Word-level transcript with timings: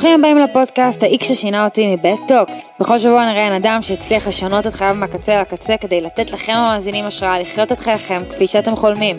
ברוכים 0.00 0.20
הבאים 0.20 0.38
לפודקאסט 0.38 1.02
האיק 1.02 1.22
ששינה 1.22 1.64
אותי 1.64 1.96
מבית 1.96 2.20
טוקס. 2.28 2.72
בכל 2.80 2.98
שבוע 2.98 3.30
נארח 3.30 3.48
בן 3.48 3.54
אדם 3.54 3.78
שהצליח 3.82 4.26
לשנות 4.26 4.66
את 4.66 4.72
חייו 4.72 4.94
מהקצה 4.94 5.40
לקצה 5.40 5.76
כדי 5.76 6.00
לתת 6.00 6.30
לכם 6.30 6.52
המאזינים 6.52 7.04
השראה 7.04 7.40
לחיות 7.40 7.72
את 7.72 7.78
חייכם 7.78 8.18
כפי 8.30 8.46
שאתם 8.46 8.76
חולמים. 8.76 9.18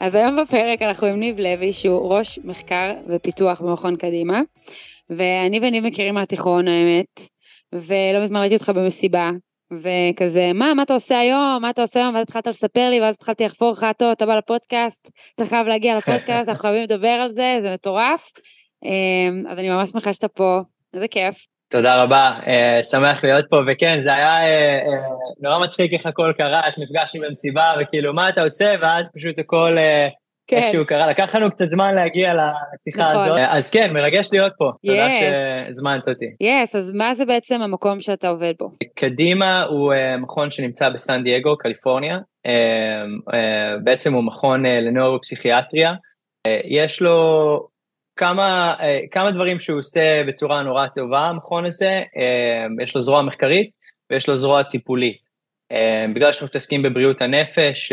אז 0.00 0.14
היום 0.14 0.36
בפרק 0.42 0.82
אנחנו 0.82 1.06
עם 1.06 1.20
ניב 1.20 1.38
לוי 1.38 1.72
שהוא 1.72 2.14
ראש 2.14 2.38
מחקר 2.44 2.92
ופיתוח 3.08 3.60
במכון 3.60 3.96
קדימה. 3.96 4.40
ואני 5.10 5.58
וניב 5.62 5.84
מכירים 5.84 6.14
מהתיכון 6.14 6.68
האמת, 6.68 7.20
ולא 7.72 8.22
מזמן 8.22 8.40
ראיתי 8.40 8.54
אותך 8.54 8.68
במסיבה, 8.68 9.30
וכזה, 9.72 10.50
מה, 10.54 10.74
מה 10.74 10.82
אתה 10.82 10.94
עושה 10.94 11.18
היום? 11.18 11.58
מה 11.62 11.70
אתה 11.70 11.82
עושה 11.82 12.00
היום? 12.00 12.14
ואז 12.14 12.22
התחלת 12.22 12.46
לספר 12.46 12.90
לי, 12.90 13.00
ואז 13.00 13.14
התחלתי 13.14 13.44
לחפור 13.44 13.72
לך, 13.72 13.86
טוב, 13.98 14.10
אתה 14.10 14.26
בא 14.26 14.38
לפודקאסט, 14.38 15.10
אתה 15.34 15.46
חייב 15.46 15.66
להגיע 15.66 15.94
לפודקאסט, 15.98 16.48
אנחנו 16.48 16.62
חייבים 16.62 16.82
לדבר 16.82 17.08
על 17.08 17.30
זה, 17.30 17.58
זה 17.62 17.72
מטורף. 17.74 18.30
אמ, 18.84 19.44
אז 19.48 19.58
אני 19.58 19.70
ממש 19.70 19.88
שמחה 19.88 20.12
שאתה 20.12 20.28
פה, 20.28 20.60
איזה 20.94 21.08
כיף. 21.08 21.46
תודה 21.70 22.02
רבה, 22.02 22.38
uh, 22.42 22.84
שמח 22.84 23.24
להיות 23.24 23.44
פה, 23.50 23.56
וכן, 23.68 24.00
זה 24.00 24.14
היה 24.14 24.38
uh, 24.40 25.00
uh, 25.00 25.48
נורא 25.48 25.58
מצחיק 25.58 25.92
איך 25.92 26.06
הכל 26.06 26.32
קרה, 26.38 26.66
איך 26.66 26.78
נפגשנו 26.78 27.22
במסיבה, 27.22 27.74
וכאילו, 27.80 28.14
מה 28.14 28.28
אתה 28.28 28.42
עושה? 28.42 28.74
ואז 28.80 29.12
פשוט 29.14 29.38
הכל 29.38 29.76
כן. 30.46 30.56
איכשהו 30.56 30.86
קרה. 30.86 31.10
לקח 31.10 31.34
לנו 31.34 31.50
קצת 31.50 31.64
זמן 31.64 31.94
להגיע 31.94 32.34
לשיחה 32.34 33.10
נכון. 33.10 33.24
הזאת. 33.24 33.38
אז 33.48 33.70
כן, 33.70 33.92
מרגש 33.92 34.28
להיות 34.32 34.52
פה, 34.58 34.68
yes. 34.68 34.88
תודה 34.90 35.08
שהזמנת 35.12 36.08
אותי. 36.08 36.26
יס, 36.40 36.74
yes, 36.74 36.78
אז 36.78 36.92
מה 36.94 37.14
זה 37.14 37.24
בעצם 37.24 37.62
המקום 37.62 38.00
שאתה 38.00 38.28
עובד 38.28 38.52
בו? 38.58 38.68
קדימה 38.94 39.62
הוא 39.62 39.94
מכון 40.18 40.50
שנמצא 40.50 40.88
בסן 40.88 41.22
דייגו, 41.22 41.58
קליפורניה. 41.58 42.18
בעצם 43.84 44.14
הוא 44.14 44.24
מכון 44.24 44.66
לנוירופסיכיאטריה. 44.66 45.92
Uh, 45.92 46.50
יש 46.64 47.02
לו 47.02 47.16
כמה, 48.20 48.74
uh, 48.78 48.82
כמה 49.10 49.30
דברים 49.30 49.58
שהוא 49.58 49.78
עושה 49.78 50.22
בצורה 50.28 50.62
נורא 50.62 50.86
טובה, 50.86 51.20
המכון 51.20 51.64
הזה. 51.64 52.02
Uh, 52.02 52.82
יש 52.82 52.96
לו 52.96 53.02
זרוע 53.02 53.22
מחקרית 53.22 53.70
ויש 54.10 54.28
לו 54.28 54.36
זרוע 54.36 54.62
טיפולית. 54.62 55.20
Uh, 55.72 55.76
בגלל 56.14 56.32
שאנחנו 56.32 56.46
מתעסקים 56.46 56.82
בבריאות 56.82 57.20
הנפש, 57.22 57.92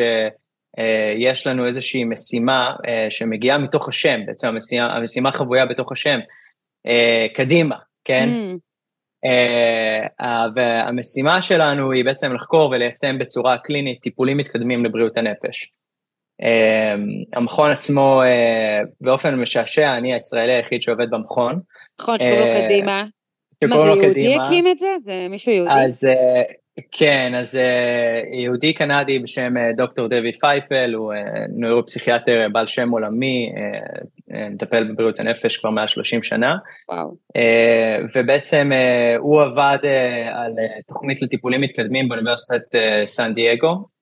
אה, 0.80 1.14
יש 1.18 1.48
לנו 1.48 1.66
איזושהי 1.66 2.04
משימה 2.04 2.76
אה, 2.88 3.08
שמגיעה 3.10 3.58
מתוך 3.58 3.90
השם, 3.90 4.26
בעצם 4.26 4.48
המשימה, 4.48 4.86
המשימה 4.96 5.32
חבויה 5.32 5.66
בתוך 5.66 5.92
השם, 5.92 6.20
אה, 6.88 7.28
קדימה, 7.34 7.78
כן? 8.04 8.30
Mm. 8.30 8.58
והמשימה 10.56 11.42
שלנו 11.42 11.92
היא 11.92 12.06
בעצם 12.06 12.34
לחקור 12.34 12.70
וליישם 12.70 13.18
בצורה 13.20 13.58
קלינית 13.58 14.02
טיפולים 14.02 14.38
מתקדמים 14.38 14.86
לבריאות 14.86 15.18
הנפש. 15.18 15.74
המכון 17.36 17.72
עצמו, 17.72 18.22
באופן 19.02 19.36
משעשע, 19.36 19.98
אני 19.98 20.14
הישראלי 20.14 20.54
היחיד 20.54 20.82
שעובד 20.82 21.10
במכון. 21.10 21.60
נכון, 22.02 22.20
שקוראים 22.20 22.40
לו 22.40 22.54
קדימה. 22.64 23.04
מה 23.64 23.76
זה 23.78 24.02
יהודי 24.04 24.36
הקים 24.36 24.68
את 24.68 24.80
זה? 24.80 24.88
זה 25.00 25.28
מישהו 25.30 25.52
יהודי? 25.52 25.72
אז 25.72 26.10
כן, 26.92 27.32
אז 27.36 27.60
יהודי 28.44 28.74
קנדי 28.74 29.20
בשם 29.20 29.54
דוקטור 29.78 30.08
דויד 30.08 30.36
פייפל, 30.36 30.94
הוא 30.94 31.14
נוירופסיכיאטר 31.50 32.48
בעל 32.52 32.68
שם 32.68 32.90
עולמי, 32.90 33.52
מטפל 34.52 34.84
בבריאות 34.84 35.20
הנפש 35.20 35.58
כבר 35.58 35.70
מעל 35.70 35.88
30 35.88 36.24
שנה. 36.24 36.56
וואו. 36.90 37.16
ובעצם 38.16 38.72
הוא 39.20 39.42
עבד 39.42 39.78
על 40.34 40.52
תוכנית 40.88 41.22
לטיפולים 41.22 41.62
מתקדמים 41.62 42.10
באוניברסיטת 42.10 42.76
סן 43.06 43.34
דייגו 43.34 43.97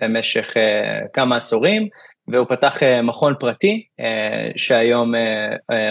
במשך 0.00 0.56
uh, 0.56 1.08
כמה 1.12 1.36
עשורים, 1.36 1.88
והוא 2.28 2.46
פתח 2.48 2.82
uh, 2.82 3.02
מכון 3.02 3.34
פרטי 3.40 3.86
שהיום 4.56 5.12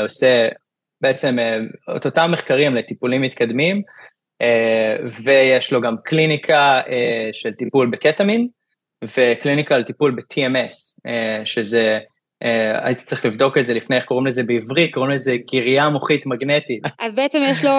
עושה 0.02 0.48
בעצם 1.02 1.38
את 1.98 2.06
אותם 2.06 2.32
מחקרים 2.32 2.76
לטיפולים 2.76 3.22
מתקדמים, 3.22 3.82
אה, 4.42 4.96
ויש 5.24 5.74
לו 5.74 5.82
גם 5.82 5.96
קליניקה 6.04 6.82
אה, 6.88 7.30
של 7.32 7.54
טיפול 7.54 7.90
בקטמין, 7.90 8.48
וקליניקה 9.04 9.76
על 9.76 9.84
טיפול 9.84 10.12
ב-TMS, 10.12 11.02
אה, 11.08 11.46
שזה, 11.46 12.00
הייתי 12.84 13.04
צריך 13.04 13.26
לבדוק 13.26 13.58
את 13.58 13.66
זה 13.66 13.74
לפני, 13.74 13.96
איך 13.96 14.06
קוראים 14.06 14.28
לזה 14.28 14.44
בעברית, 14.44 14.94
קוראים 14.94 15.12
לזה 15.12 15.38
גירייה 15.38 15.90
מוחית 15.90 16.26
מגנטית. 16.26 16.84
אז 17.00 17.14
בעצם 17.14 17.42
יש 17.46 17.64
לו 17.64 17.72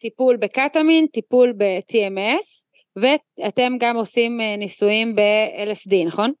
טיפול 0.00 0.36
בקטמין, 0.36 1.06
טיפול 1.12 1.52
ב-TMS, 1.56 2.69
ואתם 2.96 3.72
גם 3.80 3.96
עושים 3.96 4.40
ניסויים 4.58 5.16
ב-LSD, 5.16 6.06
נכון? 6.06 6.32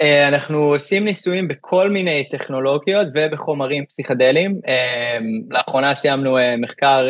אה, 0.00 0.28
אנחנו 0.28 0.58
עושים 0.58 1.04
ניסויים 1.04 1.48
בכל 1.48 1.90
מיני 1.90 2.28
טכנולוגיות 2.28 3.06
ובחומרים 3.14 3.86
פסיכדליים. 3.86 4.60
אה, 4.68 5.18
לאחרונה 5.50 5.94
סיימנו 5.94 6.38
אה, 6.38 6.56
מחקר 6.56 7.06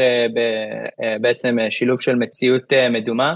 בעצם 1.21 1.57
שילוב 1.71 2.01
של 2.01 2.17
מציאות 2.17 2.73
מדומה 2.91 3.35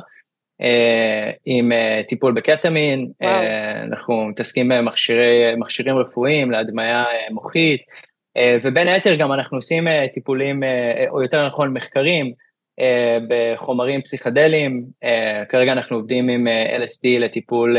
עם 1.44 1.72
טיפול 2.08 2.32
בקטמין, 2.32 3.10
וואו. 3.20 3.34
אנחנו 3.88 4.26
מתעסקים 4.28 4.68
במכשירים 4.68 5.98
רפואיים 5.98 6.50
להדמיה 6.50 7.04
מוחית, 7.30 7.80
ובין 8.62 8.88
היתר 8.88 9.14
גם 9.14 9.32
אנחנו 9.32 9.58
עושים 9.58 9.84
טיפולים, 10.12 10.62
או 11.08 11.22
יותר 11.22 11.46
נכון 11.46 11.72
מחקרים, 11.72 12.32
בחומרים 13.28 14.02
פסיכדליים, 14.02 14.84
כרגע 15.48 15.72
אנחנו 15.72 15.96
עובדים 15.96 16.28
עם 16.28 16.46
LSD 16.48 17.20
לטיפול 17.20 17.76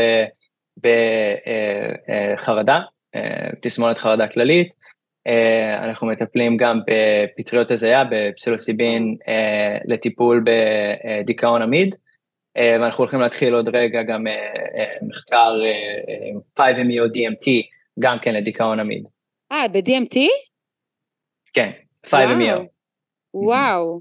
בחרדה, 2.36 2.80
אה, 3.14 3.50
תסמונת 3.60 3.98
חרדה 3.98 4.28
כללית. 4.28 4.74
אה, 5.26 5.84
אנחנו 5.84 6.06
מטפלים 6.06 6.56
גם 6.56 6.80
בפטריות 6.86 7.70
הזיה, 7.70 8.04
בפסילוסיבין 8.10 9.16
אה, 9.28 9.78
לטיפול 9.84 10.44
בדיכאון 10.46 11.62
עמיד, 11.62 11.94
ואנחנו 12.80 13.02
הולכים 13.02 13.20
להתחיל 13.20 13.54
עוד 13.54 13.68
רגע 13.68 14.02
גם 14.02 14.24
מחקר 15.02 15.54
5MEO 16.60 17.06
DMT, 17.14 17.50
גם 17.98 18.18
כן 18.22 18.34
לדיכאון 18.34 18.80
עמיד. 18.80 19.08
אה, 19.52 19.68
ב-DMT? 19.68 20.18
כן, 21.52 21.70
5MEO. 22.06 22.60
וואו. 23.34 24.00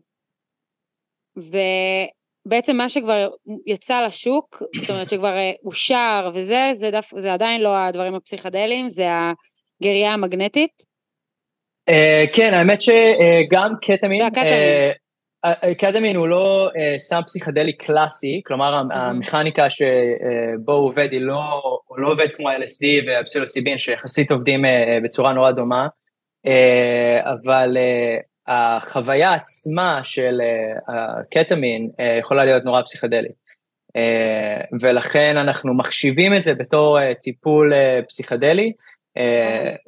בעצם 2.46 2.76
מה 2.76 2.90
שכבר 2.90 3.30
יצא 3.66 4.02
לשוק, 4.06 4.64
זאת 4.80 4.90
אומרת 4.90 5.10
שכבר 5.10 5.38
אה, 5.38 5.52
אושר 5.66 6.32
וזה, 6.34 6.62
זה, 6.74 6.92
דף, 6.92 7.12
זה 7.18 7.34
עדיין 7.34 7.62
לא 7.62 7.78
הדברים 7.78 8.16
הפסיכדליים, 8.16 8.90
זה 8.90 9.08
הגריה 9.82 10.14
המגנטית. 10.14 10.96
Uh, 11.90 12.36
כן, 12.36 12.54
האמת 12.54 12.82
שגם 12.82 13.72
uh, 13.74 13.78
קטמין, 13.82 14.30
קטמין 15.78 16.16
הוא 16.16 16.28
לא 16.28 16.70
uh, 16.70 17.00
סם 17.00 17.22
פסיכדלי 17.26 17.78
קלאסי, 17.78 18.42
כלומר 18.46 18.82
mm-hmm. 18.82 18.96
המכניקה 18.96 19.70
שבו 19.70 20.74
הוא 20.74 20.88
עובד 20.88 21.08
היא 21.12 21.22
לא, 21.22 21.62
הוא 21.86 22.00
לא 22.00 22.12
עובד 22.12 22.32
כמו 22.32 22.50
LSD 22.50 22.86
והפסילוסיבין 23.08 23.78
שיחסית 23.78 24.32
עובדים 24.32 24.66
uh, 24.66 25.04
בצורה 25.04 25.34
נורא 25.34 25.52
דומה, 25.52 25.88
uh, 26.48 27.30
אבל 27.30 27.78
uh, 27.78 28.35
החוויה 28.48 29.34
עצמה 29.34 30.00
של 30.04 30.42
אה, 30.42 31.20
הקטמין 31.20 31.90
אה, 32.00 32.18
יכולה 32.20 32.46
להיות 32.46 32.64
נורא 32.66 32.82
פסיכדלית. 32.82 33.46
אה, 33.96 34.62
ולכן 34.82 35.38
אנחנו 35.38 35.74
מחשיבים 35.74 36.34
את 36.34 36.44
זה 36.44 36.54
בתור 36.54 37.14
טיפול 37.14 37.74
פסיכדלי, 38.08 38.74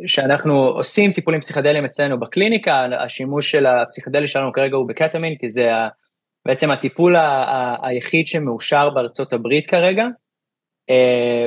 שאנחנו 0.07 0.67
עושים 0.67 1.11
טיפולים 1.11 1.41
פסיכדליים 1.41 1.85
אצלנו 1.85 2.19
בקליניקה, 2.19 2.87
השימוש 2.99 3.51
של 3.51 3.65
הפסיכדלי 3.65 4.27
שלנו 4.27 4.53
כרגע 4.53 4.75
הוא 4.75 4.87
בקטמין, 4.87 5.35
כי 5.35 5.49
זה 5.49 5.71
בעצם 6.45 6.71
הטיפול 6.71 7.15
היחיד 7.81 8.27
שמאושר 8.27 8.89
בארצות 8.89 9.33
הברית 9.33 9.67
כרגע, 9.67 10.05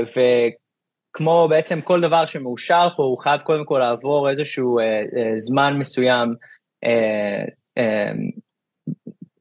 וכמו 0.03 1.47
בעצם 1.51 1.81
כל 1.81 2.01
דבר 2.01 2.27
שמאושר 2.27 2.89
פה, 2.97 3.03
הוא 3.03 3.19
חייב 3.19 3.41
קודם 3.41 3.65
כל 3.65 3.79
לעבור 3.79 4.29
איזשהו 4.29 4.79
זמן 5.37 5.77
מסוים 5.79 6.35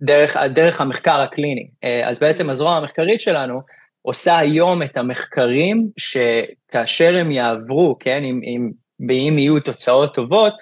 דרך, 0.01 0.37
דרך 0.37 0.81
המחקר 0.81 1.19
הקליני. 1.21 1.69
אה, 1.83 2.09
אז 2.09 2.19
בעצם 2.19 2.49
הזרוע 2.49 2.75
המחקרית 2.75 3.19
שלנו 3.19 3.61
עושה 4.01 4.37
היום 4.37 4.83
את 4.83 4.97
המחקרים 4.97 5.87
שכאשר 5.97 7.17
הם 7.17 7.31
יעברו, 7.31 7.97
כן, 7.99 8.23
אם, 8.23 8.41
אם, 8.43 8.71
אם 9.09 9.39
יהיו 9.39 9.59
תוצאות 9.59 10.13
טובות, 10.13 10.53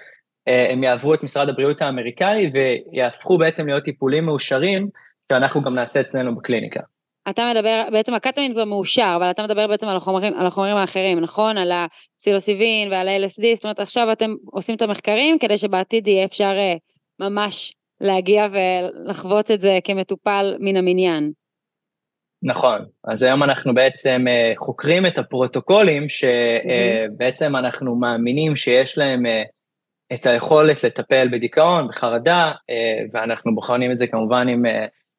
הם 0.72 0.84
יעברו 0.84 1.14
את 1.14 1.22
משרד 1.22 1.48
הבריאות 1.48 1.82
האמריקאי 1.82 2.50
ויהפכו 2.52 3.38
בעצם 3.38 3.66
להיות 3.66 3.84
טיפולים 3.84 4.24
מאושרים 4.26 4.88
שאנחנו 5.32 5.62
גם 5.62 5.74
נעשה 5.74 6.00
אצלנו 6.00 6.36
בקליניקה. 6.36 6.80
אתה 7.30 7.50
מדבר, 7.54 7.84
בעצם 7.92 8.14
הקטמין 8.14 8.52
כבר 8.52 8.64
מאושר, 8.64 9.12
אבל 9.16 9.30
אתה 9.30 9.42
מדבר 9.42 9.66
בעצם 9.66 9.88
על 9.88 9.96
החומרים, 9.96 10.34
על 10.34 10.46
החומרים 10.46 10.76
האחרים, 10.76 11.20
נכון? 11.20 11.58
על 11.58 11.72
הפסילוסיבין 11.72 12.92
ועל 12.92 13.08
ה-LSD, 13.08 13.54
זאת 13.54 13.64
אומרת 13.64 13.80
עכשיו 13.80 14.12
אתם 14.12 14.34
עושים 14.44 14.74
את 14.74 14.82
המחקרים 14.82 15.38
כדי 15.38 15.58
שבעתיד 15.58 16.06
יהיה 16.06 16.24
אפשר 16.24 16.54
אה, 16.58 16.74
ממש 17.20 17.74
להגיע 18.00 18.46
ולחוות 18.52 19.50
את 19.50 19.60
זה 19.60 19.78
כמטופל 19.84 20.56
מן 20.60 20.76
המניין. 20.76 21.32
נכון, 22.42 22.84
אז 23.04 23.22
היום 23.22 23.42
אנחנו 23.42 23.74
בעצם 23.74 24.24
אה, 24.28 24.52
חוקרים 24.56 25.06
את 25.06 25.18
הפרוטוקולים 25.18 26.06
שבעצם 26.08 27.54
mm-hmm. 27.54 27.58
אנחנו 27.58 27.96
מאמינים 27.96 28.56
שיש 28.56 28.98
להם 28.98 29.22
את 30.12 30.26
היכולת 30.26 30.84
לטפל 30.84 31.28
בדיכאון, 31.32 31.88
בחרדה, 31.88 32.52
ואנחנו 33.12 33.54
בוחנים 33.54 33.92
את 33.92 33.98
זה 33.98 34.06
כמובן 34.06 34.48
עם, 34.48 34.62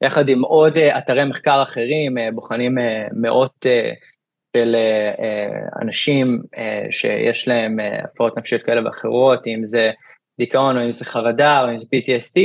יחד 0.03 0.29
עם 0.29 0.41
עוד 0.41 0.77
אתרי 0.77 1.25
מחקר 1.25 1.63
אחרים, 1.63 2.15
בוחנים 2.33 2.77
מאות 3.13 3.65
של 4.57 4.75
אנשים 5.81 6.41
שיש 6.91 7.47
להם 7.47 7.77
הפרעות 8.03 8.37
נפשיות 8.37 8.63
כאלה 8.63 8.85
ואחרות, 8.85 9.47
אם 9.47 9.63
זה 9.63 9.91
דיכאון 10.39 10.77
או 10.77 10.85
אם 10.85 10.91
זה 10.91 11.05
חרדה 11.05 11.61
או 11.61 11.69
אם 11.69 11.77
זה 11.77 11.85
PTSD, 11.85 12.39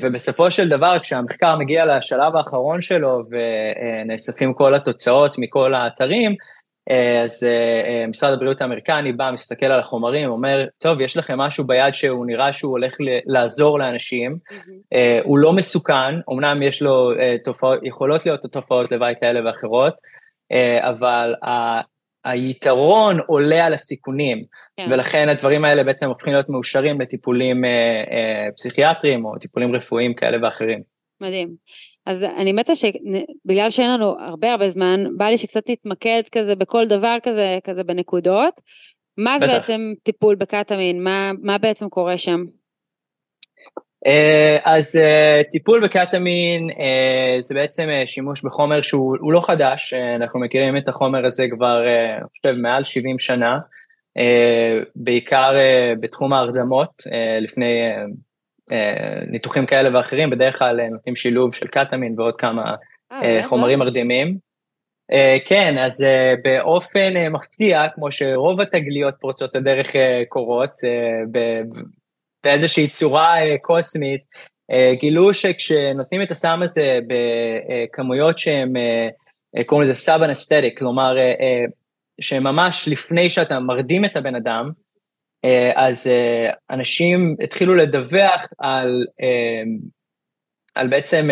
ובסופו 0.00 0.50
של 0.50 0.68
דבר 0.68 0.98
כשהמחקר 0.98 1.56
מגיע 1.58 1.96
לשלב 1.96 2.36
האחרון 2.36 2.80
שלו 2.80 3.22
ונאספים 3.30 4.54
כל 4.54 4.74
התוצאות 4.74 5.38
מכל 5.38 5.74
האתרים, 5.74 6.34
אז 7.24 7.46
משרד 8.08 8.32
הבריאות 8.32 8.60
האמריקני 8.60 9.12
בא, 9.12 9.30
מסתכל 9.34 9.66
על 9.66 9.80
החומרים, 9.80 10.30
אומר, 10.30 10.66
טוב, 10.78 11.00
יש 11.00 11.16
לכם 11.16 11.38
משהו 11.38 11.64
ביד 11.64 11.94
שהוא 11.94 12.26
נראה 12.26 12.52
שהוא 12.52 12.70
הולך 12.70 12.96
לעזור 13.26 13.78
לאנשים. 13.78 14.38
הוא 15.24 15.38
לא 15.38 15.52
מסוכן, 15.52 16.14
אמנם 16.32 16.62
יש 16.62 16.82
לו 16.82 17.10
תופעות, 17.44 17.80
יכולות 17.82 18.26
להיות 18.26 18.40
תופעות 18.52 18.92
לוואי 18.92 19.14
כאלה 19.20 19.48
ואחרות, 19.48 19.94
אבל 20.80 21.34
היתרון 22.24 23.18
עולה 23.26 23.66
על 23.66 23.74
הסיכונים, 23.74 24.44
כן. 24.76 24.86
ולכן 24.90 25.28
הדברים 25.28 25.64
האלה 25.64 25.84
בעצם 25.84 26.08
הופכים 26.08 26.32
להיות 26.32 26.48
מאושרים 26.48 27.00
לטיפולים 27.00 27.64
אה, 27.64 27.70
אה, 28.10 28.48
פסיכיאטריים 28.56 29.24
או 29.24 29.38
טיפולים 29.38 29.74
רפואיים 29.74 30.14
כאלה 30.14 30.38
ואחרים. 30.42 30.93
מדהים. 31.24 31.48
אז 32.06 32.22
אני 32.22 32.52
מתה 32.52 32.72
שבגלל 32.74 33.70
שאין 33.70 33.90
לנו 33.90 34.16
הרבה 34.20 34.52
הרבה 34.52 34.70
זמן, 34.70 35.04
בא 35.16 35.24
לי 35.24 35.36
שקצת 35.36 35.70
נתמקד 35.70 36.22
כזה 36.32 36.54
בכל 36.54 36.86
דבר 36.86 37.16
כזה, 37.22 37.58
כזה 37.64 37.84
בנקודות. 37.84 38.60
מה 39.18 39.36
זה 39.40 39.46
בעצם 39.46 39.92
טיפול 40.02 40.34
בקטמין? 40.34 41.04
מה, 41.04 41.30
מה 41.42 41.58
בעצם 41.58 41.88
קורה 41.88 42.18
שם? 42.18 42.44
אה, 44.06 44.58
אז 44.64 44.96
אה, 44.96 45.42
טיפול 45.50 45.84
בקטמין 45.84 46.70
אה, 46.70 47.36
זה 47.40 47.54
בעצם 47.54 47.88
שימוש 48.06 48.44
בחומר 48.44 48.82
שהוא 48.82 49.32
לא 49.32 49.40
חדש, 49.40 49.94
אנחנו 49.94 50.40
מכירים 50.40 50.76
את 50.76 50.88
החומר 50.88 51.26
הזה 51.26 51.46
כבר, 51.50 51.82
אני 52.18 52.28
חושב, 52.28 52.60
מעל 52.62 52.84
70 52.84 53.18
שנה, 53.18 53.58
בעיקר 54.96 55.56
בתחום 56.00 56.32
ההרדמות, 56.32 57.02
לפני 57.40 57.90
ניתוחים 59.30 59.66
כאלה 59.66 59.98
ואחרים, 59.98 60.30
בדרך 60.30 60.58
כלל 60.58 60.88
נותנים 60.90 61.16
שילוב 61.16 61.54
של 61.54 61.66
קטמין 61.66 62.14
ועוד 62.20 62.34
כמה 62.38 62.74
חומרים 63.44 63.78
מרדימים. 63.78 64.38
כן, 65.44 65.74
אז 65.78 66.04
באופן 66.44 67.26
מפתיע, 67.30 67.88
כמו 67.94 68.12
שרוב 68.12 68.60
התגליות 68.60 69.14
פורצות 69.20 69.54
הדרך 69.54 69.92
קורות, 70.28 70.70
באיזושהי 72.44 72.88
צורה 72.88 73.42
אה, 73.42 73.58
קוסמית, 73.58 74.20
אה, 74.70 74.94
גילו 75.00 75.34
שכשנותנים 75.34 76.22
את 76.22 76.30
הסם 76.30 76.60
הזה 76.62 76.98
בכמויות 77.08 78.38
שהם, 78.38 78.76
אה, 78.76 79.64
קוראים 79.64 79.88
לזה 79.88 79.98
סאב 79.98 80.22
אנסתטיק, 80.22 80.78
כלומר, 80.78 81.16
שממש 82.20 82.88
לפני 82.88 83.30
שאתה 83.30 83.60
מרדים 83.60 84.04
את 84.04 84.16
הבן 84.16 84.34
אדם, 84.34 84.70
אז 85.74 86.10
אנשים 86.70 87.36
התחילו 87.44 87.74
לדווח 87.74 88.46
על, 88.58 89.04
על 90.74 90.88
בעצם, 90.88 91.28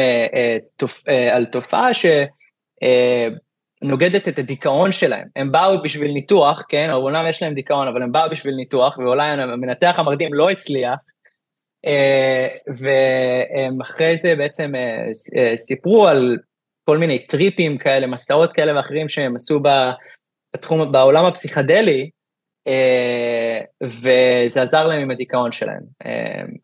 על 1.33 1.45
תופעה 1.45 1.91
שנוגדת 3.83 4.29
את 4.29 4.39
הדיכאון 4.39 4.93
שלהם. 4.93 5.29
הם 5.37 5.53
באו 5.53 5.83
בשביל 5.83 6.13
ניתוח, 6.13 6.65
כן, 6.69 6.91
אומנם 6.91 7.25
יש 7.29 7.43
להם 7.43 7.55
דיכאון, 7.55 7.89
אבל 7.89 8.03
הם 8.03 8.13
באו 8.13 8.31
בשביל 8.31 8.55
ניתוח, 8.55 8.99
ואולי 8.99 9.31
המנתח 9.31 9.95
המרדים 9.99 10.35
לא 10.35 10.51
הצליח, 10.51 10.99
אה, 11.87 12.49
והם 12.67 13.81
אחרי 13.81 14.17
זה 14.17 14.35
בעצם 14.37 14.75
אה, 14.75 15.07
אה, 15.37 15.57
סיפרו 15.57 16.09
על 16.09 16.39
כל 16.85 16.99
מיני 16.99 17.27
טריפים 17.27 17.79
כאלה, 17.79 18.07
מסעות 18.07 18.53
כאלה 18.53 18.77
ואחרים 18.77 19.09
שהם 19.09 19.35
עשו 19.35 19.61
בתחום, 20.55 20.93
בעולם 20.93 21.25
הפסיכדלי, 21.25 22.11
וזה 23.83 24.63
עזר 24.63 24.87
להם 24.87 25.01
עם 25.01 25.11
הדיכאון 25.11 25.53
שלהם. 25.53 25.83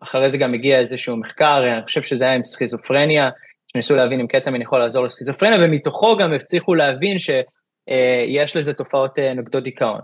אחרי 0.01 0.31
זה 0.31 0.39
גם 0.39 0.55
הגיע 0.55 0.79
איזשהו 0.79 1.17
מחקר, 1.17 1.65
אני 1.77 1.85
חושב 1.85 2.03
שזה 2.03 2.25
היה 2.25 2.35
עם 2.35 2.43
סכיזופרניה, 2.43 3.31
שניסו 3.73 3.97
להבין 3.97 4.21
אם 4.21 4.27
קטמין 4.27 4.63
יכול 4.63 4.79
לעזור 4.79 5.05
לסכיזופרניה, 5.05 5.59
ומתוכו 5.61 6.17
גם 6.17 6.33
הצליחו 6.33 6.75
להבין 6.75 7.17
שיש 7.19 8.57
לזה 8.57 8.75
תופעות 8.75 9.19
נוגדות 9.19 9.65
דיכאון. 9.65 10.01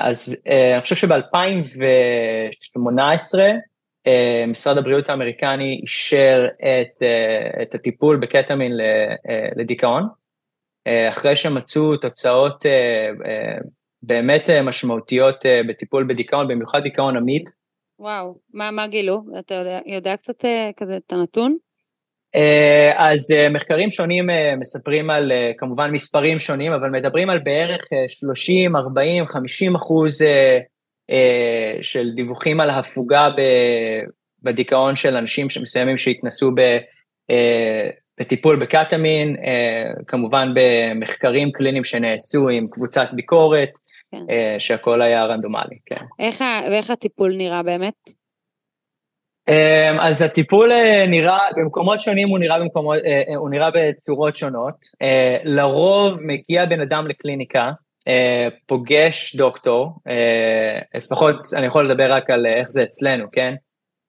אז 0.00 0.36
אני 0.74 0.82
חושב 0.82 0.96
שב-2018, 0.96 3.38
אה, 4.08 4.46
משרד 4.46 4.78
הבריאות 4.78 5.08
האמריקני 5.08 5.80
אישר 5.82 6.46
את, 6.56 7.02
אה, 7.02 7.62
את 7.62 7.74
הטיפול 7.74 8.16
בקטמין 8.16 8.72
אה, 8.80 9.48
לדיכאון, 9.56 10.08
אחרי 11.10 11.36
שמצאו 11.36 11.96
תוצאות 11.96 12.66
באמת 14.02 14.50
משמעותיות 14.50 15.44
בטיפול 15.68 16.06
בדיכאון, 16.08 16.48
במיוחד 16.48 16.82
דיכאון 16.82 17.16
עמיד. 17.16 17.42
וואו, 17.98 18.34
מה, 18.54 18.70
מה 18.70 18.86
גילו? 18.86 19.22
אתה 19.38 19.54
יודע, 19.54 19.78
יודע 19.86 20.16
קצת 20.16 20.44
כזה 20.76 20.96
את 21.06 21.12
הנתון? 21.12 21.56
אז 22.96 23.34
מחקרים 23.54 23.90
שונים 23.90 24.26
מספרים 24.58 25.10
על 25.10 25.32
כמובן 25.58 25.90
מספרים 25.90 26.38
שונים, 26.38 26.72
אבל 26.72 26.90
מדברים 26.90 27.30
על 27.30 27.38
בערך 27.38 27.80
30, 28.08 28.76
40, 28.76 29.26
50 29.26 29.74
אחוז 29.74 30.22
אה, 31.10 31.82
של 31.82 32.10
דיווחים 32.14 32.60
על 32.60 32.70
הפוגה 32.70 33.28
בדיכאון 34.42 34.96
של 34.96 35.16
אנשים 35.16 35.46
מסוימים 35.62 35.96
שהתנסו 35.96 36.50
ב, 36.54 36.60
אה, 37.30 37.88
בטיפול 38.20 38.56
בקטמין, 38.56 39.36
אה, 39.36 40.02
כמובן 40.06 40.54
במחקרים 40.54 41.52
קליניים 41.52 41.84
שנעשו 41.84 42.48
עם 42.48 42.66
קבוצת 42.70 43.08
ביקורת, 43.12 43.70
כן. 44.10 44.24
שהכל 44.58 45.02
היה 45.02 45.24
רנדומלי, 45.24 45.78
כן. 45.86 46.04
איך, 46.18 46.44
ואיך 46.70 46.90
הטיפול 46.90 47.36
נראה 47.36 47.62
באמת? 47.62 47.94
אז 50.00 50.22
הטיפול 50.22 50.70
נראה, 51.08 51.38
במקומות 51.56 52.00
שונים 52.00 52.28
הוא 52.28 52.38
נראה, 52.38 52.58
במקומות, 52.58 52.98
הוא 53.36 53.50
נראה 53.50 53.70
בצורות 53.70 54.36
שונות. 54.36 54.74
לרוב 55.44 56.18
מגיע 56.22 56.66
בן 56.66 56.80
אדם 56.80 57.06
לקליניקה, 57.06 57.70
אה, 58.08 58.48
פוגש 58.66 59.36
דוקטור, 59.36 59.92
אה, 60.08 60.78
לפחות 60.94 61.36
אני 61.56 61.66
יכול 61.66 61.90
לדבר 61.90 62.12
רק 62.12 62.30
על 62.30 62.46
איך 62.46 62.68
זה 62.68 62.82
אצלנו, 62.82 63.26
כן? 63.32 63.54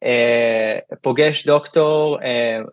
אה, 0.03 0.77
פוגש 1.01 1.45
דוקטור, 1.45 2.17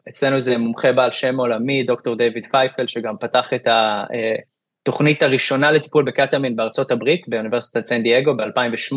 אצלנו 0.08 0.40
זה 0.40 0.58
מומחה 0.58 0.92
בעל 0.92 1.12
שם 1.12 1.40
עולמי, 1.40 1.82
דוקטור 1.82 2.16
דיוויד 2.16 2.46
פייפל, 2.46 2.86
שגם 2.86 3.16
פתח 3.20 3.52
את 3.54 3.66
התוכנית 4.86 5.22
הראשונה 5.22 5.70
לטיפול 5.70 6.04
בקטמין 6.04 6.56
בארצות 6.56 6.90
הברית, 6.90 7.28
באוניברסיטת 7.28 7.86
סן 7.86 8.02
דייגו 8.02 8.36
ב-2008, 8.36 8.96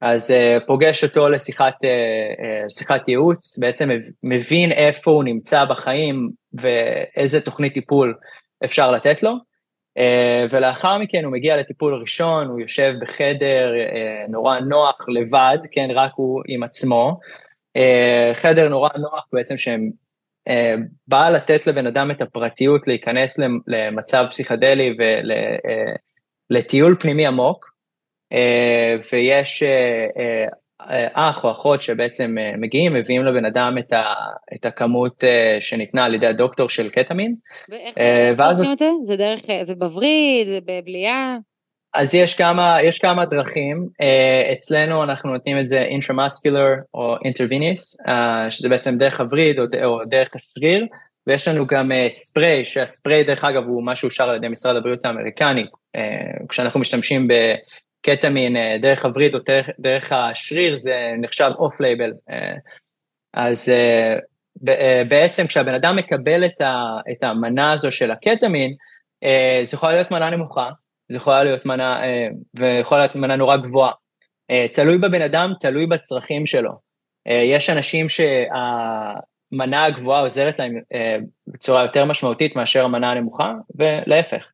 אז 0.00 0.34
פוגש 0.66 1.04
אותו 1.04 1.28
לשיחת 1.28 3.08
ייעוץ, 3.08 3.58
בעצם 3.58 3.90
מבין 4.22 4.72
איפה 4.72 5.10
הוא 5.10 5.24
נמצא 5.24 5.64
בחיים 5.64 6.30
ואיזה 6.52 7.40
תוכנית 7.40 7.74
טיפול 7.74 8.14
אפשר 8.64 8.92
לתת 8.92 9.22
לו. 9.22 9.32
אה, 9.98 10.46
ולאחר 10.50 10.98
מכן 10.98 11.24
הוא 11.24 11.32
מגיע 11.32 11.56
לטיפול 11.56 11.94
ראשון, 11.94 12.46
הוא 12.46 12.60
יושב 12.60 12.94
בחדר 13.00 13.72
אה, 13.74 14.24
נורא 14.28 14.58
נוח 14.58 15.08
לבד, 15.08 15.58
כן, 15.72 15.88
רק 15.94 16.12
הוא 16.14 16.42
עם 16.48 16.62
עצמו. 16.62 17.18
אה, 17.76 18.30
חדר 18.34 18.68
נורא 18.68 18.90
נוח 18.98 19.26
בעצם 19.32 19.54
שבא 20.48 21.30
לתת 21.30 21.66
לבן 21.66 21.86
אדם 21.86 22.10
את 22.10 22.22
הפרטיות 22.22 22.86
להיכנס 22.86 23.40
למצב 23.66 24.26
פסיכדלי 24.30 24.96
ולטיול 26.50 26.96
פנימי 27.00 27.26
עמוק, 27.26 27.72
ויש 29.12 29.62
אח 31.12 31.44
או 31.44 31.50
אחות 31.50 31.82
שבעצם 31.82 32.38
אה, 32.38 32.52
מגיעים, 32.56 32.94
מביאים 32.94 33.24
לבן 33.24 33.44
אדם 33.44 33.78
את, 33.78 33.92
ה, 33.92 34.04
את 34.54 34.66
הכמות 34.66 35.24
אה, 35.24 35.56
שניתנה 35.60 36.04
על 36.04 36.14
ידי 36.14 36.26
הדוקטור 36.26 36.68
של 36.68 36.90
קטמין. 36.90 37.34
ואיך 37.68 37.98
אה, 37.98 38.32
צורכים 38.54 38.72
את 38.72 38.78
זה? 38.78 38.90
זה 39.06 39.16
דרך, 39.16 39.40
זה 39.62 39.74
בווריד, 39.74 40.46
זה 40.46 40.58
בבליעה? 40.64 41.36
אז 41.94 42.14
יש 42.14 42.34
כמה, 42.34 42.82
יש 42.82 42.98
כמה 42.98 43.26
דרכים, 43.26 43.88
אצלנו 44.52 45.04
אנחנו 45.04 45.32
נותנים 45.32 45.58
את 45.58 45.66
זה 45.66 45.86
intramuscular 45.88 46.82
או 46.94 47.16
intravenous, 47.16 48.10
שזה 48.50 48.68
בעצם 48.68 48.98
דרך 48.98 49.20
הווריד 49.20 49.58
או, 49.58 49.64
או 49.84 50.04
דרך 50.04 50.30
השריר, 50.34 50.86
ויש 51.26 51.48
לנו 51.48 51.66
גם 51.66 51.90
ספרי, 52.10 52.64
שהספרי 52.64 53.24
דרך 53.24 53.44
אגב 53.44 53.62
הוא 53.64 53.84
מה 53.84 53.96
שאושר 53.96 54.28
על 54.28 54.36
ידי 54.36 54.48
משרד 54.48 54.76
הבריאות 54.76 55.04
האמריקני, 55.04 55.66
כשאנחנו 56.48 56.80
משתמשים 56.80 57.28
ב... 57.28 57.32
קטמין 58.02 58.56
אה, 58.56 58.78
דרך 58.82 59.04
הווריד 59.04 59.34
או 59.34 59.40
דרך, 59.40 59.70
דרך 59.78 60.12
השריר 60.12 60.78
זה 60.78 61.14
נחשב 61.20 61.50
off 61.58 61.80
label. 61.80 62.12
אה, 62.30 62.54
אז 63.34 63.68
אה, 63.68 65.02
בעצם 65.08 65.46
כשהבן 65.46 65.74
אדם 65.74 65.96
מקבל 65.96 66.44
את, 66.44 67.22
המנה 67.22 67.72
הזו 67.72 67.92
של 67.92 68.10
הקטמין, 68.10 68.74
זה 69.62 69.74
יכולה 69.74 69.92
להיות 69.92 70.10
מנה 70.10 70.30
נמוכה, 70.30 70.70
זה 71.08 71.16
יכולה 71.16 71.44
להיות 71.44 71.66
מנה, 71.66 72.00
ויכולה 72.54 73.00
להיות 73.00 73.14
מנה 73.14 73.36
נורא 73.36 73.56
גבוהה. 73.56 73.92
תלוי 74.74 74.98
בבן 74.98 75.22
אדם, 75.22 75.52
תלוי 75.60 75.86
בצרכים 75.86 76.46
שלו. 76.46 76.70
יש 77.26 77.70
אנשים 77.70 78.06
שהמנה 78.08 79.84
הגבוהה 79.84 80.20
עוזרת 80.20 80.58
להם 80.58 80.80
בצורה 81.46 81.82
יותר 81.82 82.04
משמעותית 82.04 82.56
מאשר 82.56 82.84
המנה 82.84 83.10
הנמוכה, 83.10 83.54
ולהפך. 83.74 84.44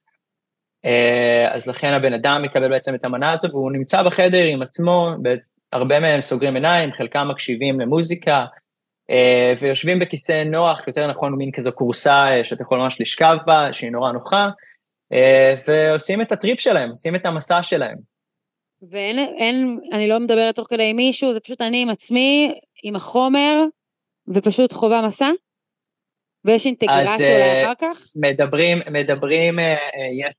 אז 1.51 1.67
לכן 1.67 1.93
הבן 1.93 2.13
אדם 2.13 2.43
מקבל 2.43 2.69
בעצם 2.69 2.95
את 2.95 3.05
המנה 3.05 3.33
הזו, 3.33 3.49
והוא 3.51 3.73
נמצא 3.73 4.03
בחדר 4.03 4.45
עם 4.45 4.63
עצמו, 4.63 5.11
הרבה 5.73 6.01
מהם 6.01 6.21
סוגרים 6.21 6.55
עיניים, 6.55 6.93
חלקם 6.93 7.29
מקשיבים 7.31 7.81
למוזיקה, 7.81 8.45
ויושבים 9.61 9.99
בכיסא 9.99 10.45
נוח, 10.45 10.89
יותר 10.89 11.07
נכון 11.07 11.35
מין 11.35 11.51
כזו 11.53 11.71
כורסה 11.75 12.27
שאתה 12.43 12.63
יכול 12.63 12.79
ממש 12.79 13.01
לשכב 13.01 13.37
בה, 13.47 13.73
שהיא 13.73 13.91
נורא 13.91 14.13
נוחה, 14.13 14.49
ועושים 15.67 16.23
את 16.23 16.33
הטריפ 16.33 16.61
שלהם, 16.61 16.91
עושים 16.91 17.15
את 17.15 17.27
המסע 17.27 17.63
שלהם. 17.63 17.97
ואין, 18.91 19.19
אין, 19.19 19.81
אני 19.93 20.09
לא 20.09 20.21
מדברת 20.21 20.55
תוך 20.55 20.67
כדי 20.71 20.91
עם 20.91 20.97
מישהו, 20.97 21.33
זה 21.33 21.41
פשוט 21.41 21.61
אני 21.61 21.83
עם 21.83 21.91
עצמי, 21.91 22.55
עם 22.83 22.97
החומר, 22.97 23.55
ופשוט 24.29 24.73
חובה 24.73 25.03
מסע? 25.07 25.31
ויש 26.45 26.67
אינטגרציה 26.67 27.15
אז, 27.15 27.21
אולי 27.21 27.65
אחר 27.65 27.73
כך? 27.81 28.07
מדברים, 28.17 28.79
מדברים, 28.91 29.59
יש 30.19 30.35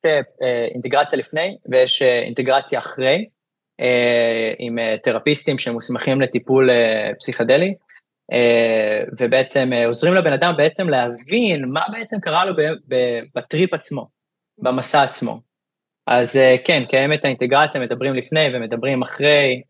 אינטגרציה 0.73 1.19
לפני 1.19 1.57
ויש 1.71 2.01
אינטגרציה 2.01 2.79
אחרי, 2.79 3.25
עם 4.59 4.75
תרפיסטים 5.03 5.57
שמוסמכים 5.59 6.21
לטיפול 6.21 6.69
פסיכדלי. 7.19 7.73
אה, 8.33 9.03
ובעצם 9.19 9.69
אה, 9.73 9.85
עוזרים 9.85 10.13
לבן 10.13 10.33
אדם 10.33 10.53
בעצם 10.57 10.89
להבין 10.89 11.65
מה 11.65 11.81
בעצם 11.91 12.17
קרה 12.19 12.45
לו 12.45 12.53
בטריפ 13.35 13.73
עצמו, 13.73 14.07
במסע 14.57 15.03
עצמו. 15.03 15.39
אז 16.07 16.37
אה, 16.37 16.55
כן, 16.65 16.83
קיימת 16.89 17.25
האינטגרציה, 17.25 17.81
מדברים 17.81 18.13
לפני 18.13 18.47
ומדברים 18.53 19.01
אחרי, 19.01 19.61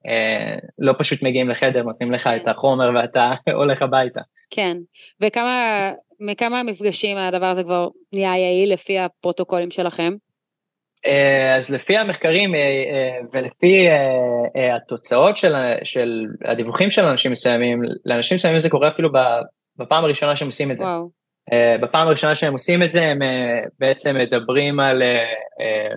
לא 0.79 0.93
פשוט 0.97 1.23
מגיעים 1.23 1.49
לחדר, 1.49 1.83
נותנים 1.83 2.11
לך 2.11 2.27
את 2.27 2.47
החומר 2.47 2.91
ואתה 2.95 3.33
הולך 3.59 3.81
הביתה. 3.81 4.21
כן, 4.49 4.77
וכמה, 5.21 5.91
מכמה 6.19 6.63
מפגשים 6.63 7.17
הדבר 7.17 7.45
הזה 7.45 7.63
כבר 7.63 7.87
נהיה 8.13 8.37
יעיל 8.37 8.73
לפי 8.73 8.99
הפרוטוקולים 8.99 9.71
שלכם? 9.71 10.13
אה, 11.05 11.55
אז 11.55 11.69
לפי 11.69 11.97
המחקרים 11.97 12.55
אה, 12.55 12.59
אה, 12.59 13.19
ולפי 13.33 13.87
התוצאות 14.75 15.37
של, 15.37 15.53
של 15.83 16.25
הדיווחים 16.45 16.89
של 16.89 17.01
אנשים 17.01 17.31
מסוימים, 17.31 17.81
לאנשים 18.05 18.35
מסוימים 18.35 18.59
זה 18.59 18.69
קורה 18.69 18.87
אפילו 18.87 19.09
בפעם 19.77 20.03
הראשונה 20.03 20.35
שהם 20.35 20.47
עושים 20.47 20.71
את 20.71 20.77
זה. 20.77 20.83
וואו. 20.83 21.24
בפעם 21.81 22.07
הראשונה 22.07 22.35
שהם 22.35 22.53
עושים 22.53 22.83
את 22.83 22.91
זה, 22.91 23.05
הם 23.05 23.19
בעצם 23.79 24.15
מדברים 24.17 24.79
על 24.79 25.03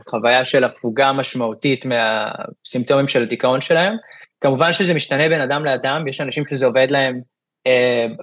חוויה 0.09 0.45
של 0.45 0.65
הפוגה 0.65 1.13
משמעותית 1.13 1.85
מהסימפטומים 1.85 3.09
של 3.09 3.23
הדיכאון 3.23 3.61
שלהם. 3.61 3.97
כמובן 4.41 4.73
שזה 4.73 4.95
משתנה 4.95 5.29
בין 5.29 5.41
אדם 5.41 5.65
לאדם, 5.65 6.09
יש 6.09 6.21
אנשים 6.21 6.45
שזה 6.45 6.67
עובד 6.67 6.91
להם 6.91 7.21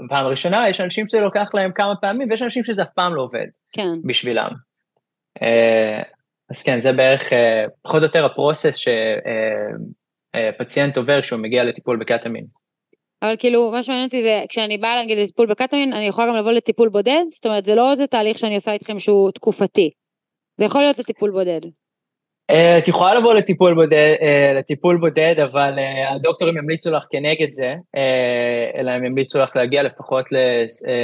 פעם 0.10 0.26
ראשונה, 0.26 0.70
יש 0.70 0.82
אנשים 0.82 1.06
שזה 1.06 1.20
לוקח 1.20 1.52
להם 1.54 1.72
כמה 1.72 1.94
פעמים, 2.02 2.30
ויש 2.30 2.42
אנשים 2.42 2.64
שזה 2.64 2.82
אף 2.82 2.90
פעם 2.90 3.16
לא 3.16 3.22
עובד 3.22 3.48
כן. 3.74 3.90
בשבילם. 4.06 4.50
אז 6.50 6.64
כן, 6.64 6.80
זה 6.80 6.94
בערך 6.94 7.34
אה, 7.34 7.66
פחות 7.82 8.02
או 8.02 8.06
יותר 8.06 8.26
הפרוסס 8.26 8.76
שפציינט 8.76 10.98
אה, 10.98 10.98
אה, 10.98 11.02
עובר 11.02 11.22
כשהוא 11.22 11.40
מגיע 11.40 11.64
לטיפול 11.64 11.98
בקטמין. 11.98 12.46
אבל 13.22 13.36
כאילו, 13.40 13.72
מה 13.72 13.84
שמעניין 13.84 14.06
אותי 14.06 14.24
זה, 14.24 14.44
כשאני 14.50 14.78
באה 14.78 14.96
להגיד 14.96 15.18
לטיפול 15.18 15.46
בקטמין, 15.46 15.94
אני 15.94 16.08
יכולה 16.08 16.28
גם 16.28 16.36
לבוא 16.36 16.52
לטיפול 16.52 16.90
בודד? 16.90 17.24
זאת 17.36 17.46
אומרת, 17.46 17.66
זה 17.66 17.76
לא 17.76 17.92
איזה 17.92 18.08
תהליך 18.08 18.38
שאני 18.38 18.56
עושה 18.56 18.74
איתכם 18.74 19.00
שהוא 19.00 19.32
תקופתי. 19.32 19.90
זה 20.58 20.66
יכול 20.66 20.82
להיות 20.82 21.00
לטיפול 21.00 21.32
בודד. 21.32 21.62
אה, 22.52 22.78
את 22.78 22.88
יכולה 22.88 23.16
לבוא 23.16 23.34
לטיפול 23.34 23.76
בודד, 23.76 24.16
אה, 24.22 24.54
לטיפול 24.54 24.98
בודד, 24.98 25.36
אבל 25.44 25.74
אה, 25.78 26.14
הדוקטורים 26.14 26.58
ימליצו 26.58 26.92
לך 26.92 27.06
כנגד 27.10 27.52
זה, 27.52 27.74
אלא 28.76 28.92
הם 28.92 29.06
ימליצו 29.06 29.40
לך 29.40 29.56
להגיע 29.56 29.84
לפחות 29.84 30.26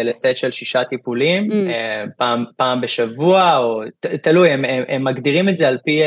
לסט 0.04 0.36
של 0.36 0.52
שישה 0.52 0.84
טיפולים, 0.90 1.48
mm. 1.52 2.10
פעם, 2.18 2.46
פעם 2.58 2.82
בשבוע, 2.82 3.58
או 3.58 3.82
תלוי, 4.24 4.50
הם, 4.50 4.66
הם, 4.66 4.84
הם 4.88 5.04
מגדירים 5.04 5.50
את 5.50 5.58
זה 5.58 5.68
על 5.68 5.78
פי, 5.86 6.02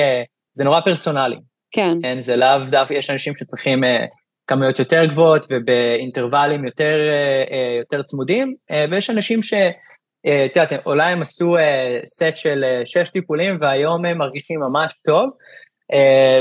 זה 0.53 0.65
נורא 0.65 0.81
פרסונלי. 0.81 1.37
כן. 1.71 1.99
כן 2.03 2.21
זה 2.21 2.37
לאו 2.37 2.59
דווקא, 2.71 2.95
יש 2.95 3.11
אנשים 3.11 3.33
שצריכים 3.37 3.81
כמויות 4.47 4.79
יותר 4.79 5.05
גבוהות 5.05 5.47
ובאינטרוולים 5.51 6.65
יותר, 6.65 6.97
יותר 7.81 8.03
צמודים, 8.03 8.55
ויש 8.91 9.11
אנשים 9.11 9.43
ש... 9.43 9.55
אה, 10.27 10.45
את 10.45 10.57
יודעת, 10.57 10.87
אולי 10.87 11.13
הם 11.13 11.23
עשו 11.23 11.57
סט 12.07 12.23
אה, 12.23 12.37
של 12.37 12.65
אה, 12.65 12.81
שש 12.85 13.11
טיפולים 13.11 13.59
והיום 13.61 14.05
הם 14.05 14.19
מרגישים 14.19 14.61
ממש 14.61 14.93
טוב, 15.05 15.31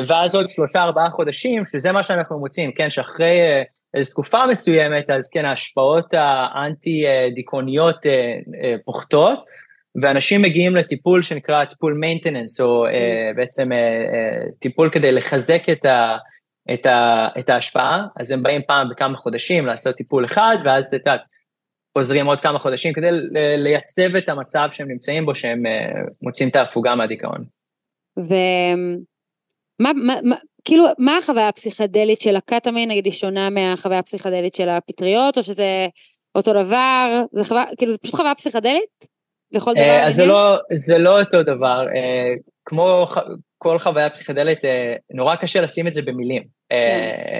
ואז 0.07 0.35
עוד 0.35 0.49
שלושה 0.49 0.83
ארבעה 0.83 1.09
חודשים, 1.09 1.63
שזה 1.65 1.91
מה 1.91 2.03
שאנחנו 2.03 2.39
מוצאים, 2.39 2.71
כן, 2.71 2.89
שאחרי 2.89 3.39
איזו 3.93 4.11
תקופה 4.11 4.47
מסוימת, 4.47 5.09
אז 5.09 5.29
כן, 5.29 5.45
ההשפעות 5.45 6.13
האנטי-דיכאוניות 6.13 8.05
פוחתות, 8.85 9.39
ואנשים 10.01 10.41
מגיעים 10.41 10.75
לטיפול 10.75 11.21
שנקרא 11.21 11.65
טיפול 11.65 11.93
מיינטננס, 11.93 12.61
או 12.61 12.85
בעצם 13.35 13.69
טיפול 14.59 14.89
כדי 14.89 15.11
לחזק 15.11 15.69
את 15.71 15.85
ה... 15.85 16.17
את, 16.73 16.85
ה, 16.85 17.27
את 17.39 17.49
ההשפעה, 17.49 18.07
אז 18.19 18.31
הם 18.31 18.43
באים 18.43 18.61
פעם 18.67 18.89
בכמה 18.89 19.17
חודשים 19.17 19.65
לעשות 19.65 19.95
טיפול 19.95 20.25
אחד, 20.25 20.57
ואז 20.65 20.85
את 20.87 20.93
יודעת, 20.93 21.21
חוזרים 21.97 22.25
עוד 22.25 22.41
כמה 22.41 22.59
חודשים 22.59 22.93
כדי 22.93 23.09
לייצב 23.57 24.15
את 24.17 24.29
המצב 24.29 24.67
שהם 24.71 24.87
נמצאים 24.87 25.25
בו, 25.25 25.35
שהם 25.35 25.65
אה, 25.65 26.01
מוצאים 26.21 26.49
את 26.49 26.55
ההפוגה 26.55 26.95
מהדיכאון. 26.95 27.43
ומה, 28.17 29.93
מה, 29.93 30.15
מה, 30.23 30.35
כאילו, 30.65 30.85
מה 30.97 31.17
החוויה 31.17 31.47
הפסיכדלית 31.47 32.21
של 32.21 32.35
הקטמין, 32.35 32.89
נגיד, 32.89 33.05
היא 33.05 33.13
שונה 33.13 33.49
מהחוויה 33.49 33.99
הפסיכדלית 33.99 34.55
של 34.55 34.69
הפטריות, 34.69 35.37
או 35.37 35.43
שזה 35.43 35.87
אותו 36.35 36.53
דבר, 36.53 37.21
זה 37.31 37.43
חוויה, 37.43 37.65
כאילו, 37.77 37.91
זה 37.91 37.97
פשוט 37.97 38.15
חוויה 38.15 38.35
פסיכדלית? 38.35 39.13
לכל 39.51 39.73
דבר? 39.73 39.83
אה, 39.83 40.07
אז 40.07 40.15
זה 40.15 40.25
לא, 40.25 40.57
זה 40.73 40.97
לא 40.97 41.19
אותו 41.19 41.43
דבר, 41.43 41.85
אה, 41.95 42.33
כמו 42.65 43.05
כל 43.63 43.79
חוויה 43.79 44.09
פסיכדלית, 44.09 44.59
נורא 45.13 45.35
קשה 45.35 45.61
לשים 45.61 45.87
את 45.87 45.95
זה 45.95 46.01
במילים. 46.01 46.43
כן. 46.69 47.37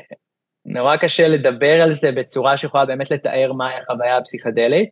נורא 0.65 0.95
קשה 0.95 1.27
לדבר 1.27 1.81
על 1.81 1.93
זה 1.93 2.11
בצורה 2.11 2.57
שיכולה 2.57 2.85
באמת 2.85 3.11
לתאר 3.11 3.53
מהי 3.53 3.75
החוויה 3.75 4.17
הפסיכדלית, 4.17 4.89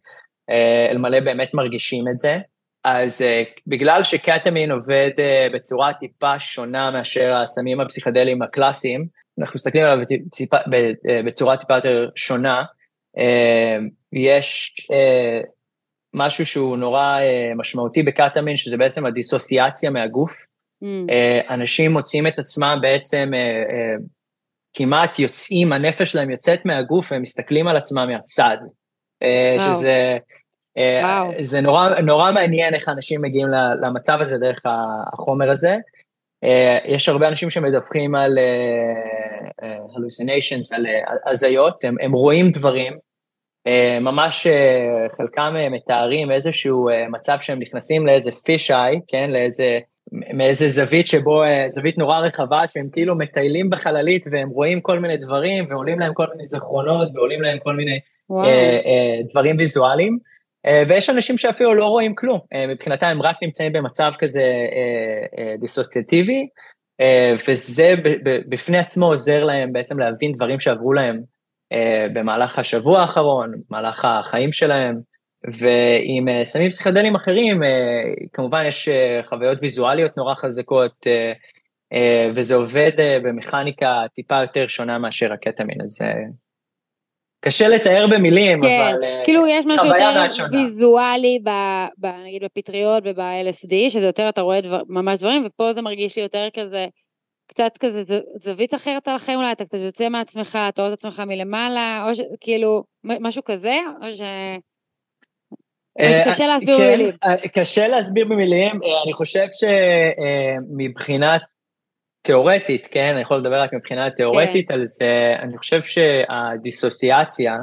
אה, 0.50 0.91
אלמלא 0.91 1.19
באמת 1.19 1.53
מרגישים 1.53 2.07
את 2.07 2.19
זה. 2.19 2.38
אז 2.83 3.21
בגלל 3.67 4.03
שקטמין 4.03 4.71
עובד 4.71 5.09
בצורה 5.53 5.93
טיפה 5.93 6.39
שונה 6.39 6.91
מאשר 6.91 7.33
הסמים 7.33 7.81
הפסיכדליים 7.81 8.41
הקלאסיים, 8.41 9.05
אנחנו 9.39 9.53
מסתכלים 9.55 9.85
עליו 9.85 10.05
בציפה, 10.27 10.57
בצורה 11.25 11.57
טיפה 11.57 11.75
יותר 11.75 12.09
שונה, 12.15 12.63
יש 14.13 14.75
משהו 16.13 16.45
שהוא 16.45 16.77
נורא 16.77 17.19
משמעותי 17.55 18.03
בקטמין, 18.03 18.57
שזה 18.57 18.77
בעצם 18.77 19.05
הדיסוסיאציה 19.05 19.89
מהגוף. 19.89 20.31
Mm. 20.83 21.09
Uh, 21.09 21.53
אנשים 21.53 21.91
מוצאים 21.91 22.27
את 22.27 22.39
עצמם 22.39 22.79
בעצם 22.81 23.31
uh, 23.33 23.71
uh, 23.71 24.03
כמעט 24.73 25.19
יוצאים, 25.19 25.73
הנפש 25.73 26.11
שלהם 26.11 26.31
יוצאת 26.31 26.65
מהגוף 26.65 27.11
והם 27.11 27.21
מסתכלים 27.21 27.67
על 27.67 27.77
עצמם 27.77 28.07
מהצד. 28.11 28.57
אה, 29.23 29.55
וואו. 29.59 29.73
שזה 29.73 30.17
אה, 30.77 31.01
וואו. 31.03 31.43
זה 31.43 31.61
נורא, 31.61 31.89
נורא 32.00 32.31
מעניין 32.31 32.73
איך 32.73 32.89
אנשים 32.89 33.21
מגיעים 33.21 33.47
למצב 33.81 34.17
הזה 34.21 34.38
דרך 34.38 34.61
החומר 35.13 35.50
הזה. 35.50 35.77
אה, 36.43 36.77
יש 36.85 37.09
הרבה 37.09 37.27
אנשים 37.27 37.50
שמדווחים 37.50 38.15
על 38.15 38.38
hallucinations, 39.61 40.75
על 40.75 40.85
הזיות, 41.25 41.83
הם, 41.83 41.95
הם 42.01 42.11
רואים 42.11 42.51
דברים, 42.51 42.93
אה, 42.93 42.97
ממש 44.01 44.48
אה, 44.48 45.08
חלקם 45.18 45.53
אה, 45.56 45.70
מתארים 45.70 46.32
איזשהו 46.32 46.89
מצב 47.10 47.38
שהם 47.39 47.60
נכנסים 47.60 48.08
לאיזה 48.08 48.32
פיש 48.46 48.72
איי, 48.72 49.00
כן, 49.08 49.30
לאיזה, 49.32 49.80
מאיזה 50.12 50.70
זווית 50.70 51.08
שבו, 51.08 51.44
זווית 51.70 51.98
נורא 51.98 52.20
רחבה, 52.20 52.62
שהם 52.74 52.89
כאילו 52.91 53.18
מטיילים 53.18 53.70
בחללית 53.70 54.25
והם 54.32 54.50
רואים 54.50 54.82
כל 54.82 55.00
מיני 55.00 55.18
דברים 55.18 55.65
ועולים 55.70 56.00
להם 56.00 56.13
כל 56.13 56.25
מיני 56.32 56.46
זכרונות 56.46 57.10
ועולים 57.13 57.41
להם 57.41 57.58
כל 57.60 57.75
מיני 57.75 58.00
אה, 58.32 58.80
אה, 58.86 59.20
דברים 59.32 59.56
ויזואליים. 59.60 60.18
אה, 60.65 60.84
ויש 60.88 61.10
אנשים 61.10 61.38
שאפילו 61.38 61.75
לא 61.75 61.86
רואים 61.86 62.15
כלום, 62.15 62.39
מבחינתם 62.70 63.08
הם 63.08 63.22
רק 63.22 63.36
נמצאים 63.41 63.74
במצב 63.74 64.12
כזה 64.20 64.41
אה, 64.41 65.44
אה, 65.44 65.56
דיסוציאטיבי, 65.60 66.48
אה, 67.01 67.34
וזה 67.48 67.96
בפני 68.50 68.77
עצמו 68.77 69.06
עוזר 69.06 69.44
להם 69.44 69.74
בעצם 69.74 70.00
להבין 70.00 70.32
דברים 70.32 70.60
שעברו 70.60 70.94
להם 70.94 71.15
אה, 71.15 71.22
במהלך 72.13 72.59
השבוע 72.59 73.01
האחרון, 73.01 73.51
במהלך 73.69 74.05
החיים 74.05 74.51
שלהם, 74.51 74.95
ועם 75.43 76.29
אה, 76.29 76.45
סמים 76.45 76.69
פסיכדליים 76.69 77.15
אחרים, 77.15 77.63
אה, 77.63 77.69
כמובן 78.33 78.63
יש 78.67 78.89
חוויות 79.23 79.57
ויזואליות 79.61 80.17
נורא 80.17 80.35
חזקות, 80.35 81.07
וזה 82.35 82.55
עובד 82.55 82.91
במכניקה 83.23 84.03
טיפה 84.15 84.41
יותר 84.41 84.67
שונה 84.67 84.97
מאשר 84.97 85.33
הקטמין, 85.33 85.81
אז 85.81 85.99
קשה 87.45 87.67
לתאר 87.67 88.07
במילים, 88.11 88.61
כן, 88.61 88.81
אבל 88.81 89.23
כאילו 89.23 89.47
יש 89.47 89.65
משהו 89.65 89.85
יותר 89.85 90.21
ויזואלי, 90.51 91.39
ב, 91.43 91.49
ב, 91.97 92.07
נגיד 92.25 92.43
בפטריות 92.43 93.03
וב-LSD, 93.05 93.89
שזה 93.89 94.05
יותר 94.05 94.29
אתה 94.29 94.41
רואה 94.41 94.61
דבר, 94.61 94.81
ממש 94.87 95.19
דברים, 95.19 95.43
ופה 95.45 95.73
זה 95.73 95.81
מרגיש 95.81 96.15
לי 96.15 96.21
יותר 96.21 96.47
כזה 96.53 96.87
קצת 97.53 97.77
כזה 97.79 98.20
זווית 98.36 98.74
אחרת 98.74 99.08
על 99.08 99.15
החיים 99.15 99.39
אולי, 99.39 99.51
אתה 99.51 99.65
קצת 99.65 99.77
יוצא 99.77 100.10
מעצמך, 100.10 100.60
אתה 100.70 100.81
רואה 100.81 100.93
את 100.93 100.98
עצמך 100.98 101.20
מלמעלה, 101.27 102.05
או 102.08 102.15
שכאילו, 102.15 102.84
משהו 103.03 103.43
כזה, 103.43 103.75
או 104.01 104.12
ש... 104.12 104.22
קשה 106.27 106.48
להסביר 106.48 106.77
כן, 106.77 106.88
במילים. 106.88 107.15
קשה 107.53 107.88
להסביר 107.88 108.25
במילים, 108.25 108.79
אני 109.03 109.13
חושב 109.13 109.48
שמבחינת 110.79 111.41
תיאורטית, 112.22 112.88
כן, 112.91 113.12
אני 113.13 113.22
יכול 113.22 113.38
לדבר 113.38 113.62
רק 113.62 113.74
מבחינה 113.74 114.10
תיאורטית 114.10 114.67
כן. 114.67 114.74
על 114.74 114.86
זה, 114.86 115.10
אני 115.39 115.58
חושב 115.58 115.81
שהדיסוציאציה, 115.84 117.55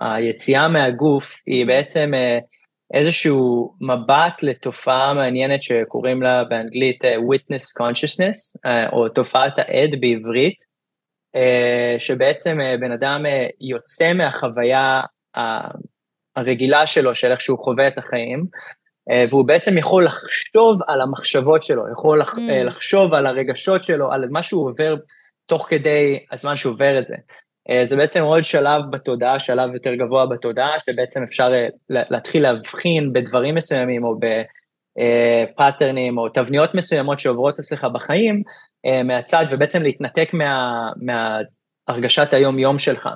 היציאה 0.00 0.68
מהגוף, 0.68 1.42
היא 1.46 1.66
בעצם 1.66 2.10
איזשהו 2.92 3.74
מבט 3.80 4.42
לתופעה 4.42 5.14
מעניינת 5.14 5.62
שקוראים 5.62 6.22
לה 6.22 6.44
באנגלית 6.44 7.04
witness 7.04 7.82
consciousness, 7.82 8.68
או 8.92 9.08
תופעת 9.08 9.58
העד 9.58 9.90
בעברית, 10.00 10.64
שבעצם 11.98 12.58
בן 12.80 12.92
אדם 12.92 13.24
יוצא 13.60 14.12
מהחוויה 14.12 15.00
הרגילה 16.36 16.86
שלו, 16.86 17.14
של 17.14 17.32
איך 17.32 17.40
שהוא 17.40 17.58
חווה 17.58 17.88
את 17.88 17.98
החיים, 17.98 18.46
אה, 19.10 19.24
והוא 19.30 19.46
בעצם 19.46 19.78
יכול 19.78 20.04
לחשוב 20.04 20.80
על 20.88 21.00
המחשבות 21.00 21.62
שלו, 21.62 21.92
יכול 21.92 22.22
mm. 22.22 22.38
אה, 22.50 22.62
לחשוב 22.62 23.14
על 23.14 23.26
הרגשות 23.26 23.82
שלו, 23.82 24.12
על 24.12 24.28
מה 24.30 24.42
שהוא 24.42 24.70
עובר 24.70 24.94
תוך 25.46 25.66
כדי 25.70 26.24
הזמן 26.32 26.56
שהוא 26.56 26.72
עובר 26.72 26.98
את 26.98 27.06
זה. 27.06 27.14
אה, 27.70 27.84
זה 27.84 27.96
בעצם 27.96 28.22
עוד 28.22 28.44
שלב 28.44 28.82
בתודעה, 28.90 29.38
שלב 29.38 29.74
יותר 29.74 29.94
גבוה 29.94 30.26
בתודעה, 30.26 30.80
שבעצם 30.80 31.22
אפשר 31.22 31.50
להתחיל 31.88 32.42
להבחין 32.42 33.12
בדברים 33.12 33.54
מסוימים 33.54 34.04
או 34.04 34.14
ב 34.98 35.10
patternים 35.10 36.18
או 36.18 36.28
תבניות 36.28 36.74
מסוימות 36.74 37.20
שעוברות 37.20 37.58
אצלך 37.58 37.86
בחיים 37.94 38.42
מהצד, 39.04 39.44
ובעצם 39.50 39.82
להתנתק 39.82 40.30
מה, 40.32 40.88
מהרגשת 41.88 42.32
היום-יום 42.32 42.78
שלך. 42.78 43.08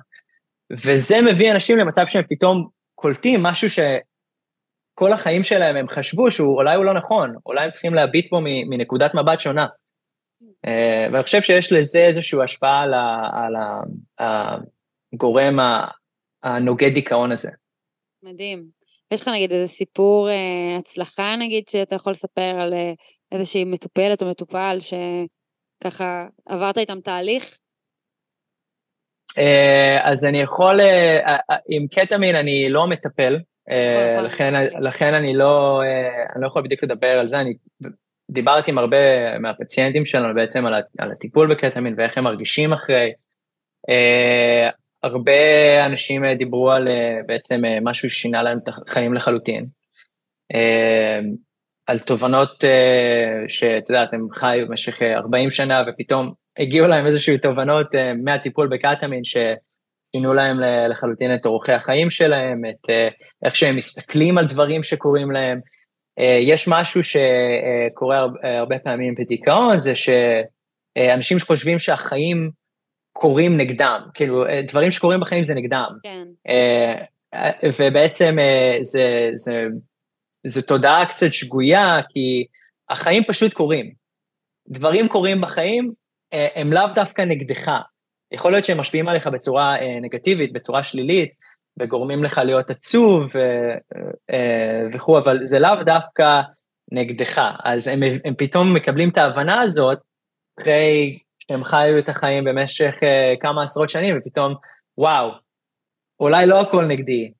וזה 0.70 1.16
מביא 1.30 1.52
אנשים 1.52 1.78
למצב 1.78 2.06
שהם 2.06 2.24
פתאום 2.28 2.68
קולטים 2.94 3.42
משהו 3.42 3.68
שכל 3.68 5.12
החיים 5.12 5.42
שלהם 5.42 5.76
הם 5.76 5.86
חשבו 5.86 6.30
שאולי 6.30 6.76
הוא 6.76 6.84
לא 6.84 6.94
נכון, 6.94 7.34
אולי 7.46 7.64
הם 7.64 7.70
צריכים 7.70 7.94
להביט 7.94 8.30
בו 8.30 8.40
מנקודת 8.70 9.14
מבט 9.14 9.40
שונה. 9.40 9.66
אה, 10.66 11.06
ואני 11.12 11.22
חושב 11.22 11.42
שיש 11.42 11.72
לזה 11.72 11.98
איזושהי 11.98 12.38
השפעה 12.44 12.82
על, 12.82 12.94
ה, 12.94 13.30
על 13.32 13.54
הגורם 15.12 15.58
הנוגד 16.42 16.94
דיכאון 16.94 17.32
הזה. 17.32 17.50
מדהים. 18.22 18.64
יש 19.10 19.22
לך 19.22 19.28
נגיד 19.28 19.52
איזה 19.52 19.68
סיפור 19.72 20.28
אה, 20.30 20.76
הצלחה 20.78 21.36
נגיד 21.36 21.68
שאתה 21.68 21.94
יכול 21.94 22.12
לספר 22.12 22.60
על 22.60 22.74
אה, 22.74 22.92
איזושהי 23.32 23.64
מטופלת 23.64 24.22
או 24.22 24.30
מטופל 24.30 24.78
שככה 24.80 26.26
עברת 26.46 26.78
איתם 26.78 27.00
תהליך? 27.00 27.58
אז 30.02 30.24
אני 30.24 30.40
יכול, 30.40 30.80
עם 31.68 31.86
קטמין 31.86 32.36
אני 32.36 32.68
לא 32.68 32.86
מטפל, 32.86 33.38
לכן, 34.22 34.54
לכן 34.80 35.14
אני, 35.14 35.34
לא, 35.34 35.82
אני 36.34 36.42
לא 36.42 36.46
יכול 36.46 36.62
בדיוק 36.62 36.84
לדבר 36.84 37.18
על 37.18 37.28
זה, 37.28 37.40
אני 37.40 37.54
דיברתי 38.30 38.70
עם 38.70 38.78
הרבה 38.78 39.38
מהפציינטים 39.38 40.04
שלנו 40.04 40.34
בעצם 40.34 40.66
על, 40.66 40.74
על 40.98 41.12
הטיפול 41.12 41.54
בקטמין 41.54 41.94
ואיך 41.98 42.18
הם 42.18 42.24
מרגישים 42.24 42.72
אחרי. 42.72 43.12
הרבה 45.02 45.32
אנשים 45.86 46.22
דיברו 46.38 46.70
על 46.70 46.88
בעצם 47.26 47.60
משהו 47.82 48.10
ששינה 48.10 48.42
להם 48.42 48.58
את 48.58 48.68
החיים 48.68 49.14
לחלוטין. 49.14 49.66
על 51.86 51.98
תובנות 51.98 52.64
שאת 53.48 53.90
יודעת, 53.90 54.14
הם 54.14 54.26
חיו 54.30 54.66
במשך 54.68 55.02
40 55.02 55.50
שנה 55.50 55.82
ופתאום 55.88 56.32
הגיעו 56.58 56.86
להם 56.86 57.06
איזשהו 57.06 57.38
תובנות 57.38 57.94
uh, 57.94 57.98
מהטיפול 58.24 58.68
בקטמין 58.68 59.24
ששינו 59.24 60.34
להם 60.34 60.60
לחלוטין 60.90 61.34
את 61.34 61.46
אורחי 61.46 61.72
החיים 61.72 62.10
שלהם, 62.10 62.62
את 62.64 62.90
uh, 62.90 63.14
איך 63.44 63.56
שהם 63.56 63.76
מסתכלים 63.76 64.38
על 64.38 64.46
דברים 64.46 64.82
שקורים 64.82 65.30
להם. 65.30 65.60
Uh, 66.20 66.22
יש 66.46 66.68
משהו 66.68 67.00
שקורה 67.02 68.18
הרבה, 68.18 68.58
הרבה 68.58 68.78
פעמים 68.78 69.14
בדיכאון, 69.14 69.80
זה 69.80 69.92
שאנשים 69.94 71.38
חושבים 71.38 71.78
שהחיים 71.78 72.50
קורים 73.12 73.56
נגדם, 73.56 74.00
כאילו 74.14 74.44
דברים 74.66 74.90
שקורים 74.90 75.20
בחיים 75.20 75.44
זה 75.44 75.54
נגדם. 75.54 75.90
כן. 76.02 76.24
ובעצם 77.78 78.36
זה, 78.80 79.30
זה, 79.34 79.66
זה 80.46 80.62
תודעה 80.62 81.06
קצת 81.06 81.32
שגויה, 81.32 82.00
כי 82.08 82.44
החיים 82.90 83.24
פשוט 83.24 83.52
קורים. 83.52 83.92
דברים 84.68 85.08
קורים 85.08 85.40
בחיים, 85.40 85.92
אה, 86.32 86.46
הם 86.54 86.72
לאו 86.72 86.86
דווקא 86.94 87.22
נגדך. 87.22 87.72
יכול 88.32 88.52
להיות 88.52 88.64
שהם 88.64 88.80
משפיעים 88.80 89.08
עליך 89.08 89.26
בצורה 89.26 89.76
אה, 89.76 90.00
נגטיבית, 90.00 90.52
בצורה 90.52 90.82
שלילית, 90.82 91.34
וגורמים 91.78 92.24
לך 92.24 92.38
להיות 92.38 92.70
עצוב 92.70 93.30
אה, 94.30 94.86
וכו', 94.92 95.18
אבל 95.18 95.44
זה 95.44 95.58
לאו 95.58 95.82
דווקא 95.84 96.40
נגדך. 96.92 97.54
אז 97.64 97.88
הם, 97.88 98.00
הם 98.24 98.34
פתאום 98.38 98.74
מקבלים 98.74 99.08
את 99.08 99.18
ההבנה 99.18 99.60
הזאת, 99.60 99.98
אחרי 100.60 101.18
שהם 101.38 101.64
חיו 101.64 101.98
את 101.98 102.08
החיים 102.08 102.44
במשך 102.44 102.96
כמה 103.40 103.62
עשרות 103.62 103.90
שנים, 103.90 104.18
ופתאום, 104.18 104.54
וואו, 104.98 105.30
אולי 106.20 106.46
לא 106.46 106.60
הכל 106.60 106.84
נגדי, 106.84 107.32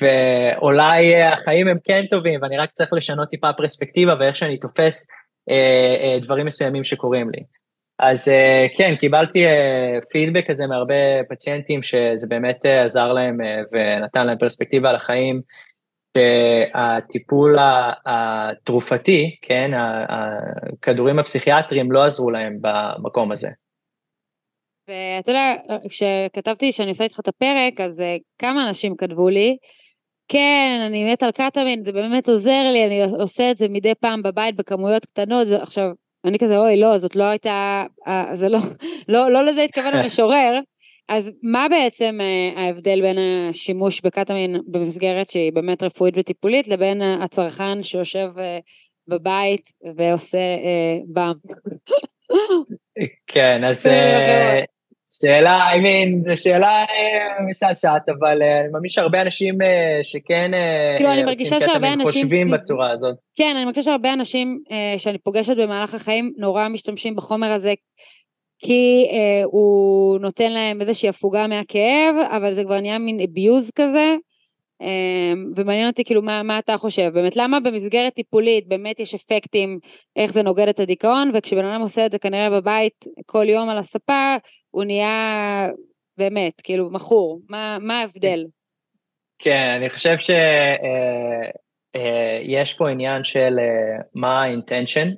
ואולי 0.00 1.22
החיים 1.22 1.68
הם 1.68 1.78
כן 1.84 2.02
טובים, 2.10 2.42
ואני 2.42 2.58
רק 2.58 2.70
צריך 2.72 2.92
לשנות 2.92 3.28
טיפה 3.28 3.52
פרספקטיבה 3.52 4.14
ואיך 4.20 4.36
שאני 4.36 4.58
תופס 4.58 5.10
אה, 5.50 5.96
אה, 6.00 6.18
דברים 6.22 6.46
מסוימים 6.46 6.84
שקורים 6.84 7.30
לי. 7.30 7.42
אז 8.02 8.28
אה, 8.28 8.66
כן, 8.76 8.94
קיבלתי 8.96 9.44
פידבק 10.12 10.50
כזה 10.50 10.66
מהרבה 10.66 11.24
פציינטים 11.28 11.82
שזה 11.82 12.26
באמת 12.28 12.64
עזר 12.64 13.12
להם 13.12 13.36
ונתן 13.72 14.26
להם 14.26 14.38
פרספקטיבה 14.38 14.90
על 14.90 14.96
החיים, 14.96 15.40
שהטיפול 16.18 17.58
התרופתי, 18.06 19.36
כן, 19.42 19.70
הכדורים 20.08 21.18
הפסיכיאטריים 21.18 21.92
לא 21.92 22.04
עזרו 22.04 22.30
להם 22.30 22.58
במקום 22.60 23.32
הזה. 23.32 23.48
ואתה 24.88 25.30
יודע, 25.30 25.54
כשכתבתי 25.88 26.72
שאני 26.72 26.88
עושה 26.88 27.04
איתך 27.04 27.20
את 27.20 27.28
הפרק, 27.28 27.80
אז 27.80 28.02
כמה 28.38 28.68
אנשים 28.68 28.96
כתבו 28.96 29.28
לי, 29.28 29.56
כן, 30.28 30.84
אני 30.86 31.12
מת 31.12 31.22
על 31.22 31.30
קטמין, 31.30 31.84
זה 31.84 31.92
באמת 31.92 32.28
עוזר 32.28 32.62
לי, 32.72 32.86
אני 32.86 33.02
עושה 33.18 33.50
את 33.50 33.58
זה 33.58 33.68
מדי 33.68 33.94
פעם 34.00 34.22
בבית 34.22 34.56
בכמויות 34.56 35.04
קטנות, 35.04 35.46
זה, 35.46 35.62
עכשיו, 35.62 35.90
אני 36.24 36.38
כזה, 36.38 36.58
אוי, 36.58 36.80
לא, 36.80 36.98
זאת 36.98 37.16
לא 37.16 37.24
הייתה, 37.24 37.84
אה, 38.06 38.30
זה 38.34 38.48
לא, 38.48 38.58
לא, 39.08 39.30
לא 39.30 39.44
לזה 39.44 39.62
התכוון 39.62 39.94
המשורר, 39.94 40.58
אז 41.08 41.32
מה 41.42 41.66
בעצם 41.70 42.18
אה, 42.20 42.62
ההבדל 42.62 43.00
בין 43.00 43.16
השימוש 43.18 44.00
בקטמין 44.00 44.60
במסגרת 44.66 45.30
שהיא 45.30 45.52
באמת 45.52 45.82
רפואית 45.82 46.14
וטיפולית, 46.18 46.68
לבין 46.68 47.02
הצרכן 47.02 47.82
שיושב 47.82 48.30
אה, 48.38 48.58
בבית 49.08 49.72
ועושה 49.96 50.38
באם? 51.06 51.32
כן, 53.26 53.64
אז 53.64 53.86
שאלה, 55.20 55.72
I 55.72 55.76
mean, 55.76 56.28
זו 56.28 56.42
שאלה 56.42 56.84
אה, 56.84 57.44
משעשעת, 57.50 58.08
אבל 58.08 58.42
אה, 58.42 58.60
אני 58.60 58.68
מאמין 58.72 58.88
שהרבה 58.88 59.22
אנשים 59.22 59.62
אה, 59.62 59.98
שכן 60.02 60.50
כאילו, 60.96 61.12
אני 61.12 61.24
מרגישה 61.24 61.60
שהרבה 61.60 61.92
אנשים 61.92 62.06
חושבים 62.06 62.50
בצורה 62.50 62.90
הזאת. 62.90 63.16
כן, 63.36 63.52
אני 63.56 63.64
מרגישה 63.64 63.82
שהרבה 63.82 64.12
אנשים 64.12 64.62
שאני 64.98 65.18
פוגשת 65.18 65.56
במהלך 65.56 65.94
החיים 65.94 66.32
נורא 66.36 66.68
משתמשים 66.68 67.16
בחומר 67.16 67.52
הזה 67.52 67.74
כי 68.58 69.06
הוא 69.44 70.18
נותן 70.20 70.52
להם 70.52 70.80
איזושהי 70.80 71.08
הפוגה 71.08 71.46
מהכאב, 71.46 72.14
אבל 72.36 72.54
זה 72.54 72.64
כבר 72.64 72.80
נהיה 72.80 72.98
מין 72.98 73.20
abuse 73.20 73.70
כזה. 73.74 74.06
אמ, 74.82 75.52
ומעניין 75.56 75.88
אותי 75.88 76.04
כאילו 76.04 76.22
מה, 76.22 76.42
מה 76.42 76.58
אתה 76.58 76.76
חושב, 76.76 77.10
באמת 77.14 77.36
למה 77.36 77.60
במסגרת 77.60 78.14
טיפולית 78.14 78.68
באמת 78.68 79.00
יש 79.00 79.14
אפקטים 79.14 79.78
איך 80.16 80.32
זה 80.32 80.42
נוגד 80.42 80.68
את 80.68 80.80
הדיכאון 80.80 81.30
וכשבן 81.34 81.64
אדם 81.64 81.80
עושה 81.80 82.06
את 82.06 82.12
זה 82.12 82.18
כנראה 82.18 82.50
בבית 82.50 83.04
כל 83.26 83.48
יום 83.48 83.68
על 83.68 83.78
הספה 83.78 84.36
הוא 84.70 84.84
נהיה 84.84 85.68
באמת 86.18 86.60
כאילו 86.60 86.90
מכור, 86.90 87.40
מה, 87.48 87.78
מה 87.80 88.00
ההבדל? 88.00 88.44
כן, 89.38 89.74
אני 89.76 89.90
חושב 89.90 90.16
שיש 90.16 90.30
אה, 91.96 92.58
אה, 92.58 92.76
פה 92.78 92.88
עניין 92.90 93.24
של 93.24 93.58
אה, 93.58 94.02
מה 94.14 94.42
ה-intention, 94.42 95.08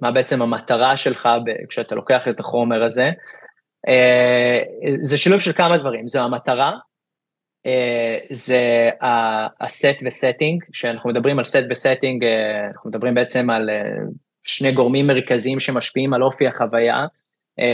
מה 0.00 0.12
בעצם 0.12 0.42
המטרה 0.42 0.96
שלך 0.96 1.28
כשאתה 1.68 1.94
לוקח 1.94 2.28
את 2.28 2.40
החומר 2.40 2.84
הזה. 2.84 3.10
זה 5.00 5.16
שילוב 5.16 5.40
של 5.40 5.52
כמה 5.52 5.78
דברים, 5.78 6.08
זו 6.08 6.20
המטרה, 6.20 6.72
זה 8.30 8.90
ה 9.60 9.70
set 9.70 10.02
ו 10.04 10.11
setting, 10.11 10.64
כשאנחנו 10.72 11.10
מדברים 11.10 11.38
על 11.38 11.44
set 11.44 11.64
ו 11.70 11.76
setting, 11.76 12.24
אה, 12.24 12.66
אנחנו 12.72 12.90
מדברים 12.90 13.14
בעצם 13.14 13.50
על 13.50 13.70
אה, 13.70 13.82
שני 14.42 14.72
גורמים 14.72 15.06
מרכזיים 15.06 15.60
שמשפיעים 15.60 16.14
על 16.14 16.22
אופי 16.22 16.46
החוויה, 16.46 17.04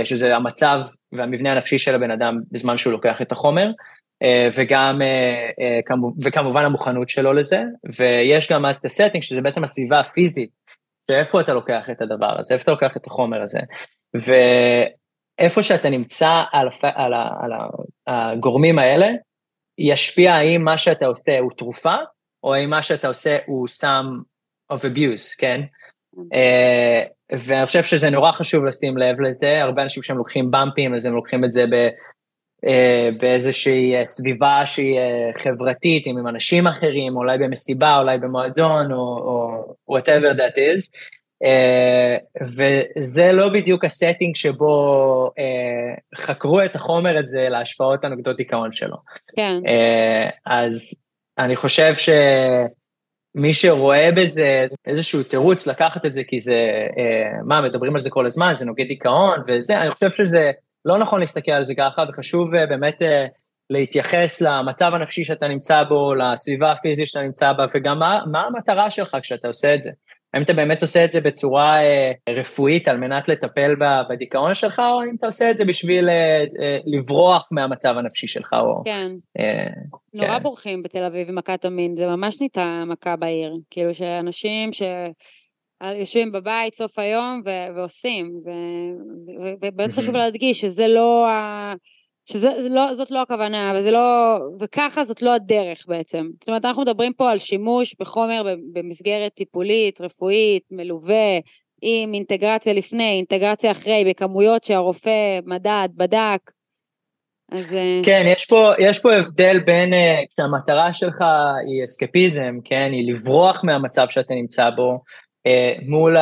שזה 0.05 0.37
המצב 0.37 0.81
והמבנה 1.12 1.53
הנפשי 1.53 1.79
של 1.79 1.94
הבן 1.94 2.11
אדם 2.11 2.38
בזמן 2.53 2.77
שהוא 2.77 2.92
לוקח 2.92 3.22
את 3.22 3.33
החומר, 3.33 3.70
וגם, 4.55 5.01
וכמובן 6.22 6.64
המוכנות 6.64 7.09
שלו 7.09 7.33
לזה, 7.33 7.62
ויש 7.98 8.53
גם 8.53 8.66
אז 8.66 8.77
את 8.77 8.85
ה 8.85 8.89
setting, 8.89 9.23
שזה 9.22 9.40
בעצם 9.40 9.64
הסביבה 9.64 10.01
הפיזית 10.01 10.51
שאיפה 11.11 11.40
אתה 11.40 11.55
לוקח 11.55 11.90
את 11.90 12.03
הדבר 12.03 12.40
הזה, 12.40 12.55
איפה 12.55 12.62
אתה 12.62 12.70
לוקח 12.70 12.96
את 12.96 13.07
החומר 13.07 13.42
הזה. 13.42 13.61
ואיפה 14.14 15.62
שאתה 15.62 15.90
נמצא 15.90 16.42
על, 16.53 16.68
על, 16.83 17.14
על, 17.14 17.53
על 17.53 17.53
הגורמים 18.07 18.79
האלה, 18.79 19.09
ישפיע 19.79 20.35
האם 20.35 20.62
מה 20.62 20.79
שאתה 20.79 21.07
עושה 21.07 21.38
הוא 21.38 21.51
תרופה, 21.57 21.95
או 22.43 22.55
האם 22.55 22.71
מה 22.71 22.83
שאתה 22.83 23.09
עושה 23.09 23.38
הוא 23.47 23.69
סם 23.69 24.07
of 24.73 24.77
abuse, 24.77 25.35
כן? 25.38 25.61
Uh, 26.17 27.38
ואני 27.47 27.67
חושב 27.67 27.83
שזה 27.83 28.11
נורא 28.11 28.33
חשוב 28.33 28.64
לשים 28.64 28.99
לב 28.99 29.21
לזה, 29.21 29.62
הרבה 29.62 29.83
אנשים 29.83 30.03
שהם 30.03 30.19
לוקחים 30.19 30.51
במפים, 30.51 30.95
אז 30.95 31.07
הם 31.07 31.14
לוקחים 31.14 31.45
את 31.45 31.53
זה 31.53 31.67
ב, 31.67 31.75
uh, 32.67 33.21
באיזושהי 33.21 33.97
אה, 33.97 34.05
סביבה 34.05 34.62
שהיא 34.67 34.99
חברתית, 35.38 36.07
עם, 36.07 36.19
עם 36.19 36.29
אנשים 36.29 36.67
אחרים, 36.67 37.17
אולי 37.17 37.38
במסיבה, 37.38 37.99
אולי 37.99 38.19
במועדון, 38.19 38.93
או, 38.93 39.19
או 39.88 39.99
whatever 39.99 40.38
that 40.38 40.57
is. 40.57 40.99
Uh, 41.44 42.42
וזה 42.57 43.33
לא 43.33 43.48
בדיוק 43.48 43.85
הסטינג 43.85 44.37
שבו 44.37 45.27
uh, 45.27 46.20
חקרו 46.20 46.61
את 46.64 46.77
החומר 46.77 47.18
הזה 47.18 47.48
להשפעות 47.48 48.05
הנוגדות 48.05 48.37
דיכאון 48.37 48.72
שלו. 48.72 48.96
כן. 49.37 49.53
Uh, 49.64 50.31
אז 50.46 51.05
אני 51.38 51.57
חושב 51.57 51.94
שמי 51.94 53.55
שרואה 53.55 54.11
בזה 54.16 54.64
איזשהו 54.87 55.22
תירוץ 55.22 55.66
לקחת 55.66 56.07
את 56.07 56.14
זה, 56.14 56.24
כי 56.24 56.38
זה, 56.38 56.61
מה, 57.44 57.61
מדברים 57.61 57.92
על 57.92 57.98
זה 57.98 58.11
כל 58.11 58.27
הזמן, 58.27 58.55
זה 58.55 58.64
נוגד 58.64 58.88
דיכאון 58.88 59.42
וזה, 59.48 59.83
אני 59.83 59.90
חושב 59.90 60.11
שזה 60.11 60.51
לא 60.85 60.98
נכון 60.98 61.20
להסתכל 61.20 61.53
על 61.53 61.64
זה 61.64 61.74
ככה, 61.74 62.05
וחשוב 62.09 62.51
באמת 62.51 63.03
להתייחס 63.70 64.40
למצב 64.40 64.94
הנפשי 64.94 65.24
שאתה 65.24 65.48
נמצא 65.48 65.83
בו, 65.83 66.14
לסביבה 66.14 66.72
הפיזית 66.72 67.09
שאתה 67.09 67.22
נמצא 67.22 67.53
בה, 67.53 67.64
וגם 67.74 67.98
מה, 67.98 68.20
מה 68.33 68.42
המטרה 68.42 68.90
שלך 68.90 69.16
כשאתה 69.22 69.48
עושה 69.48 69.74
את 69.74 69.83
זה. 69.83 69.90
האם 70.35 70.43
אתה 70.43 70.53
באמת 70.53 70.83
עושה 70.83 71.05
את 71.05 71.12
זה 71.12 71.21
בצורה 71.21 71.83
אה, 71.83 72.12
רפואית 72.29 72.88
על 72.88 72.97
מנת 72.97 73.29
לטפל 73.29 73.75
בדיכאון 74.11 74.55
שלך, 74.55 74.79
או 74.79 75.03
אם 75.11 75.17
אתה 75.19 75.27
עושה 75.27 75.51
את 75.51 75.57
זה 75.57 75.64
בשביל 75.64 76.09
אה, 76.09 76.45
אה, 76.62 76.79
לברוח 76.87 77.49
מהמצב 77.51 77.95
הנפשי 77.99 78.29
שלך, 78.29 78.53
או... 78.53 78.83
כן. 78.85 79.12
אה, 79.38 79.67
נורא 80.14 80.37
כן. 80.37 80.43
בורחים 80.43 80.83
בתל 80.83 81.05
אביב 81.05 81.29
עם 81.29 81.35
מכת 81.35 81.64
המין, 81.64 81.97
זה 81.97 82.07
ממש 82.07 82.41
נהייתה 82.41 82.83
מכה 82.87 83.17
בעיר. 83.17 83.53
כאילו 83.71 83.95
שאנשים 83.95 84.73
ש... 84.73 84.83
יושבים 85.99 86.33
בבית 86.33 86.75
סוף 86.75 86.99
היום 86.99 87.43
ו- 87.45 87.77
ועושים, 87.77 88.33
ובאמת 89.62 89.91
חשוב 89.91 90.14
להדגיש 90.17 90.61
שזה 90.61 90.88
לא 90.88 91.29
ה... 91.29 91.75
שזאת 92.33 92.71
לא, 92.71 92.87
לא 93.11 93.23
הכוונה, 93.23 93.73
וזה 93.77 93.91
לא, 93.91 94.38
וככה 94.61 95.05
זאת 95.05 95.23
לא 95.23 95.35
הדרך 95.35 95.85
בעצם. 95.88 96.27
זאת 96.41 96.49
אומרת, 96.49 96.64
אנחנו 96.64 96.83
מדברים 96.83 97.12
פה 97.12 97.31
על 97.31 97.38
שימוש 97.38 97.97
בחומר 98.01 98.43
במסגרת 98.73 99.35
טיפולית, 99.35 100.01
רפואית, 100.01 100.62
מלווה, 100.71 101.38
עם 101.83 102.14
אינטגרציה 102.14 102.73
לפני, 102.73 103.17
אינטגרציה 103.17 103.71
אחרי, 103.71 104.05
בכמויות 104.09 104.64
שהרופא 104.64 105.38
מדד, 105.47 105.88
בדק. 105.97 106.51
אז... 107.53 107.75
אה, 107.75 108.01
כן, 108.05 108.23
יש 108.27 108.47
פה, 108.47 108.73
יש 108.79 108.99
פה 108.99 109.12
הבדל 109.14 109.59
בין, 109.59 109.95
אה, 109.95 110.17
כשהמטרה 110.31 110.93
שלך 110.93 111.21
היא 111.67 111.85
אסקפיזם, 111.85 112.59
כן, 112.64 112.88
היא 112.93 113.12
לברוח 113.12 113.64
מהמצב 113.64 114.07
שאתה 114.11 114.35
נמצא 114.35 114.71
בו, 114.71 115.01
מול 115.83 116.16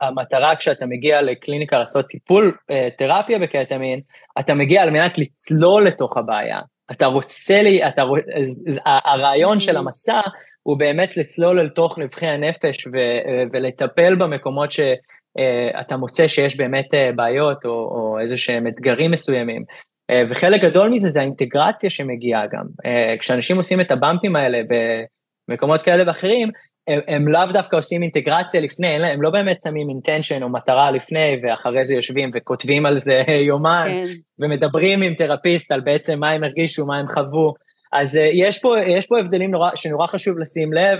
המטרה 0.00 0.56
כשאתה 0.56 0.86
מגיע 0.86 1.22
לקליניקה 1.22 1.78
לעשות 1.78 2.06
טיפול, 2.06 2.56
אה, 2.70 2.88
תרפיה 2.98 3.38
בקטמין, 3.38 4.00
אתה 4.40 4.54
מגיע 4.54 4.82
על 4.82 4.90
מנת 4.90 5.18
לצלול 5.18 5.86
לתוך 5.86 6.16
הבעיה. 6.16 6.60
אתה 6.90 7.06
רוצה 7.06 7.62
לי, 7.62 7.88
אתה, 7.88 8.04
הרעיון 8.84 9.60
של 9.60 9.76
mm-hmm. 9.76 9.78
המסע 9.78 10.20
הוא 10.62 10.78
באמת 10.78 11.16
לצלול 11.16 11.60
אל 11.60 11.68
תוך 11.68 11.98
נבחי 11.98 12.26
הנפש 12.26 12.86
ו, 12.86 12.90
ולטפל 13.52 14.14
במקומות 14.14 14.70
שאתה 14.70 15.96
מוצא 15.96 16.28
שיש 16.28 16.56
באמת 16.56 16.94
בעיות 17.14 17.64
או, 17.64 17.70
או 17.70 18.18
איזה 18.20 18.36
שהם 18.36 18.66
אתגרים 18.66 19.10
מסוימים. 19.10 19.64
וחלק 20.28 20.60
גדול 20.60 20.90
מזה 20.90 21.08
זה 21.08 21.20
האינטגרציה 21.20 21.90
שמגיעה 21.90 22.46
גם. 22.46 22.64
כשאנשים 23.18 23.56
עושים 23.56 23.80
את 23.80 23.90
הבמפים 23.90 24.36
האלה 24.36 24.58
במקומות 25.48 25.82
כאלה 25.82 26.02
ואחרים, 26.06 26.50
הם, 26.88 27.00
הם 27.08 27.28
לאו 27.28 27.46
דווקא 27.52 27.76
עושים 27.76 28.02
אינטגרציה 28.02 28.60
לפני, 28.60 28.88
הם 28.88 29.22
לא 29.22 29.30
באמת 29.30 29.60
שמים 29.60 29.88
אינטנשן 29.88 30.42
או 30.42 30.48
מטרה 30.48 30.90
לפני, 30.90 31.36
ואחרי 31.42 31.84
זה 31.84 31.94
יושבים 31.94 32.30
וכותבים 32.34 32.86
על 32.86 32.98
זה 32.98 33.22
יומיים, 33.48 34.04
כן. 34.04 34.12
ומדברים 34.40 35.02
עם 35.02 35.14
תרפיסט 35.14 35.72
על 35.72 35.80
בעצם 35.80 36.20
מה 36.20 36.30
הם 36.30 36.44
הרגישו, 36.44 36.86
מה 36.86 36.98
הם 36.98 37.06
חוו. 37.06 37.54
אז 37.92 38.16
uh, 38.16 38.20
יש, 38.32 38.58
פה, 38.58 38.74
יש 38.80 39.06
פה 39.06 39.18
הבדלים 39.18 39.50
נורא, 39.50 39.70
שנורא 39.74 40.06
חשוב 40.06 40.38
לשים 40.38 40.72
לב, 40.72 40.98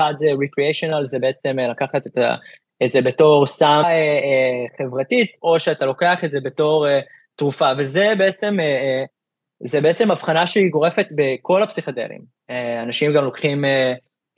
uh, 0.00 0.12
זה 0.16 0.26
recreational, 0.30 1.04
זה 1.04 1.18
בעצם 1.20 1.56
uh, 1.58 1.70
לקחת 1.70 2.06
את, 2.06 2.18
ה, 2.18 2.34
את 2.84 2.90
זה 2.90 3.02
בתור 3.02 3.46
סם 3.46 3.82
חברתית, 4.78 5.30
או 5.42 5.58
שאתה 5.58 5.86
לוקח 5.86 6.24
את 6.24 6.32
זה 6.32 6.40
בתור 6.40 6.86
תרופה, 7.36 7.70
וזה 7.78 8.12
בעצם, 8.18 8.56
זה 9.64 9.80
בעצם 9.80 10.10
הבחנה 10.10 10.46
שהיא 10.46 10.70
גורפת 10.70 11.06
בכל 11.16 11.62
הפסיכדלים. 11.62 12.20
Uh, 12.52 12.82
אנשים 12.82 13.12
גם 13.12 13.24
לוקחים... 13.24 13.64
Uh, 13.64 13.68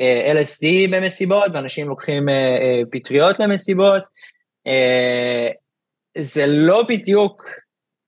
אה, 0.01 0.33
LSD 0.33 0.91
במסיבות, 0.91 1.45
ואנשים 1.55 1.89
לוקחים 1.89 2.29
אה, 2.29 2.35
אה, 2.35 2.83
פטריות 2.91 3.39
למסיבות. 3.39 4.03
זה 6.19 6.47
לא 6.47 6.83
בדיוק, 6.83 7.45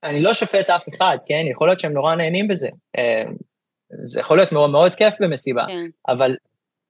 אני 0.04 0.22
לא 0.22 0.34
שופט 0.34 0.70
אף 0.70 0.88
אחד, 0.88 1.16
כן? 1.26 1.44
יכול 1.50 1.68
להיות 1.68 1.80
שהם 1.80 1.92
נורא 1.92 2.14
נהנים 2.14 2.48
בזה. 2.48 2.68
זה 4.04 4.20
יכול 4.20 4.36
להיות 4.36 4.52
מאוד 4.52 4.70
מאוד 4.70 4.94
כיף 4.94 5.14
במסיבה, 5.20 5.64
כן. 5.68 5.86
אבל 6.08 6.36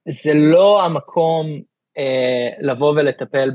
זה 0.09 0.31
לא 0.35 0.85
המקום 0.85 1.61
לבוא 2.61 2.92
ולטפל 2.92 3.50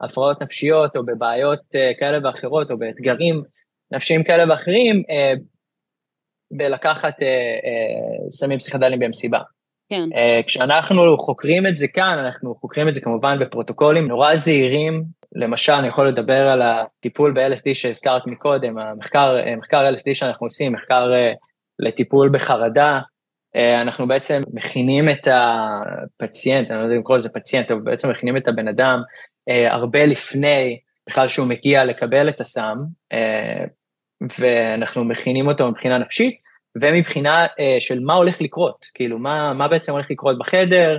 בהפרעות 0.00 0.42
נפשיות 0.42 0.96
או 0.96 1.06
בבעיות 1.06 1.60
כאלה 1.98 2.18
ואחרות 2.24 2.70
או 2.70 2.78
באתגרים 2.78 3.42
נפשיים 3.92 4.24
כאלה 4.24 4.52
ואחרים, 4.52 5.02
בלקחת 6.50 7.14
סמים 8.30 8.58
פסיכדליים 8.58 9.00
במסיבה. 9.00 9.38
כן. 9.90 10.08
Uh, 10.12 10.46
כשאנחנו 10.46 11.18
חוקרים 11.18 11.66
את 11.66 11.76
זה 11.76 11.88
כאן, 11.88 12.18
אנחנו 12.18 12.54
חוקרים 12.54 12.88
את 12.88 12.94
זה 12.94 13.00
כמובן 13.00 13.38
בפרוטוקולים 13.40 14.04
נורא 14.08 14.36
זהירים. 14.36 15.04
למשל, 15.34 15.72
אני 15.72 15.88
יכול 15.88 16.08
לדבר 16.08 16.48
על 16.48 16.62
הטיפול 16.62 17.32
ב-LSD 17.32 17.74
שהזכרת 17.74 18.26
מקודם, 18.26 18.78
המחקר 18.78 19.36
אה, 19.46 19.56
מחקר 19.56 19.94
LSD 19.94 20.14
שאנחנו 20.14 20.46
עושים, 20.46 20.72
מחקר 20.72 21.10
לטיפול 21.78 22.30
בחרדה. 22.32 23.00
אנחנו 23.80 24.08
בעצם 24.08 24.42
מכינים 24.52 25.10
את 25.10 25.28
הפציינט, 25.30 26.70
אני 26.70 26.78
לא 26.78 26.82
יודע 26.82 26.94
אם 26.94 27.00
לקרוא 27.00 27.16
לזה 27.16 27.28
פציינט, 27.28 27.70
אבל 27.70 27.80
בעצם 27.80 28.10
מכינים 28.10 28.36
את 28.36 28.48
הבן 28.48 28.68
אדם 28.68 29.02
הרבה 29.70 30.06
לפני 30.06 30.78
בכלל 31.08 31.28
שהוא 31.28 31.46
מגיע 31.46 31.84
לקבל 31.84 32.28
את 32.28 32.40
הסם, 32.40 32.76
ואנחנו 34.38 35.04
מכינים 35.04 35.48
אותו 35.48 35.70
מבחינה 35.70 35.98
נפשית. 35.98 36.40
ומבחינה 36.80 37.46
אה, 37.60 37.76
של 37.78 38.00
מה 38.04 38.14
הולך 38.14 38.40
לקרות, 38.40 38.86
כאילו 38.94 39.18
מה, 39.18 39.52
מה 39.52 39.68
בעצם 39.68 39.92
הולך 39.92 40.10
לקרות 40.10 40.38
בחדר, 40.38 40.98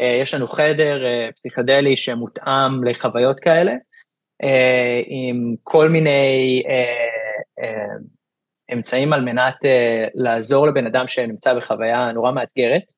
אה, 0.00 0.18
יש 0.22 0.34
לנו 0.34 0.48
חדר 0.48 1.06
אה, 1.06 1.28
פסיכדלי 1.36 1.96
שמותאם 1.96 2.84
לחוויות 2.84 3.40
כאלה, 3.40 3.72
אה, 4.42 5.00
עם 5.06 5.54
כל 5.62 5.88
מיני 5.88 6.62
אה, 6.68 7.64
אה, 7.64 7.94
אמצעים 8.72 9.12
על 9.12 9.20
מנת 9.20 9.64
אה, 9.64 10.06
לעזור 10.14 10.66
לבן 10.66 10.86
אדם 10.86 11.08
שנמצא 11.08 11.54
בחוויה 11.54 12.12
נורא 12.12 12.32
מאתגרת, 12.32 12.92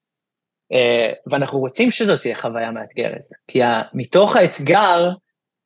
אה, 0.72 1.12
ואנחנו 1.26 1.58
רוצים 1.58 1.90
שזאת 1.90 2.20
תהיה 2.20 2.37
חוויה 2.37 2.70
מאתגרת, 2.70 3.24
כי 3.48 3.61
מתוך 3.94 4.37
האתגר 4.37 5.11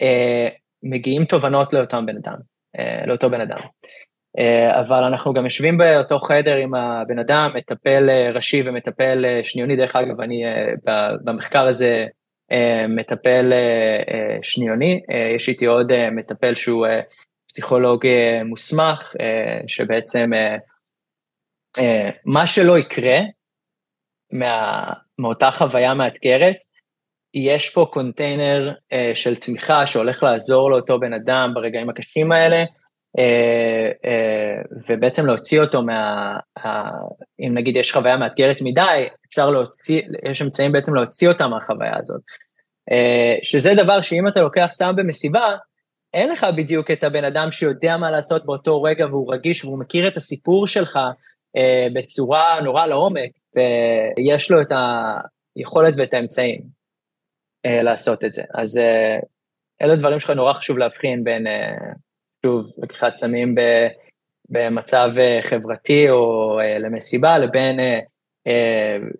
אה, 0.02 0.48
מגיעים 0.82 1.24
תובנות 1.24 1.72
לאותם 1.72 2.06
בן 2.06 2.16
אדם, 2.16 2.36
לאותו 3.06 3.30
בן 3.30 3.40
אדם. 3.40 3.58
אה, 4.38 4.80
אבל 4.80 5.04
אנחנו 5.04 5.32
גם 5.32 5.44
יושבים 5.44 5.78
באותו 5.78 6.18
חדר 6.18 6.54
עם 6.54 6.74
הבן 6.74 7.18
אדם, 7.18 7.50
מטפל 7.54 8.08
אה, 8.08 8.30
ראשי 8.34 8.62
ומטפל 8.64 9.24
אה, 9.24 9.44
שניוני, 9.44 9.76
דרך 9.76 9.96
אגב, 9.96 10.20
אני 10.20 10.42
במחקר 11.24 11.68
הזה 11.68 12.06
מטפל 12.88 13.52
שניוני, 14.42 15.00
יש 15.34 15.48
איתי 15.48 15.66
עוד 15.66 15.92
מטפל 16.10 16.54
שהוא 16.54 16.86
פסיכולוג 17.48 18.06
מוסמך, 18.44 19.14
שבעצם 19.66 20.30
מה 22.24 22.46
שלא 22.46 22.78
יקרה 22.78 23.18
מה, 24.32 24.84
מאותה 25.18 25.50
חוויה 25.50 25.94
מאתגרת, 25.94 26.56
יש 27.38 27.70
פה 27.70 27.86
קונטיינר 27.92 28.72
של 29.14 29.36
תמיכה 29.36 29.86
שהולך 29.86 30.22
לעזור 30.22 30.70
לאותו 30.70 31.00
בן 31.00 31.12
אדם 31.12 31.50
ברגעים 31.54 31.88
הקשים 31.88 32.32
האלה, 32.32 32.64
אה, 33.18 33.90
אה, 34.04 34.62
ובעצם 34.88 35.26
להוציא 35.26 35.60
אותו 35.60 35.82
מה... 35.82 36.36
אם 37.40 37.54
נגיד 37.54 37.76
יש 37.76 37.92
חוויה 37.92 38.16
מאתגרת 38.16 38.56
מדי, 38.62 39.06
אפשר 39.28 39.50
להוציא, 39.50 40.02
יש 40.24 40.42
אמצעים 40.42 40.72
בעצם 40.72 40.94
להוציא 40.94 41.28
אותה 41.28 41.48
מהחוויה 41.48 41.96
הזאת. 41.98 42.20
אה, 42.90 43.36
שזה 43.42 43.74
דבר 43.74 44.00
שאם 44.00 44.28
אתה 44.28 44.40
לוקח 44.40 44.68
סם 44.72 44.96
במסיבה, 44.96 45.56
אין 46.14 46.28
לך 46.28 46.46
בדיוק 46.56 46.90
את 46.90 47.04
הבן 47.04 47.24
אדם 47.24 47.50
שיודע 47.50 47.96
מה 47.96 48.10
לעשות 48.10 48.46
באותו 48.46 48.82
רגע 48.82 49.06
והוא 49.06 49.34
רגיש 49.34 49.64
והוא 49.64 49.80
מכיר 49.80 50.08
את 50.08 50.16
הסיפור 50.16 50.66
שלך 50.66 50.98
בצורה 51.94 52.60
נורא 52.60 52.86
לעומק, 52.86 53.30
ויש 53.54 54.50
לו 54.50 54.60
את 54.60 54.66
היכולת 55.56 55.94
ואת 55.96 56.14
האמצעים. 56.14 56.75
לעשות 57.66 58.24
את 58.24 58.32
זה. 58.32 58.42
אז 58.54 58.80
אלה 59.82 59.96
דברים 59.96 60.18
שלך 60.18 60.30
נורא 60.30 60.52
חשוב 60.52 60.78
להבחין 60.78 61.24
בין, 61.24 61.46
שוב, 62.46 62.66
לקיחת 62.82 63.16
סמים 63.16 63.54
במצב 64.50 65.10
חברתי 65.42 66.10
או 66.10 66.58
למסיבה, 66.80 67.38
לבין 67.38 67.76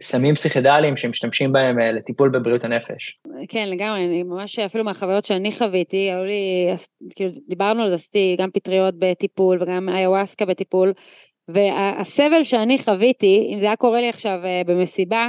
סמים 0.02 0.34
פסיכדליים 0.34 0.96
שמשתמשים 0.96 1.52
בהם 1.52 1.78
לטיפול 1.78 2.28
בבריאות 2.28 2.64
הנפש. 2.64 3.18
כן, 3.48 3.68
לגמרי, 3.68 4.04
אני 4.04 4.22
ממש, 4.22 4.58
אפילו 4.58 4.84
מהחוויות 4.84 5.24
שאני 5.24 5.52
חוויתי, 5.52 5.96
היו 5.96 6.24
לי, 6.24 6.74
כאילו, 7.16 7.30
דיברנו 7.48 7.82
על 7.82 7.88
זה, 7.88 7.94
עשיתי 7.94 8.36
גם 8.38 8.50
פטריות 8.50 8.94
בטיפול 8.98 9.62
וגם 9.62 9.88
איוואסקה 9.88 10.44
בטיפול, 10.44 10.92
והסבל 11.48 12.42
שאני 12.42 12.78
חוויתי, 12.78 13.50
אם 13.54 13.60
זה 13.60 13.66
היה 13.66 13.76
קורה 13.76 14.00
לי 14.00 14.08
עכשיו 14.08 14.38
במסיבה, 14.66 15.28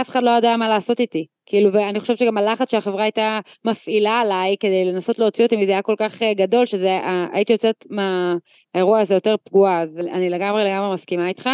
אף 0.00 0.08
אחד 0.08 0.22
לא 0.22 0.30
יודע 0.30 0.56
מה 0.56 0.68
לעשות 0.68 1.00
איתי. 1.00 1.26
כאילו, 1.46 1.72
ואני 1.72 2.00
חושבת 2.00 2.18
שגם 2.18 2.38
הלחץ 2.38 2.70
שהחברה 2.70 3.02
הייתה 3.02 3.40
מפעילה 3.64 4.20
עליי 4.20 4.56
כדי 4.60 4.84
לנסות 4.84 5.18
להוציא 5.18 5.44
אותי 5.44 5.56
מזה 5.56 5.72
היה 5.72 5.82
כל 5.82 5.94
כך 5.98 6.22
אה, 6.22 6.34
גדול, 6.34 6.66
שזה, 6.66 6.88
אה, 6.88 7.26
הייתי 7.32 7.52
יוצאת 7.52 7.86
מהאירוע 7.90 9.00
הזה 9.00 9.14
יותר 9.14 9.34
פגועה, 9.44 9.82
אז 9.82 9.88
אני 10.12 10.30
לגמרי 10.30 10.64
לגמרי 10.64 10.94
מסכימה 10.94 11.28
איתך. 11.28 11.50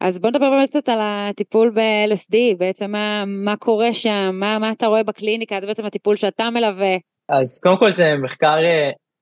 אז 0.00 0.18
בוא 0.18 0.30
נדבר 0.30 0.50
באמת 0.50 0.70
קצת 0.70 0.88
על 0.88 0.98
הטיפול 1.02 1.70
ב-LSD, 1.70 2.36
בעצם 2.58 2.90
מה, 2.90 3.24
מה 3.26 3.56
קורה 3.56 3.92
שם, 3.92 4.30
מה, 4.32 4.58
מה 4.58 4.70
אתה 4.70 4.86
רואה 4.86 5.02
בקליניקה, 5.02 5.60
זה 5.60 5.66
בעצם 5.66 5.84
הטיפול 5.84 6.16
שאתה 6.16 6.50
מלווה. 6.50 6.96
אז 7.28 7.60
קודם 7.62 7.78
כל 7.78 7.90
זה 7.90 8.14
מחקר 8.16 8.56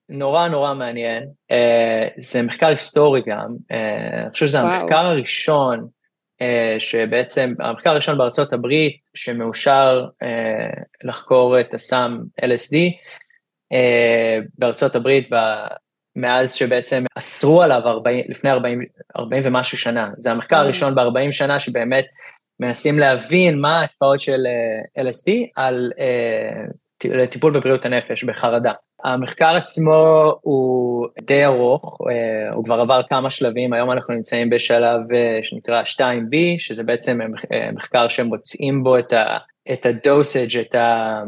נורא 0.09 0.49
נורא 0.49 0.75
מעניין, 0.75 1.25
זה 2.19 2.43
מחקר 2.43 2.69
היסטורי 2.69 3.23
גם, 3.27 3.49
אני 3.71 4.31
חושב 4.33 4.47
שזה 4.47 4.59
וואו. 4.59 4.75
המחקר 4.75 5.07
הראשון, 5.07 5.89
שבעצם, 6.79 7.55
המחקר 7.59 7.91
הראשון 7.91 8.19
בארצות 8.19 8.53
הברית 8.53 9.11
שמאושר 9.15 10.07
uh, 10.07 10.83
לחקור 11.05 11.61
את 11.61 11.75
הסם 11.75 12.19
LSD, 12.45 12.77
uh, 13.73 14.47
בארצות 14.59 14.97
הברית 14.97 15.29
מאז 16.17 16.55
שבעצם 16.55 17.05
אסרו 17.19 17.63
עליו 17.63 17.83
40, 17.85 18.25
לפני 18.29 18.51
40, 18.51 18.79
40 19.17 19.43
ומשהו 19.47 19.79
שנה, 19.79 20.11
זה 20.17 20.31
המחקר 20.31 20.57
הראשון 20.57 20.95
ב-40 20.95 21.33
שנה 21.33 21.61
שבאמת 21.61 22.07
מנסים 22.61 22.99
להבין 22.99 23.61
מה 23.61 23.81
ההשפעות 23.81 24.21
של 24.21 24.47
LSD 24.99 25.31
על 25.57 25.93
uh, 27.05 27.27
טיפול 27.31 27.53
בבריאות 27.53 27.85
הנפש, 27.85 28.25
בחרדה. 28.25 28.73
המחקר 29.05 29.57
עצמו 29.57 30.33
הוא 30.41 31.07
די 31.23 31.45
ארוך, 31.45 31.99
אה, 32.11 32.55
הוא 32.55 32.65
כבר 32.65 32.81
עבר 32.81 33.01
כמה 33.09 33.31
שלבים, 33.31 33.73
היום 33.73 33.93
אנחנו 33.93 34.15
נמצאים 34.15 34.51
בשלב 34.51 35.01
אה, 35.12 35.38
שנקרא 35.43 35.83
2B, 35.83 36.37
שזה 36.59 36.85
בעצם 36.85 37.19
אה, 37.53 37.73
מחקר 37.73 38.09
שמוצאים 38.09 38.83
בו 38.83 38.99
את, 38.99 39.12
ה, 39.12 39.38
את 39.73 39.87
הדוסage, 39.87 40.61
את, 40.61 40.75
ה, 40.75 41.21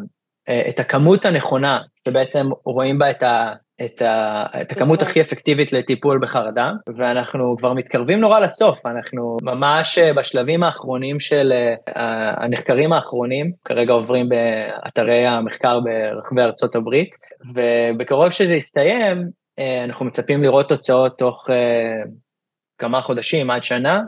את 0.69 0.81
הכמות 0.81 1.25
הנכונה, 1.25 1.81
שבעצם 2.09 2.47
רואים 2.65 2.99
בה 2.99 3.11
את, 3.11 3.23
ה, 3.23 3.53
את, 3.83 4.03
ה, 4.03 4.45
את 4.61 4.73
הכמות 4.73 5.03
הכי 5.03 5.21
אפקטיבית 5.21 5.73
לטיפול 5.73 6.19
בחרדה, 6.23 6.73
ואנחנו 6.97 7.57
כבר 7.59 7.73
מתקרבים 7.73 8.21
נורא 8.21 8.41
לסוף, 8.41 8.87
אנחנו 8.87 9.37
ממש 9.43 9.99
בשלבים 9.99 10.63
האחרונים 10.63 11.21
של 11.21 11.53
הנחקרים 12.37 12.93
האחרונים, 12.93 13.53
כרגע 13.65 13.93
עוברים 13.93 14.29
באתרי 14.29 15.27
המחקר 15.27 15.81
ברחבי 15.81 16.43
ארצות 16.43 16.75
הברית, 16.75 17.17
ובקרוב 17.55 18.31
שזה 18.31 18.55
יסתיים, 18.55 19.29
אנחנו 19.85 20.07
מצפים 20.07 20.43
לראות 20.43 20.69
תוצאות 20.69 21.19
תוך 21.19 21.47
כמה 22.79 23.03
חודשים 23.03 23.51
עד 23.51 23.63
שנה, 23.63 24.01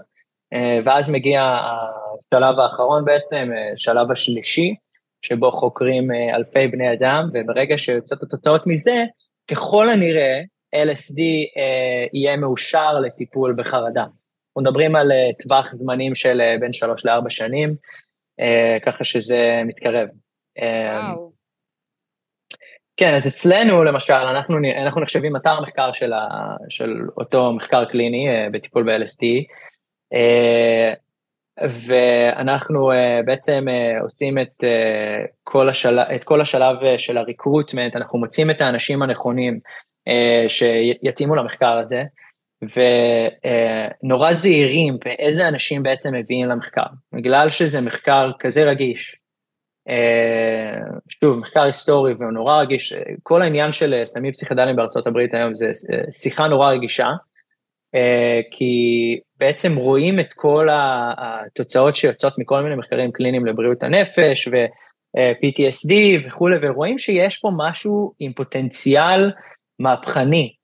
ואז 0.85 1.09
מגיע 1.09 1.43
השלב 1.43 2.59
האחרון 2.59 3.05
בעצם, 3.05 3.51
שלב 3.77 4.11
השלישי, 4.11 4.75
שבו 5.23 5.51
חוקרים 5.51 6.09
אלפי 6.35 6.69
בני 6.69 6.93
אדם, 6.93 7.29
וברגע 7.33 7.79
שיוצאות 7.79 8.23
התוצאות 8.23 8.67
מזה, 8.67 9.05
ככל 9.51 9.89
הנראה 9.89 10.41
LSD 10.75 11.21
אה, 11.57 12.07
יהיה 12.13 12.37
מאושר 12.37 13.01
לטיפול 13.01 13.55
בחרדה. 13.59 14.03
אנחנו 14.03 14.61
מדברים 14.61 14.97
על 14.97 15.13
אה, 15.13 15.31
טווח 15.43 15.73
זמנים 15.73 16.15
של 16.15 16.41
אה, 16.41 16.55
בין 16.61 16.73
שלוש 16.73 17.07
לארבע 17.07 17.31
שנים, 17.31 17.77
אה, 18.41 18.79
ככה 18.83 19.05
שזה 19.05 19.63
מתקרב. 19.67 20.09
אה, 20.59 21.13
וואו. 21.15 21.33
כן, 22.97 23.15
אז 23.15 23.29
אצלנו 23.29 23.85
למשל, 23.85 24.13
אנחנו, 24.13 24.57
אנחנו 24.83 25.01
נחשבים 25.01 25.37
אתר 25.37 25.61
מחקר 25.61 25.93
של, 25.93 26.13
ה, 26.13 26.29
של 26.69 26.95
אותו 27.17 27.53
מחקר 27.53 27.85
קליני 27.85 28.29
אה, 28.29 28.51
בטיפול 28.53 28.83
ב-LSD, 28.83 29.27
אה, 30.13 30.93
ואנחנו 31.61 32.93
uh, 32.93 33.27
בעצם 33.27 33.65
uh, 33.69 34.03
עושים 34.03 34.39
את, 34.39 34.53
uh, 34.61 35.27
כל 35.45 35.69
השל... 35.69 35.99
את 35.99 36.25
כל 36.25 36.41
השלב 36.41 36.77
של 36.99 37.19
הריקרוטמנט, 37.19 37.97
אנחנו 37.97 38.19
מוצאים 38.19 38.51
את 38.51 38.61
האנשים 38.61 39.03
הנכונים 39.03 39.61
שיתאימו 40.49 41.35
למחקר 41.35 41.79
הזה, 41.79 42.03
ונורא 44.03 44.33
זהירים 44.33 44.99
באיזה 45.05 45.49
אנשים 45.49 45.83
בעצם 45.83 46.15
מביאים 46.15 46.49
למחקר, 46.49 46.87
בגלל 47.13 47.51
שזה 47.51 47.81
מחקר 47.81 48.31
כזה 48.39 48.65
רגיש. 48.65 49.17
שוב, 51.09 51.39
מחקר 51.39 51.63
היסטורי 51.63 52.15
והוא 52.19 52.33
נורא 52.33 52.61
רגיש, 52.61 52.93
כל 53.23 53.43
העניין 53.43 53.73
של 53.73 54.03
סמים 54.05 54.33
פסיכדליים 54.33 54.77
בארצות 54.77 55.07
הברית 55.07 55.35
היום 55.35 55.55
זה 55.55 55.71
שיחה 56.11 56.49
נורא 56.49 56.71
רגישה, 56.71 57.07
אה, 57.07 57.15
כי 58.51 59.19
בעצם 59.37 59.77
רואים 59.77 60.21
את 60.21 60.33
כל 60.33 60.69
התוצאות 60.73 61.97
שיוצאות 61.97 62.39
מכל 62.39 62.63
מיני 62.63 62.75
מחקרים 62.75 63.13
קליניים 63.13 63.47
לבריאות 63.47 63.83
הנפש 63.83 64.49
ו-PTSD 64.49 65.93
וכולי, 66.27 66.57
ורואים 66.63 66.99
שיש 66.99 67.39
פה 67.39 67.51
משהו 67.57 68.13
עם 68.19 68.33
פוטנציאל 68.33 69.33
מהפכני, 69.79 70.55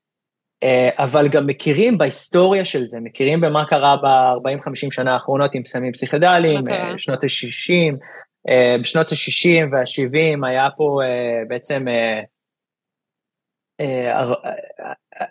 אה, 0.62 0.90
אבל 0.98 1.28
גם 1.28 1.46
מכירים 1.46 1.98
בהיסטוריה 1.98 2.64
של 2.64 2.84
זה, 2.84 3.00
מכירים 3.00 3.40
במה 3.40 3.64
קרה 3.64 3.96
ב-40-50 3.96 4.90
שנה 4.90 5.14
האחרונות 5.14 5.54
עם 5.54 5.64
סמים 5.64 5.92
פסיכדליים, 5.92 6.68
אה, 6.68 6.98
שנות 6.98 7.24
ה-60, 7.24 7.96
בשנות 8.80 9.12
ה-60 9.12 9.72
וה-70 9.72 10.46
היה 10.46 10.68
פה 10.76 11.00
בעצם 11.48 11.84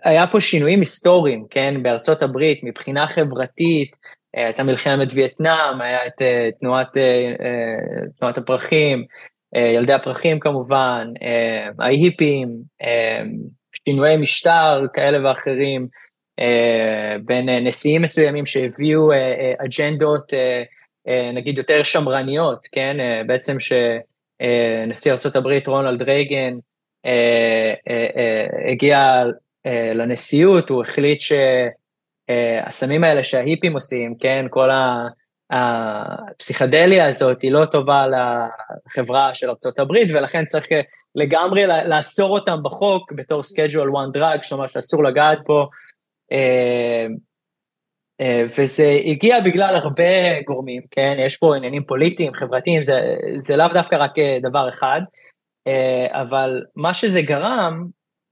היה 0.03 0.27
פה 0.27 0.41
שינויים 0.41 0.79
היסטוריים, 0.79 1.45
כן, 1.49 1.83
בארצות 1.83 2.21
הברית, 2.21 2.59
מבחינה 2.63 3.07
חברתית, 3.07 3.97
אה, 4.37 4.45
הייתה 4.45 4.63
מלחמת 4.63 5.07
וייטנאם, 5.13 5.81
היה 5.81 6.07
את 6.07 6.21
אה, 6.21 6.49
תנועת, 6.59 6.97
אה, 6.97 7.33
תנועת 8.19 8.37
הפרחים, 8.37 9.05
ילדי 9.75 9.93
הפרחים 9.93 10.39
כמובן, 10.39 11.07
ההיפים, 11.79 12.49
שינויי 13.85 14.17
משטר 14.17 14.85
כאלה 14.93 15.29
ואחרים, 15.29 15.87
בין 17.25 17.49
נשיאים 17.49 18.01
מסוימים 18.01 18.45
שהביאו 18.45 19.09
אג'נדות 19.65 20.33
נגיד 21.33 21.57
יותר 21.57 21.83
שמרניות, 21.83 22.67
כן, 22.71 22.97
בעצם 23.27 23.57
שנשיא 23.59 25.11
ארה"ב 25.11 25.67
רונלד 25.67 26.01
רייגן 26.01 26.53
הגיע 28.71 29.23
לנשיאות, 29.95 30.69
הוא 30.69 30.83
החליט 30.83 31.21
שהסמים 31.21 33.03
האלה 33.03 33.23
שההיפים 33.23 33.73
עושים, 33.73 34.15
כן, 34.19 34.45
כל 34.49 34.69
הפסיכדליה 35.51 37.07
הזאת 37.07 37.41
היא 37.41 37.51
לא 37.51 37.65
טובה 37.65 38.05
לחברה 38.07 39.33
של 39.33 39.49
ארה"ב, 39.49 39.91
ולכן 40.13 40.45
צריך 40.45 40.67
לגמרי 41.15 41.67
לאסור 41.67 42.29
אותם 42.29 42.57
בחוק 42.63 43.13
בתור 43.13 43.41
schedule 43.41 43.89
one 43.89 44.17
drug, 44.17 44.51
אומרת 44.51 44.69
שאסור 44.69 45.03
לגעת 45.03 45.39
פה. 45.45 45.65
אה, 46.31 47.07
אה, 48.21 48.43
וזה 48.57 48.99
הגיע 49.05 49.39
בגלל 49.39 49.75
הרבה 49.75 50.41
גורמים, 50.41 50.81
כן? 50.91 51.15
יש 51.19 51.37
פה 51.37 51.55
עניינים 51.55 51.83
פוליטיים, 51.83 52.33
חברתיים, 52.33 52.83
זה, 52.83 53.01
זה 53.35 53.55
לאו 53.55 53.67
דווקא 53.73 53.95
רק 53.95 54.11
דבר 54.41 54.69
אחד, 54.69 55.01
אבל 56.11 56.63
מה 56.75 56.93
שזה 56.93 57.21
גרם 57.21 57.87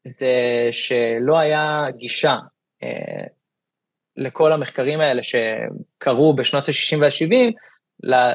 זה 0.07 0.33
שלא 0.71 1.39
היה 1.39 1.85
גישה 1.97 2.37
אה, 2.83 3.23
לכל 4.17 4.51
המחקרים 4.51 4.99
האלה 4.99 5.21
שקרו 5.23 6.33
בשנות 6.35 6.67
ה-60 6.67 6.97
וה-70 6.99 7.53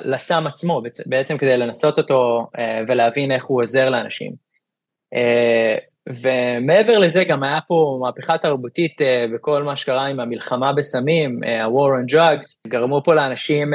לסם 0.04 0.46
עצמו, 0.46 0.82
בעצם 1.06 1.38
כדי 1.38 1.56
לנסות 1.56 1.98
אותו 1.98 2.46
אה, 2.58 2.80
ולהבין 2.88 3.32
איך 3.32 3.44
הוא 3.44 3.60
עוזר 3.60 3.90
לאנשים. 3.90 4.32
אה, 5.14 5.76
ומעבר 6.08 6.98
לזה 6.98 7.24
גם 7.24 7.42
היה 7.42 7.58
פה 7.68 7.98
מהפכה 8.00 8.38
תרבותית 8.38 9.00
בכל 9.34 9.62
מה 9.62 9.76
שקרה 9.76 10.06
עם 10.06 10.20
המלחמה 10.20 10.72
בסמים, 10.72 11.40
ה-war 11.44 12.02
on 12.02 12.14
drugs, 12.14 12.68
גרמו 12.68 13.02
פה 13.04 13.14
לאנשים 13.14 13.70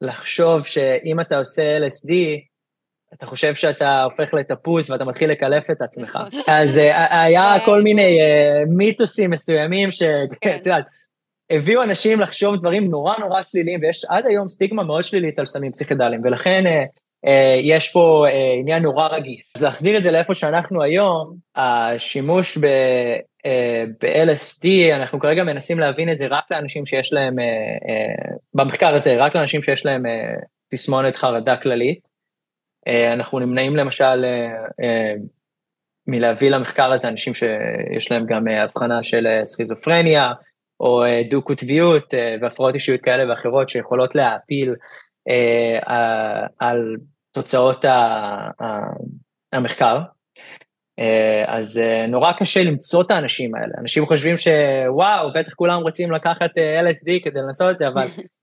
לחשוב 0.00 0.66
שאם 0.66 1.20
אתה 1.20 1.38
עושה 1.38 1.78
LSD, 1.78 2.12
אתה 3.14 3.26
חושב 3.26 3.54
שאתה 3.54 4.02
הופך 4.02 4.34
לתפוס 4.34 4.90
ואתה 4.90 5.04
מתחיל 5.04 5.30
לקלף 5.30 5.70
את 5.70 5.82
עצמך. 5.82 6.18
נכון. 6.26 6.40
אז 6.46 6.76
אה, 6.76 7.22
היה 7.22 7.54
כל 7.64 7.82
מיני 7.82 8.20
אה, 8.20 8.64
מיתוסים 8.76 9.30
מסוימים 9.30 9.90
שאת 9.90 10.34
כן. 10.40 10.58
יודעת, 10.66 10.84
הביאו 11.50 11.82
אנשים 11.82 12.20
לחשוב 12.20 12.56
דברים 12.56 12.90
נורא 12.90 13.18
נורא 13.18 13.42
שליליים, 13.50 13.80
ויש 13.82 14.04
עד 14.04 14.26
היום 14.26 14.48
סטיגמה 14.48 14.82
מאוד 14.82 15.04
שלילית 15.04 15.38
על 15.38 15.46
סמים 15.46 15.72
פסיכדליים, 15.72 16.20
ולכן 16.24 16.64
יש 17.62 17.88
פה 17.88 18.26
עניין 18.60 18.82
נורא 18.82 19.08
רגיש. 19.08 19.42
אז 19.56 19.62
להחזיר 19.62 19.98
את 19.98 20.02
זה 20.02 20.10
לאיפה 20.10 20.34
שאנחנו 20.34 20.82
היום, 20.82 21.36
השימוש 21.56 22.58
ב... 22.58 22.66
ב-LSD, 24.02 24.94
אנחנו 24.94 25.20
כרגע 25.20 25.44
מנסים 25.44 25.78
להבין 25.78 26.12
את 26.12 26.18
זה 26.18 26.26
רק 26.26 26.44
לאנשים 26.50 26.86
שיש 26.86 27.12
להם, 27.12 27.36
במחקר 28.54 28.94
הזה, 28.94 29.16
רק 29.18 29.36
לאנשים 29.36 29.62
שיש 29.62 29.86
להם 29.86 30.02
תסמונת 30.70 31.16
חרדה 31.16 31.56
כללית. 31.56 32.19
אנחנו 32.88 33.38
נמנעים 33.38 33.76
למשל 33.76 34.24
מלהביא 36.06 36.50
למחקר 36.50 36.92
הזה 36.92 37.08
אנשים 37.08 37.34
שיש 37.34 38.12
להם 38.12 38.26
גם 38.26 38.48
הבחנה 38.48 39.02
של 39.02 39.26
סכיזופרניה, 39.44 40.32
או 40.80 41.02
דו-קוטביות 41.30 42.14
והפרעות 42.40 42.74
אישיות 42.74 43.00
כאלה 43.00 43.30
ואחרות 43.30 43.68
שיכולות 43.68 44.14
להעפיל 44.14 44.74
על 46.58 46.96
תוצאות 47.32 47.84
המחקר. 49.52 49.98
אז 51.46 51.80
נורא 52.08 52.32
קשה 52.32 52.62
למצוא 52.62 53.02
את 53.02 53.10
האנשים 53.10 53.54
האלה. 53.54 53.72
אנשים 53.78 54.06
חושבים 54.06 54.36
שוואו, 54.36 55.32
בטח 55.32 55.54
כולם 55.54 55.82
רוצים 55.82 56.12
לקחת 56.12 56.50
LSD 56.82 57.24
כדי 57.24 57.40
לנסות 57.46 57.70
את 57.70 57.78
זה, 57.78 57.88
אבל 57.88 58.06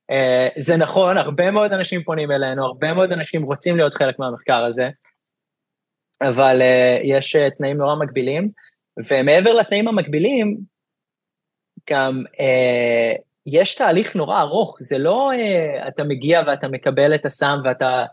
זה 0.59 0.77
נכון, 0.77 1.17
הרבה 1.17 1.51
מאוד 1.51 1.73
אנשים 1.73 2.03
פונים 2.03 2.31
אלינו, 2.31 2.65
הרבה 2.65 2.93
מאוד 2.93 3.11
אנשים 3.11 3.43
רוצים 3.43 3.77
להיות 3.77 3.95
חלק 3.95 4.19
מהמחקר 4.19 4.65
הזה, 4.65 4.89
אבל 6.21 6.61
יש 7.03 7.35
תנאים 7.57 7.77
נורא 7.77 7.95
מגבילים, 7.95 8.49
ומעבר 9.09 9.53
לתנאים 9.53 9.87
המגבילים, 9.87 10.57
גם 11.89 12.23
יש 13.45 13.75
תהליך 13.75 14.15
נורא 14.15 14.41
ארוך, 14.41 14.77
זה 14.79 14.97
לא 14.97 15.31
אתה 15.87 16.03
מגיע 16.03 16.41
ואתה 16.45 16.67
מקבל 16.67 17.15
את 17.15 17.25
הסם 17.25 17.59
ואתה 17.63 18.05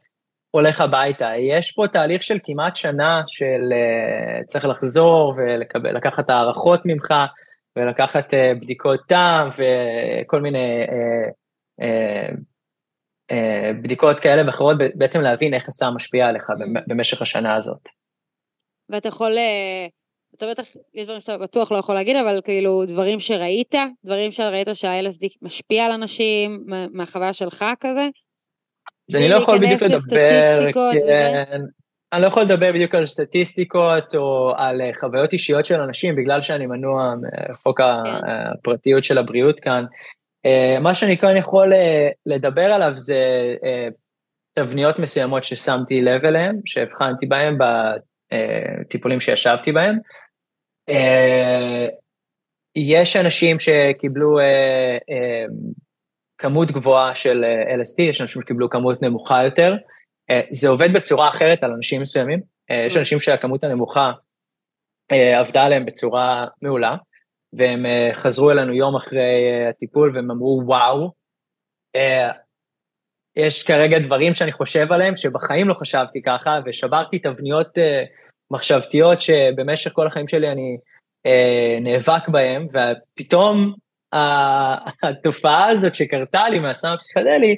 הולך 0.50 0.80
הביתה, 0.80 1.32
יש 1.36 1.72
פה 1.72 1.86
תהליך 1.88 2.22
של 2.22 2.38
כמעט 2.44 2.76
שנה 2.76 3.22
של 3.26 3.72
צריך 4.46 4.64
לחזור 4.64 5.34
ולקחת 5.36 6.30
הערכות 6.30 6.80
ממך 6.84 7.14
ולקחת 7.76 8.34
בדיקות 8.60 9.00
טעם 9.08 9.48
וכל 9.48 10.40
מיני 10.40 10.86
בדיקות 13.82 14.20
כאלה 14.20 14.46
ואחרות, 14.46 14.76
בעצם 14.94 15.20
להבין 15.20 15.54
איך 15.54 15.68
הסם 15.68 15.92
משפיע 15.96 16.26
עליך 16.26 16.44
במשך 16.88 17.22
השנה 17.22 17.56
הזאת. 17.56 17.88
ואתה 18.88 19.08
יכול, 19.08 19.38
אתה 20.36 20.46
בטח, 20.50 20.62
יש 20.94 21.04
דברים 21.06 21.20
שאתה 21.20 21.38
בטוח 21.38 21.72
לא 21.72 21.78
יכול 21.78 21.94
להגיד, 21.94 22.16
אבל 22.16 22.40
כאילו 22.44 22.84
דברים 22.86 23.20
שראית, 23.20 23.74
דברים 24.04 24.30
שראית 24.30 24.68
שה-LSD 24.72 25.26
משפיע 25.42 25.84
על 25.84 25.92
אנשים, 25.92 26.66
מהחוויה 26.92 27.32
שלך 27.32 27.64
כזה? 27.80 28.08
אז 29.10 29.16
אני 29.16 29.28
לא 29.28 29.34
יכול 29.34 29.58
בדיוק 29.58 29.82
לדבר, 29.82 30.72
כן, 30.72 31.60
אני 32.12 32.22
לא 32.22 32.26
יכול 32.26 32.42
לדבר 32.42 32.72
בדיוק 32.72 32.94
על 32.94 33.06
סטטיסטיקות 33.06 34.14
או 34.14 34.52
על 34.56 34.80
חוויות 35.00 35.32
אישיות 35.32 35.64
של 35.64 35.80
אנשים, 35.80 36.16
בגלל 36.16 36.40
שאני 36.40 36.66
מנוע 36.66 37.14
מחוק 37.50 37.80
כן. 37.80 37.84
הפרטיות 37.84 39.04
של 39.04 39.18
הבריאות 39.18 39.60
כאן. 39.60 39.84
מה 40.80 40.94
שאני 40.94 41.18
כאן 41.18 41.36
יכול 41.36 41.72
לדבר 42.26 42.64
עליו 42.72 42.92
זה 42.96 43.20
תבניות 44.52 44.98
מסוימות 44.98 45.44
ששמתי 45.44 46.00
לב 46.00 46.24
אליהן, 46.24 46.56
שהבחנתי 46.64 47.26
בהן 47.26 47.58
בטיפולים 48.30 49.20
שישבתי 49.20 49.72
בהם. 49.72 49.98
יש 52.76 53.16
אנשים 53.16 53.56
שקיבלו 53.58 54.38
כמות 56.38 56.70
גבוהה 56.70 57.14
של 57.14 57.44
LSD, 57.68 58.02
יש 58.02 58.20
אנשים 58.20 58.42
שקיבלו 58.42 58.70
כמות 58.70 59.02
נמוכה 59.02 59.44
יותר. 59.44 59.74
זה 60.50 60.68
עובד 60.68 60.92
בצורה 60.92 61.28
אחרת 61.28 61.64
על 61.64 61.72
אנשים 61.72 62.02
מסוימים. 62.02 62.40
יש 62.70 62.96
אנשים 62.96 63.20
שהכמות 63.20 63.64
הנמוכה 63.64 64.12
עבדה 65.12 65.64
עליהם 65.64 65.86
בצורה 65.86 66.46
מעולה. 66.62 66.96
והם 67.56 67.86
חזרו 68.22 68.50
אלינו 68.50 68.72
יום 68.72 68.96
אחרי 68.96 69.66
הטיפול 69.70 70.12
והם 70.14 70.30
אמרו, 70.30 70.62
וואו, 70.66 71.10
יש 73.36 73.62
כרגע 73.62 73.98
דברים 73.98 74.34
שאני 74.34 74.52
חושב 74.52 74.92
עליהם 74.92 75.16
שבחיים 75.16 75.68
לא 75.68 75.74
חשבתי 75.74 76.22
ככה, 76.22 76.58
ושברתי 76.66 77.18
תבניות 77.18 77.78
מחשבתיות 78.50 79.20
שבמשך 79.20 79.92
כל 79.92 80.06
החיים 80.06 80.28
שלי 80.28 80.48
אני 80.52 80.76
נאבק 81.80 82.28
בהם, 82.28 82.66
ופתאום 82.66 83.74
התופעה 85.02 85.68
הזאת 85.68 85.94
שקרתה 85.94 86.48
לי 86.48 86.58
מהסם 86.58 86.88
הפסיכדלי, 86.88 87.56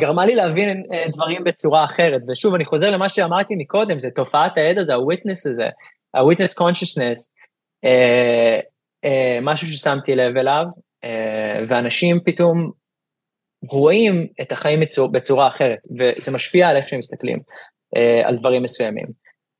גרמה 0.00 0.26
לי 0.26 0.34
להבין 0.34 0.82
דברים 1.08 1.44
בצורה 1.44 1.84
אחרת. 1.84 2.22
ושוב, 2.28 2.54
אני 2.54 2.64
חוזר 2.64 2.90
למה 2.90 3.08
שאמרתי 3.08 3.54
מקודם, 3.58 3.98
זה 3.98 4.10
תופעת 4.10 4.58
העד 4.58 4.78
הזה, 4.78 4.94
ה-witness 4.94 5.48
הזה, 5.50 5.68
ה-witness 6.14 6.58
consciousness, 6.60 7.34
משהו 9.42 9.68
ששמתי 9.68 10.16
לב 10.16 10.36
אליו, 10.36 10.64
ואנשים 11.68 12.20
פתאום 12.24 12.70
רואים 13.70 14.26
את 14.40 14.52
החיים 14.52 14.80
בצורה, 15.12 15.48
אחרת, 15.48 15.78
וזה 15.98 16.32
משפיע 16.32 16.68
על 16.68 16.76
איך 16.76 16.88
שהם 16.88 16.98
מסתכלים 16.98 17.38
על 18.24 18.36
דברים 18.36 18.62
מסוימים. 18.62 19.06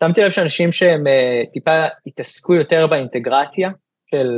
שמתי 0.05 0.21
לב 0.21 0.31
שאנשים 0.31 0.73
שהם 0.73 1.05
טיפה 1.53 1.85
התעסקו 2.07 2.55
יותר 2.55 2.87
באינטגרציה 2.87 3.71
של, 4.11 4.29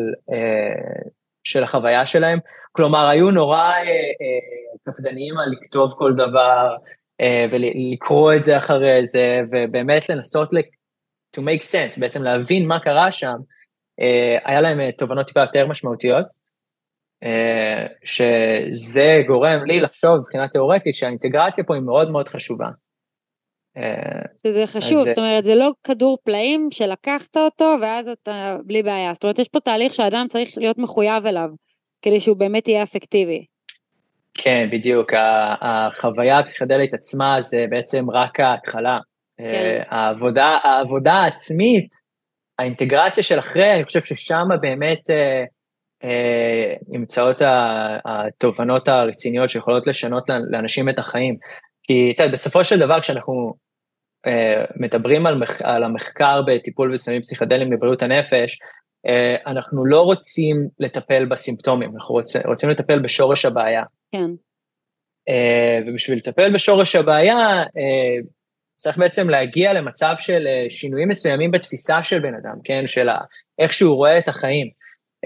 של 1.45 1.62
החוויה 1.62 2.07
שלהם, 2.07 2.38
כלומר 2.73 3.09
היו 3.09 3.31
נורא 3.31 3.73
קפדניים 4.88 5.38
על 5.38 5.53
לכתוב 5.53 5.95
כל 5.97 6.12
דבר, 6.14 6.77
ולקרוא 7.53 8.35
את 8.35 8.45
זה 8.45 8.57
אחרי 8.57 9.05
זה, 9.05 9.40
ובאמת 9.51 10.09
לנסות 10.09 10.53
to 11.37 11.40
make 11.40 11.62
sense, 11.62 12.01
בעצם 12.01 12.23
להבין 12.23 12.66
מה 12.66 12.81
קרה 12.81 13.12
שם, 13.12 13.37
היה 14.44 14.61
להם 14.61 14.90
תובנות 14.90 15.26
טיפה 15.26 15.40
יותר 15.40 15.66
משמעותיות, 15.66 16.26
שזה 18.04 19.22
גורם 19.26 19.64
לי 19.66 19.80
לחשוב 19.80 20.16
מבחינה 20.18 20.48
תיאורטית 20.48 20.94
שהאינטגרציה 20.94 21.64
פה 21.64 21.74
היא 21.74 21.82
מאוד 21.82 22.11
מאוד 22.11 22.28
חשובה. 22.28 22.66
זה 24.37 24.66
חשוב, 24.66 24.98
אז... 24.98 25.06
זאת 25.06 25.18
אומרת 25.18 25.44
זה 25.44 25.54
לא 25.54 25.70
כדור 25.85 26.18
פלאים 26.24 26.68
שלקחת 26.70 27.37
אותו 27.37 27.74
ואז 27.82 28.06
אתה 28.09 28.56
בלי 28.64 28.82
בעיה, 28.82 29.14
זאת 29.14 29.24
אומרת 29.24 29.38
יש 29.38 29.48
פה 29.48 29.61
תהליך 29.61 29.94
שאדם 29.94 30.26
צריך 30.28 30.50
להיות 30.56 30.78
מחויב 30.78 31.26
אליו, 31.26 31.48
כדי 32.02 32.20
שהוא 32.20 32.37
באמת 32.37 32.68
יהיה 32.68 32.82
אפקטיבי. 32.82 33.44
כן, 34.35 34.68
בדיוק, 34.72 35.12
החוויה 35.61 36.38
הפסיכדלית 36.38 36.94
עצמה 36.94 37.37
זה 37.40 37.64
בעצם 37.70 38.11
רק 38.11 38.40
ההתחלה. 38.40 38.98
כן. 39.38 39.82
העבודה, 39.88 40.59
העבודה 40.62 41.12
העצמית 41.12 41.88
האינטגרציה 42.59 43.23
של 43.23 43.38
אחרי, 43.38 43.75
אני 43.75 43.85
חושב 43.85 44.03
ששם 44.03 44.49
באמת 44.61 45.11
אה, 45.11 45.45
אה, 46.05 46.75
נמצאות 46.88 47.42
התובנות 48.05 48.88
הרציניות 48.88 49.51
שיכולות 49.51 49.87
לשנות 49.87 50.25
לאנשים 50.51 50.88
את 50.88 50.99
החיים. 50.99 51.37
כי 51.83 52.12
אתה 52.14 52.23
יודע, 52.23 52.33
בסופו 52.33 52.64
של 52.64 52.79
דבר 52.79 53.01
כשאנחנו 53.01 53.55
אה, 54.27 54.64
מדברים 54.77 55.27
על, 55.27 55.35
מח, 55.35 55.62
על 55.62 55.85
המחקר 55.85 56.42
בטיפול 56.47 56.92
בסמים 56.92 57.21
פסיכדליים 57.21 57.73
לבריאות 57.73 58.03
הנפש, 58.03 58.59
אה, 59.07 59.37
אנחנו 59.47 59.87
לא 59.87 60.01
רוצים 60.01 60.69
לטפל 60.79 61.25
בסימפטומים, 61.25 61.90
אנחנו 61.95 62.14
רוצ, 62.14 62.37
רוצים 62.37 62.71
לטפל 62.71 62.99
בשורש 62.99 63.45
הבעיה. 63.45 63.83
כן. 64.12 64.31
אה, 65.29 65.81
ובשביל 65.87 66.19
לטפל 66.19 66.55
בשורש 66.55 66.97
הבעיה, 66.97 67.38
אה, 67.62 68.16
צריך 68.77 68.99
בעצם 68.99 69.31
להגיע 69.31 69.73
למצב 69.73 70.15
של 70.19 70.47
אה, 70.47 70.67
שינויים 70.69 71.09
מסוימים 71.09 71.51
בתפיסה 71.51 72.03
של 72.03 72.19
בן 72.19 72.35
אדם, 72.35 72.55
כן? 72.65 72.87
של 72.87 73.09
איך 73.59 73.73
שהוא 73.73 73.97
רואה 73.97 74.19
את 74.19 74.29
החיים. 74.29 74.67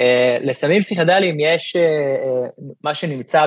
Uh, 0.01 0.45
לסמים 0.45 0.81
פסיכדליים 0.81 1.41
יש 1.41 1.77
uh, 1.77 2.63
מה 2.85 2.95
שנמצא 2.95 3.47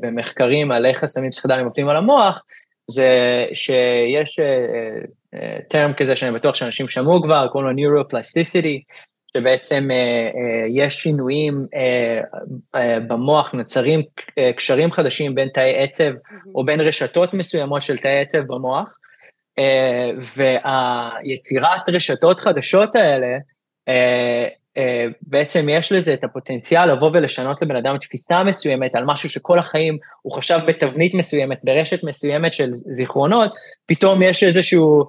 במחקרים 0.00 0.70
על 0.70 0.86
איך 0.86 1.04
הסמים 1.04 1.30
פסיכדליים 1.30 1.66
עובדים 1.66 1.88
על 1.88 1.96
המוח, 1.96 2.42
זה 2.90 3.44
שיש 3.52 4.40
טרם 5.68 5.92
כזה 5.92 6.16
שאני 6.16 6.32
בטוח 6.32 6.54
שאנשים 6.54 6.88
שמעו 6.88 7.22
כבר, 7.22 7.48
קוראים 7.52 7.70
לו 7.70 8.02
Neuroplasticity, 8.02 8.78
שבעצם 9.36 9.88
יש 10.68 10.94
שינויים 10.94 11.66
במוח, 13.08 13.52
נוצרים 13.52 14.02
קשרים 14.56 14.90
חדשים 14.90 15.34
בין 15.34 15.48
תאי 15.48 15.72
עצב 15.76 16.12
mm-hmm. 16.12 16.50
או 16.54 16.64
בין 16.64 16.80
רשתות 16.80 17.34
מסוימות 17.34 17.82
של 17.82 17.98
תאי 17.98 18.18
עצב 18.18 18.40
במוח, 18.40 18.98
אה, 18.98 19.03
והיצירת 20.36 21.88
רשתות 21.88 22.40
חדשות 22.40 22.96
האלה, 22.96 23.38
אה, 23.88 24.48
אה, 24.76 25.06
בעצם 25.22 25.68
יש 25.68 25.92
לזה 25.92 26.14
את 26.14 26.24
הפוטנציאל 26.24 26.92
לבוא 26.92 27.10
ולשנות 27.14 27.62
לבן 27.62 27.76
אדם 27.76 27.98
תפיסה 27.98 28.44
מסוימת 28.44 28.94
על 28.94 29.04
משהו 29.04 29.28
שכל 29.28 29.58
החיים 29.58 29.98
הוא 30.22 30.32
חשב 30.32 30.58
בתבנית 30.66 31.14
מסוימת, 31.14 31.58
ברשת 31.64 32.04
מסוימת 32.04 32.52
של 32.52 32.68
זיכרונות, 32.70 33.50
פתאום 33.86 34.22
יש 34.22 34.42
איזשהו 34.42 35.04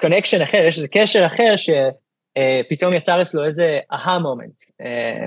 connection 0.00 0.42
אחר, 0.42 0.64
יש 0.68 0.76
איזה 0.76 0.88
קשר 0.92 1.26
אחר 1.26 1.54
שפתאום 1.56 2.92
יצר 2.92 3.22
אצלו 3.22 3.44
איזה 3.44 3.78
אהה 3.92 4.18
moment, 4.18 4.62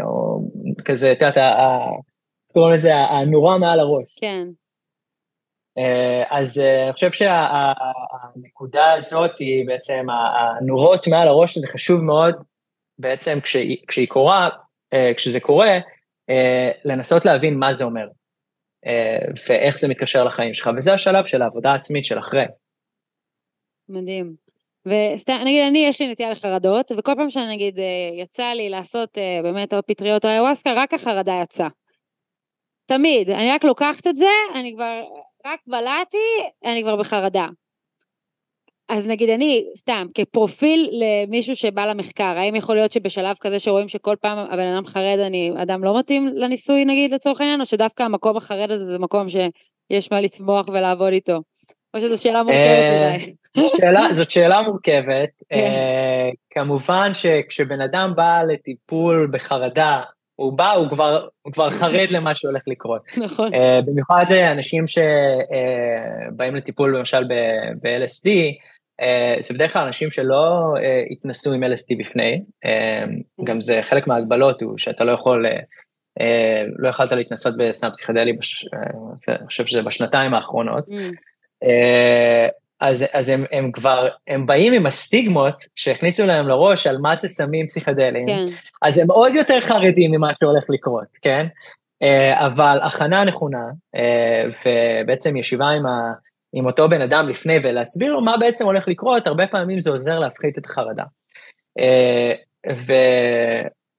או 0.03 0.41
כזה, 0.85 1.11
את 1.11 1.21
יודעת, 1.21 1.37
קוראים 2.53 2.73
לזה 2.73 2.95
הנורה 2.95 3.57
מעל 3.57 3.79
הראש. 3.79 4.15
כן. 4.19 4.47
אז 6.29 6.57
אני 6.57 6.93
חושב 6.93 7.11
שהנקודה 7.11 8.93
הזאת 8.93 9.39
היא 9.39 9.67
בעצם, 9.67 10.07
הנורות 10.09 11.07
מעל 11.07 11.27
הראש 11.27 11.57
זה 11.57 11.67
חשוב 11.67 12.03
מאוד 12.03 12.35
בעצם 12.99 13.39
כשהיא 13.87 14.07
קורה, 14.07 14.49
כשזה 15.17 15.39
קורה, 15.39 15.77
לנסות 16.85 17.25
להבין 17.25 17.59
מה 17.59 17.73
זה 17.73 17.83
אומר, 17.83 18.07
ואיך 19.49 19.79
זה 19.79 19.87
מתקשר 19.87 20.23
לחיים 20.23 20.53
שלך, 20.53 20.69
וזה 20.77 20.93
השלב 20.93 21.25
של 21.25 21.41
העבודה 21.41 21.71
העצמית 21.71 22.05
של 22.05 22.19
אחרי. 22.19 22.45
מדהים. 23.89 24.47
וסתם, 24.87 25.37
נגיד 25.45 25.63
אני 25.69 25.79
יש 25.79 26.01
לי 26.01 26.11
נטייה 26.11 26.31
לחרדות, 26.31 26.91
וכל 26.97 27.13
פעם 27.17 27.29
שאני 27.29 27.55
נגיד 27.55 27.79
אה, 27.79 28.23
יצא 28.23 28.43
לי 28.43 28.69
לעשות 28.69 29.17
אה, 29.17 29.39
באמת 29.43 29.73
או 29.73 29.79
פטריות 29.87 30.25
או 30.25 30.29
איוואסקה, 30.29 30.73
רק 30.75 30.93
החרדה 30.93 31.33
יצאה. 31.43 31.67
תמיד, 32.85 33.29
אני 33.29 33.51
רק 33.51 33.63
לוקחת 33.63 34.07
את 34.07 34.15
זה, 34.15 34.29
אני 34.55 34.73
כבר, 34.75 35.03
רק 35.45 35.59
בלעתי, 35.67 36.17
אני 36.65 36.83
כבר 36.83 36.95
בחרדה. 36.95 37.47
אז 38.89 39.07
נגיד 39.07 39.29
אני, 39.29 39.65
סתם, 39.77 40.07
כפרופיל 40.13 40.89
למישהו 40.91 41.55
שבא 41.55 41.85
למחקר, 41.85 42.23
האם 42.37 42.55
יכול 42.55 42.75
להיות 42.75 42.91
שבשלב 42.91 43.35
כזה 43.41 43.59
שרואים 43.59 43.87
שכל 43.87 44.15
פעם 44.21 44.37
הבן 44.37 44.67
אדם 44.67 44.85
חרד, 44.85 45.19
אני 45.19 45.51
אדם 45.61 45.83
לא 45.83 45.99
מתאים 45.99 46.27
לניסוי 46.35 46.85
נגיד 46.85 47.11
לצורך 47.11 47.41
העניין, 47.41 47.61
או 47.61 47.65
שדווקא 47.65 48.03
המקום 48.03 48.37
החרד 48.37 48.71
הזה 48.71 48.85
זה 48.85 48.99
מקום 48.99 49.25
שיש 49.29 50.11
מה 50.11 50.21
לצמוח 50.21 50.67
ולעבוד 50.67 51.13
איתו? 51.13 51.41
או 51.93 52.01
שזו 52.01 52.21
שאלה 52.21 52.43
מורכבת 52.43 52.61
אה, 52.61 53.15
מדי. 53.15 53.67
שאלה, 53.77 54.13
זאת 54.13 54.31
שאלה 54.31 54.61
מורכבת. 54.61 55.29
כן. 55.49 55.55
אה, 55.55 56.29
כמובן 56.49 57.11
שכשבן 57.13 57.81
אדם 57.81 58.13
בא 58.15 58.41
לטיפול 58.47 59.29
בחרדה, 59.31 60.01
הוא 60.39 60.57
בא, 60.57 60.71
הוא 60.71 60.89
כבר, 60.89 61.27
הוא 61.41 61.53
כבר 61.53 61.69
חרד 61.69 62.09
למה 62.09 62.35
שהולך 62.35 62.61
לקרות. 62.67 63.01
נכון. 63.25 63.53
Uh, 63.53 63.57
במיוחד 63.85 64.25
אנשים 64.31 64.87
שבאים 64.87 66.53
uh, 66.53 66.57
לטיפול 66.57 66.97
למשל 66.97 67.23
ב-LSD, 67.81 68.27
uh, 69.01 69.41
זה 69.41 69.53
בדרך 69.53 69.73
כלל 69.73 69.85
אנשים 69.85 70.11
שלא 70.11 70.73
uh, 70.75 70.81
התנסו 71.11 71.53
עם 71.53 71.63
LSD 71.63 71.99
בפני, 71.99 72.41
uh, 72.65 73.43
גם 73.43 73.61
זה 73.61 73.79
חלק 73.81 74.07
מההגבלות 74.07 74.61
הוא 74.61 74.77
שאתה 74.77 75.03
לא 75.03 75.11
יכול, 75.11 75.45
uh, 75.45 75.49
uh, 76.19 76.75
לא 76.77 76.89
יכלת 76.89 77.11
להתנסות 77.11 77.57
בסם 77.57 77.89
פסיכדלי, 77.89 78.33
בש, 78.33 78.65
uh, 78.65 79.31
אני 79.31 79.47
חושב 79.47 79.65
שזה 79.65 79.81
בשנתיים 79.81 80.33
האחרונות. 80.33 80.87
Mm. 80.87 81.15
Uh, 81.63 82.66
אז, 82.79 83.05
אז 83.13 83.29
הם, 83.29 83.45
הם 83.51 83.71
כבר, 83.71 84.07
הם 84.27 84.45
באים 84.45 84.73
עם 84.73 84.85
הסטיגמות 84.85 85.55
שהכניסו 85.75 86.25
להם 86.25 86.47
לראש 86.47 86.87
על 86.87 86.97
מה 86.97 87.15
זה 87.15 87.27
סמים 87.27 87.67
פסיכדליים, 87.67 88.27
כן. 88.27 88.43
אז 88.81 88.97
הם 88.97 89.11
עוד 89.11 89.35
יותר 89.35 89.61
חרדים 89.61 90.11
ממה 90.11 90.31
שהולך 90.39 90.63
לקרות, 90.69 91.07
כן? 91.21 91.45
Uh, 92.03 92.45
אבל 92.45 92.79
הכנה 92.81 93.23
נכונה, 93.23 93.63
uh, 93.95 93.99
ובעצם 94.65 95.37
ישיבה 95.37 95.69
עם, 95.69 95.85
ה, 95.85 96.13
עם 96.53 96.65
אותו 96.65 96.89
בן 96.89 97.01
אדם 97.01 97.29
לפני 97.29 97.57
ולהסביר 97.63 98.11
לו 98.11 98.21
מה 98.21 98.37
בעצם 98.39 98.65
הולך 98.65 98.87
לקרות, 98.87 99.27
הרבה 99.27 99.47
פעמים 99.47 99.79
זה 99.79 99.89
עוזר 99.89 100.19
להפחית 100.19 100.57
את 100.57 100.65
החרדה. 100.65 101.03
Uh, 101.79 102.73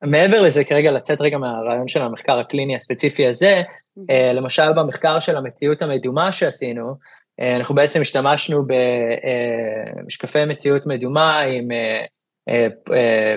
ומעבר 0.05 0.41
לזה, 0.41 0.65
כרגע 0.65 0.93
לצאת 0.93 1.21
רגע 1.21 1.39
מהרעיון 1.39 1.89
של 1.89 2.03
המחקר 2.03 2.39
הקליני 2.39 2.77
הספציפי 2.77 3.27
הזה, 3.27 3.63
uh, 3.99 4.13
למשל 4.35 4.73
במחקר 4.73 5.21
של 5.21 5.37
המציאות 5.37 5.83
המדומה 5.83 6.33
שעשינו, 6.33 6.89
אה, 6.89 6.95
אנחנו 7.41 7.75
בעצם 7.75 8.01
השתמשנו 8.01 8.63
במשקפי 9.97 10.45
מציאות 10.45 10.87
מדומה 10.87 11.41
עם, 11.41 11.73
אה, 11.73 12.05
אה, 12.95 13.37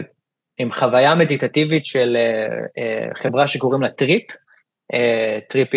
עם 0.57 0.71
חוויה 0.71 1.15
מדיטטיבית 1.15 1.85
של 1.85 2.17
חברה 3.13 3.47
שקוראים 3.47 3.81
לה 3.81 3.89
Tripp. 3.89 4.23
Tripp 5.49 5.69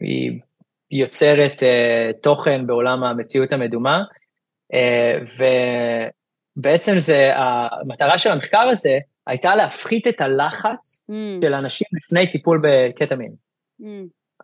היא 0.00 0.40
יוצרת 0.90 1.62
תוכן 2.22 2.66
בעולם 2.66 3.04
המציאות 3.04 3.52
המדומה, 3.52 4.02
ובעצם 6.56 6.98
זה, 6.98 7.32
המטרה 7.34 8.18
של 8.18 8.30
המחקר 8.30 8.58
הזה 8.58 8.98
הייתה 9.26 9.56
להפחית 9.56 10.08
את 10.08 10.20
הלחץ 10.20 11.06
mm. 11.10 11.44
של 11.44 11.54
אנשים 11.54 11.88
לפני 11.92 12.30
טיפול 12.30 12.62
בקטמין. 12.62 13.32
Mm. 13.80 13.84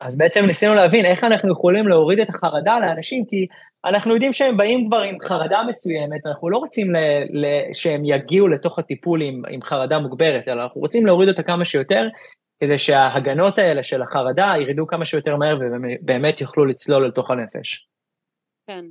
אז 0.00 0.16
בעצם 0.16 0.44
ניסינו 0.46 0.74
להבין 0.74 1.04
איך 1.04 1.24
אנחנו 1.24 1.52
יכולים 1.52 1.88
להוריד 1.88 2.20
את 2.20 2.28
החרדה 2.28 2.80
לאנשים, 2.80 3.24
כי 3.24 3.46
אנחנו 3.84 4.12
יודעים 4.12 4.32
שהם 4.32 4.56
באים 4.56 4.86
כבר 4.86 5.00
עם 5.00 5.16
חרדה 5.22 5.62
מסוימת, 5.68 6.26
אנחנו 6.26 6.50
לא 6.50 6.58
רוצים 6.58 6.90
ל, 6.90 6.96
ל, 7.30 7.46
שהם 7.72 8.04
יגיעו 8.04 8.48
לתוך 8.48 8.78
הטיפול 8.78 9.22
עם, 9.22 9.42
עם 9.50 9.62
חרדה 9.62 9.98
מוגברת, 9.98 10.48
אלא 10.48 10.62
אנחנו 10.62 10.80
רוצים 10.80 11.06
להוריד 11.06 11.28
אותה 11.28 11.42
כמה 11.42 11.64
שיותר, 11.64 12.08
כדי 12.60 12.78
שההגנות 12.78 13.58
האלה 13.58 13.82
של 13.82 14.02
החרדה 14.02 14.52
ירדו 14.60 14.86
כמה 14.86 15.04
שיותר 15.04 15.36
מהר 15.36 15.58
ובאמת 15.60 16.40
יוכלו 16.40 16.64
לצלול 16.64 17.06
לתוך 17.06 17.30
הנפש. 17.30 17.88
כן, 18.66 18.84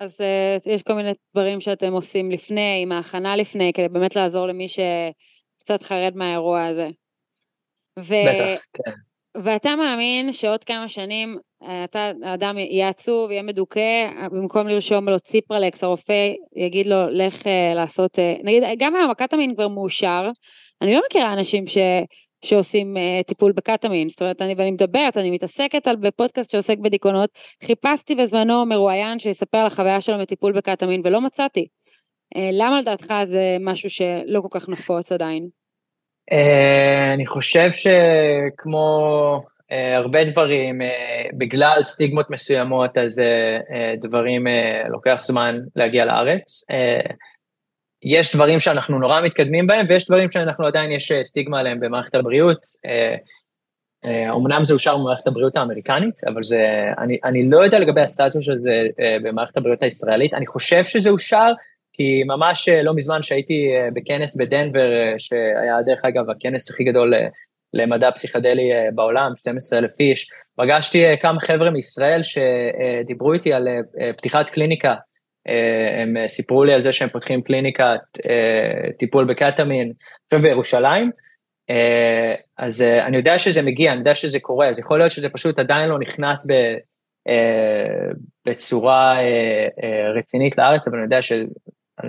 אז 0.00 0.20
uh, 0.20 0.70
יש 0.70 0.82
כל 0.82 0.92
מיני 0.92 1.12
דברים 1.34 1.60
שאתם 1.60 1.92
עושים 1.92 2.30
לפני, 2.30 2.80
עם 2.82 2.92
ההכנה 2.92 3.36
לפני, 3.36 3.72
כדי 3.72 3.88
באמת 3.88 4.16
לעזור 4.16 4.46
למי 4.46 4.66
שקצת 4.68 5.82
חרד 5.82 6.12
מהאירוע 6.16 6.64
הזה. 6.64 6.88
ו... 7.98 8.14
בטח, 8.26 8.62
כן. 8.72 9.05
ואתה 9.44 9.76
מאמין 9.76 10.32
שעוד 10.32 10.64
כמה 10.64 10.88
שנים 10.88 11.38
אה, 11.62 11.84
אתה, 11.84 12.10
האדם 12.22 12.58
יהיה 12.58 12.88
עצוב, 12.88 13.30
יהיה 13.30 13.42
מדוכא, 13.42 14.10
במקום 14.30 14.68
לרשום 14.68 15.08
לו 15.08 15.20
ציפרלקס, 15.20 15.84
הרופא 15.84 16.32
יגיד 16.56 16.86
לו, 16.86 17.08
לך 17.10 17.46
אה, 17.46 17.74
לעשות, 17.74 18.18
אה, 18.18 18.34
נגיד, 18.44 18.62
גם 18.78 18.96
היום 18.96 19.10
הקטמין 19.10 19.54
כבר 19.54 19.68
מאושר, 19.68 20.30
אני 20.82 20.94
לא 20.94 21.00
מכירה 21.06 21.32
אנשים 21.32 21.66
ש, 21.66 21.78
שעושים 22.44 22.96
טיפול 23.26 23.52
בקטמין, 23.52 24.08
זאת 24.08 24.22
אומרת, 24.22 24.42
אני, 24.42 24.54
ואני 24.56 24.70
מדברת, 24.70 25.16
אני 25.16 25.30
מתעסקת 25.30 25.86
על, 25.86 25.96
בפודקאסט 25.96 26.50
שעוסק 26.50 26.78
בדיכאונות, 26.78 27.30
חיפשתי 27.64 28.14
בזמנו 28.14 28.66
מרואיין 28.66 29.18
שיספר 29.18 29.58
על 29.58 29.66
החוויה 29.66 30.00
שלו 30.00 30.18
מטיפול 30.18 30.52
בקטמין 30.52 31.00
ולא 31.04 31.20
מצאתי. 31.20 31.66
למה 32.52 32.80
לדעתך 32.80 33.14
זה 33.24 33.56
משהו 33.60 33.90
שלא 33.90 34.40
כל 34.40 34.58
כך 34.60 34.68
נפוץ 34.68 35.12
עדיין? 35.12 35.48
Uh, 36.30 37.14
אני 37.14 37.26
חושב 37.26 37.70
שכמו 37.72 39.40
uh, 39.58 39.74
הרבה 39.96 40.24
דברים, 40.24 40.80
uh, 40.80 40.84
בגלל 41.38 41.82
סטיגמות 41.82 42.30
מסוימות, 42.30 42.98
אז 42.98 43.22
דברים 44.00 44.46
לוקח 44.88 45.20
זמן 45.24 45.60
להגיע 45.76 46.04
לארץ. 46.04 46.64
יש 48.02 48.34
דברים 48.34 48.60
שאנחנו 48.60 48.98
נורא 48.98 49.20
מתקדמים 49.20 49.66
בהם, 49.66 49.86
ויש 49.88 50.06
דברים 50.06 50.28
שאנחנו 50.28 50.66
עדיין 50.66 50.90
יש 50.90 51.12
סטיגמה 51.22 51.60
עליהם 51.60 51.80
במערכת 51.80 52.14
הבריאות. 52.14 52.66
אמנם 54.30 54.64
זה 54.64 54.74
אושר 54.74 54.96
במערכת 54.98 55.26
הבריאות 55.26 55.56
האמריקנית, 55.56 56.24
אבל 56.24 56.42
זה, 56.42 56.60
אני, 56.98 57.18
אני 57.24 57.50
לא 57.50 57.64
יודע 57.64 57.78
לגבי 57.78 58.00
הסטטוס 58.00 58.44
של 58.44 58.58
זה 58.58 58.82
uh, 58.90 59.22
במערכת 59.22 59.56
הבריאות 59.56 59.82
הישראלית, 59.82 60.34
אני 60.34 60.46
חושב 60.46 60.84
שזה 60.84 61.10
אושר, 61.10 61.52
כי 61.96 62.24
ממש 62.24 62.68
אה, 62.68 62.82
לא 62.82 62.94
מזמן 62.94 63.22
שהייתי 63.22 63.68
אה, 63.76 63.88
בכנס 63.94 64.36
בדנבר, 64.36 64.92
אה, 64.92 65.18
שהיה 65.18 65.82
דרך 65.86 66.04
אגב 66.04 66.30
הכנס 66.30 66.70
הכי 66.70 66.84
גדול 66.84 67.14
למדע 67.74 68.10
פסיכדלי 68.10 68.70
בעולם, 68.94 69.32
12 69.36 69.78
אלף 69.78 70.00
איש, 70.00 70.30
פגשתי 70.56 71.04
כמה 71.20 71.40
חבר'ה 71.40 71.70
מישראל 71.70 72.20
שדיברו 72.22 73.32
איתי 73.32 73.52
על 73.52 73.68
פתיחת 74.16 74.50
קליניקה, 74.50 74.94
הם 76.02 76.14
סיפרו 76.26 76.64
לי 76.64 76.74
על 76.74 76.82
זה 76.82 76.92
שהם 76.92 77.08
פותחים 77.08 77.42
קליניקת 77.42 78.00
טיפול 78.98 79.24
בקטמין, 79.24 79.92
עכשיו 80.26 80.42
בירושלים, 80.42 81.10
אז 82.58 82.82
אני 82.82 83.16
יודע 83.16 83.38
שזה 83.38 83.62
מגיע, 83.62 83.92
אני 83.92 83.98
יודע 83.98 84.14
שזה 84.14 84.40
קורה, 84.40 84.68
אז 84.68 84.78
יכול 84.78 84.98
להיות 84.98 85.10
שזה 85.10 85.28
פשוט 85.28 85.58
עדיין 85.58 85.90
לא 85.90 85.98
נכנס 85.98 86.50
ב... 86.50 86.54
בצורה 88.46 89.18
רצינית 90.18 90.58
לארץ, 90.58 90.88
אבל 90.88 90.96
אני 90.96 91.04
יודע 91.04 91.22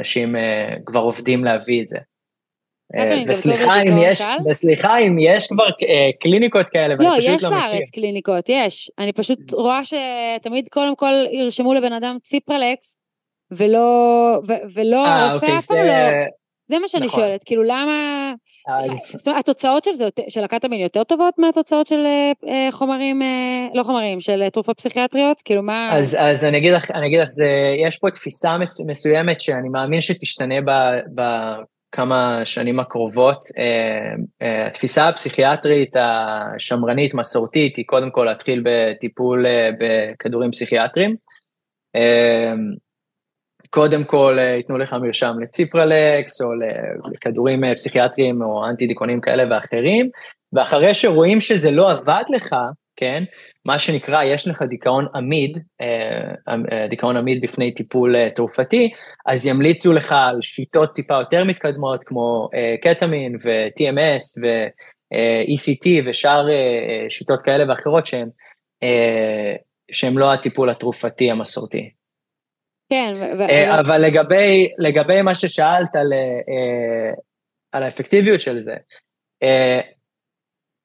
אנשים 0.08 0.36
uh, 0.36 0.40
כבר 0.86 1.00
עובדים 1.00 1.44
להביא 1.44 1.82
את 1.82 1.88
זה. 1.88 1.98
Uh, 1.98 3.32
וסליחה 3.32 3.82
אם 3.82 3.98
יש, 4.02 4.22
וסליחה 4.50 4.98
אם 4.98 5.16
יש 5.20 5.48
כבר 5.48 5.68
uh, 5.68 6.18
קליניקות 6.20 6.70
כאלה, 6.70 6.96
לא, 6.96 7.08
ואני 7.10 7.22
פשוט 7.22 7.44
לא 7.44 7.50
מכיר. 7.50 7.50
לא, 7.50 7.66
יש 7.66 7.72
בארץ 7.72 7.90
קליניקות, 7.90 8.50
יש. 8.50 8.92
אני 9.00 9.14
פשוט 9.14 9.54
רואה 9.54 9.82
שתמיד 9.86 10.68
קודם 10.70 10.96
כל 10.96 11.14
ירשמו 11.32 11.74
לבן 11.74 11.94
אדם 11.94 12.18
ציפרלקס, 12.24 13.00
ולא, 13.52 14.42
ולא, 14.74 15.08
הרופא 15.08 15.46
אוקיי, 15.46 15.56
אף 15.56 15.66
פעם 15.66 15.78
לא... 15.78 15.94
זה 16.68 16.80
מה 16.80 16.88
שאני 16.88 17.06
נכון. 17.06 17.20
שואלת, 17.20 17.44
כאילו 17.44 17.64
למה... 17.64 18.34
אז... 18.68 19.00
זאת 19.00 19.28
אומרת, 19.28 19.40
התוצאות 19.40 19.84
של 19.84 19.94
זה, 19.94 20.08
של 20.30 20.44
הקטמין 20.44 20.80
יותר 20.80 21.04
טובות 21.04 21.34
מהתוצאות 21.38 21.88
של 21.88 22.06
אה, 22.48 22.72
חומרים, 22.72 23.22
אה, 23.22 23.68
לא 23.74 23.84
חומרים, 23.84 24.20
של 24.20 24.50
תרופות 24.50 24.78
פסיכיאטריות? 24.78 25.42
כאילו 25.42 25.64
מה... 25.64 25.90
אז, 25.92 26.18
אז 26.20 26.46
אני 26.46 26.58
אגיד 26.58 26.74
לך, 26.74 26.92
אני 26.92 27.08
אגיד 27.08 27.20
לך, 27.20 27.30
זה, 27.30 27.50
יש 27.88 27.98
פה 27.98 28.12
תפיסה 28.12 28.56
מסוימת 28.88 29.40
שאני 29.40 29.70
מאמין 29.70 30.02
שתשתנה 30.02 30.56
בכמה 31.16 32.42
שנים 32.46 32.80
הקרובות. 32.80 33.42
אה, 33.58 34.68
התפיסה 34.68 35.08
הפסיכיאטרית 35.08 35.96
השמרנית, 36.00 37.14
מסורתית, 37.14 37.76
היא 37.76 37.86
קודם 37.86 38.12
כל 38.12 38.24
להתחיל 38.24 38.64
בטיפול 38.66 39.46
בכדורים 39.80 40.52
פסיכיאטריים. 40.52 41.16
קודם 43.70 44.04
כל 44.04 44.36
אה, 44.40 44.44
ייתנו 44.44 44.78
לך 44.78 44.94
מרשם 44.94 45.34
לציפרלקס 45.42 46.42
או 46.42 46.48
לכדורים 47.14 47.64
אה, 47.64 47.76
פסיכיאטריים 47.76 48.42
או 48.42 48.66
אנטי 48.70 48.88
דיכאונים 48.88 49.22
כאלה 49.22 49.44
ואחרים, 49.56 50.10
ואחרי 50.54 50.94
שרואים 50.94 51.40
שזה 51.40 51.72
לא 51.72 51.92
עבד 51.92 52.24
לך, 52.30 52.56
כן? 52.96 53.24
מה 53.66 53.80
שנקרא, 53.80 54.24
יש 54.24 54.48
לך 54.48 54.62
דיכאון 54.62 55.06
עמיד, 55.16 55.58
דיכאון 56.90 57.18
עמיד 57.18 57.42
בפני 57.42 57.74
טיפול 57.74 58.30
תרופתי, 58.30 58.90
אז 59.26 59.46
ימליצו 59.46 59.94
לך 59.94 60.12
על 60.12 60.42
שיטות 60.42 60.96
טיפה 60.96 61.14
יותר 61.20 61.44
מתקדמות, 61.44 62.04
כמו 62.04 62.50
קטמין 62.82 63.36
ו-TMS 63.44 64.44
ו-ECT 64.44 65.88
ושאר 66.06 66.48
שיטות 67.10 67.42
כאלה 67.42 67.64
ואחרות 67.70 68.06
שהן 68.06 68.30
שהם 69.92 70.18
לא 70.18 70.34
הטיפול 70.34 70.70
התרופתי 70.70 71.32
המסורתי. 71.32 71.97
כן. 72.90 73.14
ו- 73.40 73.80
אבל 73.80 74.02
לגבי, 74.02 74.70
לגבי 74.78 75.22
מה 75.22 75.36
ששאלת 75.36 75.96
על, 75.96 76.14
על 77.72 77.84
האפקטיביות 77.84 78.42
של 78.42 78.62
זה, 78.62 78.76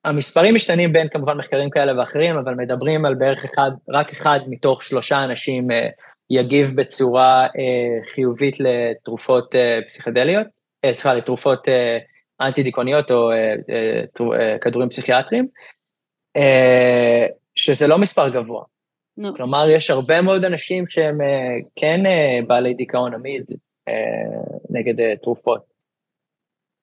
המספרים 0.05 0.55
משתנים 0.55 0.93
בין 0.93 1.07
כמובן 1.09 1.37
מחקרים 1.37 1.69
כאלה 1.69 1.99
ואחרים, 1.99 2.37
אבל 2.37 2.53
מדברים 2.53 3.05
על 3.05 3.15
בערך 3.15 3.45
אחד, 3.45 3.71
רק 3.89 4.11
אחד 4.11 4.39
מתוך 4.47 4.83
שלושה 4.83 5.23
אנשים 5.23 5.67
יגיב 6.29 6.71
בצורה 6.75 7.47
חיובית 8.13 8.55
לתרופות 8.59 9.55
פסיכדליות, 9.87 10.47
סליחה, 10.91 11.13
לתרופות 11.13 11.67
אנטי 12.41 12.63
דיכאוניות 12.63 13.11
או 13.11 13.31
כדורים 14.61 14.89
פסיכיאטריים, 14.89 15.47
שזה 17.55 17.87
לא 17.87 17.97
מספר 17.97 18.29
גבוה. 18.29 18.63
No. 19.19 19.27
כלומר, 19.35 19.69
יש 19.69 19.89
הרבה 19.89 20.21
מאוד 20.21 20.45
אנשים 20.45 20.87
שהם 20.87 21.17
כן 21.75 21.99
בעלי 22.47 22.73
דיכאון 22.73 23.13
עמיד 23.13 23.45
נגד 24.69 25.15
תרופות. 25.15 25.73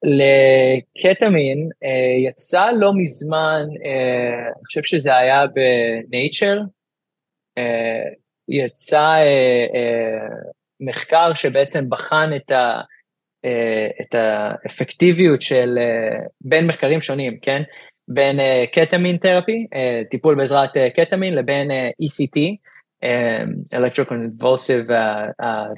לקטמין 0.03 1.69
יצא 2.27 2.71
לא 2.71 2.93
מזמן, 2.97 3.63
אני 4.57 4.65
חושב 4.67 4.83
שזה 4.83 5.17
היה 5.17 5.45
בנייצ'ר, 5.47 6.61
יצא 8.49 9.17
מחקר 10.81 11.35
שבעצם 11.35 11.91
בחן 11.91 12.31
את, 12.37 12.51
ה, 12.51 12.81
את 14.01 14.15
האפקטיביות 14.15 15.43
של, 15.43 15.79
בין 16.41 16.67
מחקרים 16.67 17.01
שונים, 17.01 17.39
כן? 17.43 17.63
בין 18.11 18.39
קטמין 18.73 19.17
תרפי, 19.17 19.67
טיפול 20.11 20.35
בעזרת 20.35 20.71
קטמין, 20.97 21.35
לבין 21.35 21.71
ECT, 22.03 22.39
Electroconvulsive 23.75 24.91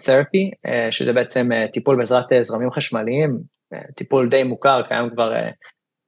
Therapy, 0.04 0.70
שזה 0.90 1.12
בעצם 1.12 1.48
טיפול 1.72 1.96
בעזרת 1.96 2.26
זרמים 2.40 2.70
חשמליים, 2.70 3.38
טיפול 3.96 4.28
די 4.28 4.42
מוכר, 4.42 4.82
קיים 4.88 5.10
כבר 5.10 5.32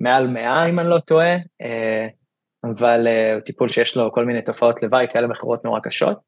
מעל 0.01 0.27
מאה 0.27 0.69
אם 0.69 0.81
אני 0.81 0.89
לא 0.89 0.99
טועה, 0.99 1.37
אבל 2.65 3.07
הוא 3.35 3.41
טיפול 3.41 3.69
שיש 3.69 3.97
לו 3.97 4.13
כל 4.13 4.25
מיני 4.25 4.43
תופעות 4.43 4.83
לוואי 4.83 5.07
כאלה 5.13 5.29
ואחרות 5.29 5.65
נורא 5.65 5.81
קשות, 5.81 6.19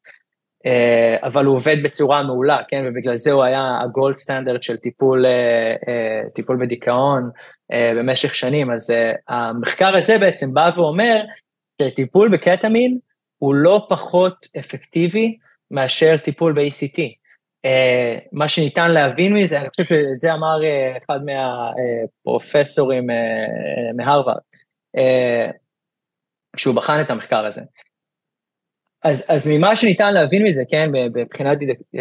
אבל 1.23 1.45
הוא 1.45 1.57
עובד 1.57 1.77
בצורה 1.83 2.23
מעולה, 2.23 2.59
כן, 2.69 2.85
ובגלל 2.87 3.17
זה 3.17 3.33
הוא 3.33 3.45
היה 3.45 3.79
הגולד 3.83 4.17
סטנדרט 4.17 4.63
של 4.63 4.77
טיפול, 4.77 5.25
טיפול 6.35 6.59
בדיכאון 6.61 7.31
במשך 7.73 8.35
שנים, 8.35 8.71
אז 8.71 8.95
המחקר 9.29 9.97
הזה 9.97 10.19
בעצם 10.19 10.47
בא 10.55 10.71
ואומר 10.77 11.23
שטיפול 11.83 12.33
בקטמין 12.33 12.99
הוא 13.39 13.55
לא 13.55 13.87
פחות 13.89 14.47
אפקטיבי 14.59 15.37
מאשר 15.71 16.17
טיפול 16.17 16.53
ב-ECT. 16.53 17.01
מה 18.33 18.49
שניתן 18.49 18.91
להבין 18.91 19.35
מזה, 19.35 19.61
אני 19.61 19.69
חושב 19.71 19.85
שאת 19.85 20.21
זה 20.21 20.35
אמר 20.35 20.61
אחד 20.97 21.21
מהפרופסורים 21.25 23.07
מהרווארד, 23.97 24.41
כשהוא 26.57 26.75
בחן 26.75 27.01
את 27.01 27.11
המחקר 27.11 27.47
הזה. 27.47 27.61
אז, 29.07 29.25
אז 29.29 29.47
ממה 29.47 29.77
שניתן 29.77 30.15
להבין 30.15 30.47
מזה, 30.47 30.63
כן, 30.71 30.91
מבחינה 31.15 31.55
דידק, 31.55 31.79
uh, 31.79 32.01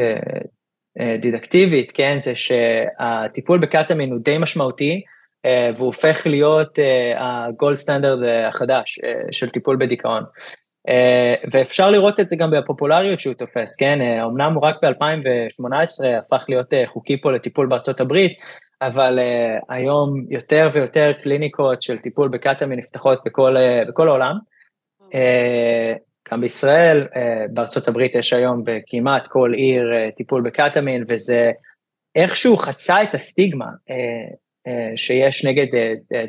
uh, 0.99 1.17
דידקטיבית, 1.21 1.91
כן, 1.91 2.19
זה 2.19 2.33
שהטיפול 2.35 3.59
בקטמין 3.59 4.11
הוא 4.11 4.19
די 4.23 4.37
משמעותי, 4.37 5.01
uh, 5.47 5.49
והוא 5.77 5.85
הופך 5.85 6.21
להיות 6.27 6.79
הגולד 7.17 7.77
סטנדרט 7.77 8.19
החדש 8.47 8.99
של 9.31 9.49
טיפול 9.49 9.77
בדיכאון. 9.79 10.23
ואפשר 11.51 11.91
לראות 11.91 12.19
את 12.19 12.29
זה 12.29 12.35
גם 12.35 12.51
בפופולריות 12.51 13.19
שהוא 13.19 13.33
תופס, 13.33 13.75
כן? 13.75 13.99
אמנם 14.01 14.53
הוא 14.53 14.63
רק 14.63 14.75
ב-2018 14.83 16.05
הפך 16.05 16.45
להיות 16.49 16.73
חוקי 16.85 17.21
פה 17.21 17.31
לטיפול 17.31 17.67
בארצות 17.67 17.99
הברית, 17.99 18.37
אבל 18.81 19.19
היום 19.69 20.25
יותר 20.29 20.69
ויותר 20.73 21.11
קליניקות 21.23 21.81
של 21.81 21.99
טיפול 21.99 22.29
בקטמין 22.29 22.79
נפתחות 22.79 23.19
בכל, 23.25 23.55
בכל 23.87 24.07
העולם. 24.07 24.35
גם 26.31 26.41
בישראל, 26.41 27.07
uh, 27.13 27.17
בארצות 27.49 27.87
הברית 27.87 28.15
יש 28.15 28.33
היום 28.33 28.63
בכמעט 28.65 29.27
כל 29.27 29.51
עיר 29.53 29.83
uh, 29.83 30.15
טיפול 30.15 30.41
בקטמין, 30.41 31.03
וזה 31.07 31.51
איכשהו 32.15 32.57
חצה 32.57 33.03
את 33.03 33.15
הסטיגמה 33.15 33.65
uh, 33.65 34.71
שיש 34.95 35.45
נגד 35.45 35.67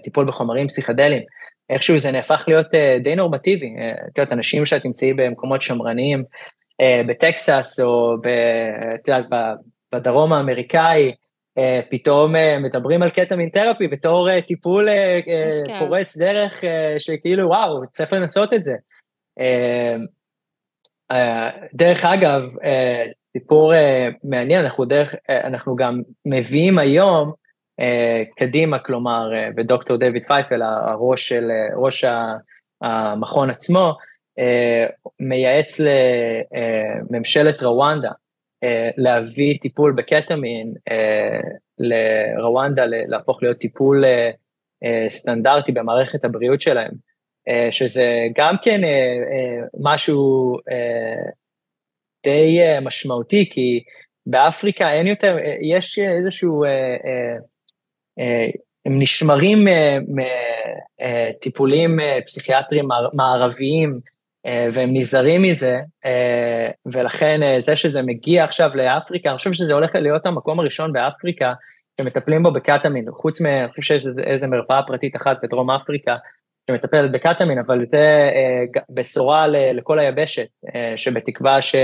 טיפול 0.03 0.27
בחומרים 0.27 0.67
פסיכדליים. 0.67 1.23
איכשהו 1.71 1.99
זה 1.99 2.13
נהפך 2.13 2.45
להיות 2.49 2.67
די 3.03 3.15
נורמטיבי. 3.15 3.75
את 4.13 4.19
יודעת, 4.19 4.33
אנשים 4.33 4.67
שאת 4.67 4.83
תמצאי 4.83 5.13
במקומות 5.15 5.63
שמרניים, 5.63 6.25
בטקסס 7.07 7.81
או 7.81 8.17
ב, 8.23 8.29
את 8.95 9.09
יודעת, 9.09 9.27
בדרום 9.95 10.33
האמריקאי, 10.33 11.13
פתאום 11.91 12.35
מדברים 12.63 13.03
על 13.03 13.11
קטמין 13.11 13.49
תרפי 13.49 13.89
בתור 13.89 14.41
טיפול 14.41 14.89
uh, 14.89 14.93
uh, 15.69 15.79
פורץ 15.79 16.17
דרך, 16.17 16.65
שכאילו 16.99 17.49
וואו, 17.49 17.81
צריך 17.91 18.13
לנסות 18.13 18.53
את 18.53 18.65
זה. 18.65 18.75
Uh, 19.39 20.01
uh, 21.13 21.17
דרך 21.75 22.05
אגב, 22.05 22.43
uh, 22.57 23.13
סיפור 23.33 23.73
מעניין, 24.25 24.61
אנחנו, 24.61 24.85
דרך, 24.85 25.15
אנחנו 25.29 25.77
גם 25.77 26.03
מביאים 26.27 26.79
היום, 26.79 27.33
קדימה, 28.37 28.79
כלומר, 28.79 29.31
ודוקטור 29.57 29.97
דויד 29.97 30.25
פייפל, 30.25 30.63
הראש 30.63 31.29
של, 31.29 31.51
ראש 31.77 32.05
המכון 32.83 33.51
עצמו, 33.51 33.93
מייעץ 35.21 35.81
לממשלת 35.81 37.63
רואנדה 37.63 38.11
להביא 38.97 39.59
טיפול 39.61 39.93
בקטמין 39.97 40.75
לרואנדה, 41.79 42.85
להפוך 42.87 43.43
להיות 43.43 43.59
טיפול 43.59 44.05
סטנדרטי 45.09 45.73
במערכת 45.73 46.25
הבריאות 46.25 46.61
שלהם, 46.61 46.93
שזה 47.71 48.27
גם 48.37 48.55
כן 48.63 48.81
משהו 49.81 50.57
די 52.25 52.59
משמעותי, 52.83 53.51
כי 53.51 53.83
באפריקה 54.27 54.93
אין 54.93 55.07
יותר, 55.07 55.37
יש 55.61 55.99
איזשהו 55.99 56.65
הם 58.87 58.99
נשמרים 58.99 59.59
מטיפולים 60.99 61.99
פסיכיאטריים 62.27 62.89
מערביים 63.13 64.01
והם 64.73 64.91
נזהרים 64.93 65.43
מזה, 65.43 65.81
ולכן 66.87 67.41
זה 67.59 67.77
שזה 67.77 68.03
מגיע 68.03 68.45
עכשיו 68.45 68.71
לאפריקה, 68.75 69.29
אני 69.31 69.39
חושב 69.39 69.53
שזה 69.53 69.73
הולך 69.73 69.95
להיות 69.95 70.27
המקום 70.27 70.61
הראשון 70.61 70.93
באפריקה 70.93 71.53
שמטפלים 72.01 72.43
בו 72.43 72.53
בקטמין, 72.53 73.05
חוץ 73.11 73.41
מ... 73.41 73.47
אני 73.47 73.69
חושב 73.69 73.83
שיש 73.83 74.07
איזה 74.27 74.47
מרפאה 74.47 74.83
פרטית 74.87 75.17
אחת 75.17 75.39
בדרום 75.43 75.71
אפריקה 75.71 76.17
שמטפלת 76.71 77.13
בקטמין, 77.13 77.59
אבל 77.59 77.87
זה 77.87 78.31
בשורה 78.91 79.47
לכל 79.49 79.99
היבשת, 79.99 80.49
שבתקווה 80.97 81.63
ש... 81.63 81.75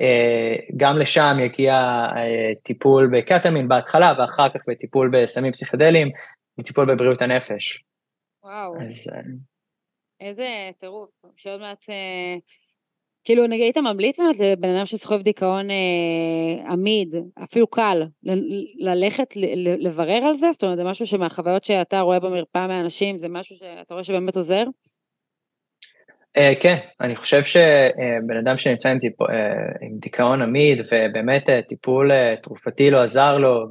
אה, 0.00 0.92
לשם 0.98 1.36
יגיע 1.44 1.74
אה, 2.16 2.54
טיפול 2.62 3.10
בקטמין 3.12 3.68
בהתחלה, 3.68 4.12
ואחר 4.18 4.48
כך 4.48 4.60
בטיפול 4.68 5.10
בסמים 5.12 5.52
פסיכדליים, 5.52 6.08
וטיפול 6.60 6.94
בבריאות 6.94 7.22
הנפש. 7.22 7.84
וואו. 8.44 8.74
אז... 8.80 9.08
אה, 9.12 9.20
איזה 10.20 10.48
טירוף, 10.78 11.10
שעוד 11.36 11.60
מעט... 11.60 11.84
כאילו, 13.24 13.46
נגיד, 13.46 13.62
היית 13.62 13.78
ממליץ 13.78 14.20
באמת 14.20 14.40
לבן 14.40 14.68
אדם 14.68 14.86
שסוחב 14.86 15.22
דיכאון 15.22 15.70
אה, 15.70 16.72
עמיד, 16.72 17.14
אפילו 17.44 17.66
קל, 17.66 18.02
ל- 18.22 18.90
ללכת 18.90 19.36
ל- 19.36 19.86
לברר 19.86 20.26
על 20.26 20.34
זה? 20.34 20.46
זאת 20.52 20.62
אומרת, 20.62 20.78
זה 20.78 20.84
משהו 20.84 21.06
שמהחוויות 21.06 21.64
שאתה 21.64 22.00
רואה 22.00 22.20
במרפאה 22.20 22.66
מאנשים, 22.66 23.18
זה 23.18 23.28
משהו 23.28 23.56
שאתה 23.56 23.94
רואה 23.94 24.04
שבאמת 24.04 24.36
עוזר? 24.36 24.64
Uh, 26.38 26.60
כן, 26.60 26.76
אני 27.00 27.16
חושב 27.16 27.44
שבן 27.44 28.36
אדם 28.38 28.58
שנמצא 28.58 28.88
עם, 28.88 28.98
טיפ, 28.98 29.22
uh, 29.22 29.26
עם 29.80 29.98
דיכאון 29.98 30.42
עמיד 30.42 30.80
ובאמת 30.80 31.48
uh, 31.48 31.52
טיפול 31.68 32.10
uh, 32.12 32.40
תרופתי 32.42 32.90
לא 32.90 33.00
עזר 33.00 33.36
לו 33.38 33.66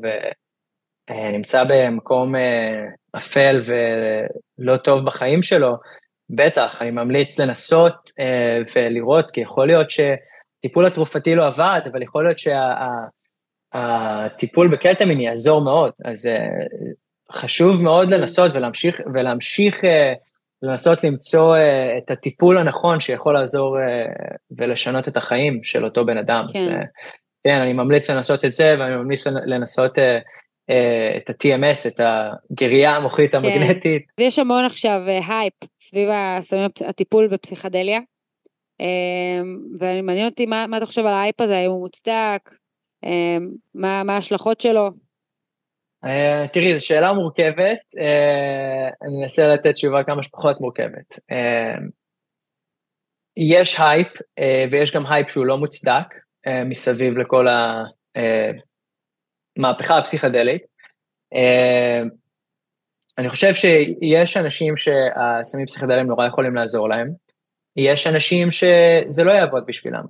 ונמצא 1.10 1.64
uh, 1.64 1.66
במקום 1.70 2.36
uh, 2.36 3.18
אפל 3.18 3.62
ולא 3.66 4.78
טוב 4.78 5.06
בחיים 5.06 5.42
שלו, 5.42 5.76
בטח, 6.36 6.82
אני 6.82 6.92
ממליץ 6.92 7.40
לנסות 7.40 7.96
uh, 8.10 8.14
ולראות, 8.76 9.32
כי 9.32 9.42
יכול 9.42 9.68
להיות 9.68 9.88
שטיפול 9.90 10.86
התרופתי 10.86 11.36
לא 11.36 11.48
עבד, 11.48 11.82
אבל 11.92 12.02
יכול 12.02 12.24
להיות 12.24 12.40
שהטיפול 13.74 14.68
שה, 14.68 14.74
בקטמין 14.74 15.22
יעזור 15.22 15.62
מאוד, 15.62 15.92
אז 16.06 16.26
uh, 16.26 16.30
חשוב 17.32 17.82
מאוד 17.82 18.14
לנסות 18.14 18.52
ולהמשיך, 18.54 19.02
ולהמשיך 19.14 19.84
uh, 19.84 19.88
לנסות 20.62 21.04
למצוא 21.04 21.56
את 21.98 22.12
הטיפול 22.12 22.58
הנכון 22.58 23.00
שיכול 23.00 23.34
לעזור 23.34 23.78
ולשנות 24.58 25.08
את 25.08 25.18
החיים 25.18 25.64
של 25.64 25.86
אותו 25.86 26.06
בן 26.06 26.18
אדם. 26.18 26.46
כן. 26.54 26.60
אז, 26.60 26.66
כן, 27.44 27.62
אני 27.62 27.74
ממליץ 27.74 28.10
לנסות 28.10 28.46
את 28.46 28.54
זה, 28.54 28.76
ואני 28.80 28.96
ממליץ 28.96 29.28
לנסות 29.28 29.98
את 31.18 31.30
ה-TMS, 31.30 31.88
את 31.88 32.00
הגריה 32.00 32.96
המוחית 32.96 33.32
כן. 33.32 33.38
המגנטית. 33.38 34.04
יש 34.18 34.40
המון 34.40 34.66
עכשיו 34.66 35.02
הייפ 35.08 35.54
סביב 35.82 36.10
הטיפול 36.88 37.28
בפסיכדליה, 37.28 38.00
ומעניין 39.80 40.26
אותי 40.26 40.46
מה, 40.46 40.68
מה 40.68 40.78
אתה 40.78 40.86
חושב 40.86 41.02
על 41.02 41.14
ההייפ 41.14 41.42
הזה, 41.42 41.58
האם 41.58 41.72
הוא 41.72 41.80
מוצדק, 41.80 42.50
מה, 43.76 44.04
מה 44.04 44.16
ההשלכות 44.16 44.62
שלו. 44.62 44.90
Uh, 46.06 46.48
תראי, 46.54 46.78
זו 46.78 46.86
שאלה 46.86 47.14
מורכבת, 47.14 47.80
אני 49.02 49.24
אנסה 49.24 49.54
לתת 49.54 49.74
תשובה 49.74 50.04
כמה 50.04 50.24
שפחות 50.24 50.62
מורכבת. 50.62 51.20
יש 53.38 53.80
הייפ, 53.80 54.08
ויש 54.72 54.96
גם 54.96 55.06
הייפ 55.06 55.30
שהוא 55.30 55.46
לא 55.46 55.58
מוצדק 55.58 56.08
מסביב 56.66 57.18
לכל 57.18 57.48
המהפכה 59.58 59.98
הפסיכדלית. 59.98 60.64
Uh, 61.34 62.10
אני 63.18 63.30
חושב 63.30 63.54
שיש 63.54 64.38
אנשים 64.38 64.78
שהסמים 64.78 65.66
פסיכדליים 65.66 66.08
נורא 66.08 66.26
יכולים 66.26 66.56
לעזור 66.56 66.90
להם, 66.90 67.10
יש 67.78 68.08
אנשים 68.08 68.52
שזה 68.52 69.24
לא 69.24 69.32
יעבוד 69.32 69.64
בשבילם. 69.68 70.04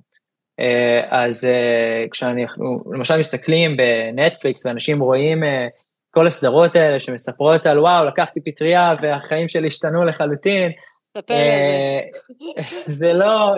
אה, 0.60 1.00
אז 1.10 1.44
אה, 1.44 2.04
כשאנחנו 2.10 2.82
למשל 2.92 3.18
מסתכלים 3.18 3.76
בנטפליקס 3.76 4.66
ואנשים 4.66 5.00
רואים 5.00 5.44
אה, 5.44 5.66
כל 6.10 6.26
הסדרות 6.26 6.76
האלה 6.76 7.00
שמספרות 7.00 7.66
על 7.66 7.78
וואו, 7.78 8.04
לקחתי 8.04 8.40
פטריה 8.40 8.94
והחיים 9.00 9.48
שלי 9.48 9.66
השתנו 9.66 10.04
לחלוטין. 10.04 10.72
זה 13.00 13.12
לא, 13.12 13.54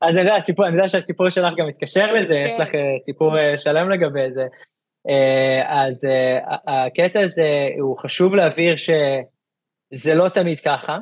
אז 0.00 0.14
אני 0.14 0.20
יודע, 0.20 0.34
הסיפור, 0.34 0.66
אני 0.66 0.76
יודע 0.76 0.88
שהסיפור 0.88 1.30
שלך 1.30 1.54
גם 1.56 1.66
מתקשר 1.66 2.12
לזה, 2.12 2.34
יש 2.34 2.54
כן. 2.56 2.62
לך 2.62 2.68
סיפור 3.04 3.56
שלם 3.56 3.90
לגבי 3.90 4.32
זה. 4.34 4.46
אז 5.66 6.06
הקטע 6.66 7.20
הזה, 7.20 7.68
הוא 7.80 7.98
חשוב 7.98 8.34
להבהיר 8.34 8.76
שזה 8.76 10.14
לא 10.14 10.28
תמיד 10.28 10.60
ככה, 10.60 10.98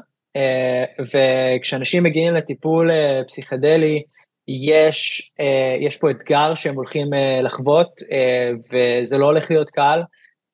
וכשאנשים 1.13 2.03
מגיעים 2.03 2.33
לטיפול 2.33 2.91
פסיכדלי, 3.27 4.03
יש, 4.49 5.33
יש 5.81 5.97
פה 5.97 6.11
אתגר 6.11 6.55
שהם 6.55 6.75
הולכים 6.75 7.07
לחוות, 7.43 8.01
וזה 8.73 9.19
לא 9.19 9.27
הולך 9.27 9.51
להיות 9.51 9.71
קל, 9.71 10.03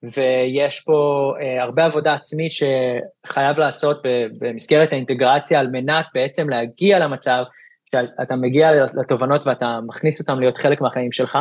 ויש 0.03 0.81
פה 0.81 1.33
הרבה 1.61 1.85
עבודה 1.85 2.15
עצמית 2.15 2.53
שחייב 2.53 3.59
לעשות 3.59 4.03
במסגרת 4.41 4.93
האינטגרציה 4.93 5.61
על 5.61 5.69
מנת 5.71 6.07
בעצם 6.15 6.49
להגיע 6.49 6.99
למצב 6.99 7.43
שאתה 7.91 8.37
מגיע 8.37 8.71
לתובנות 9.01 9.47
ואתה 9.47 9.79
מכניס 9.87 10.21
אותם 10.21 10.41
להיות 10.41 10.57
חלק 10.57 10.81
מהחיים 10.81 11.13
שלך. 11.13 11.39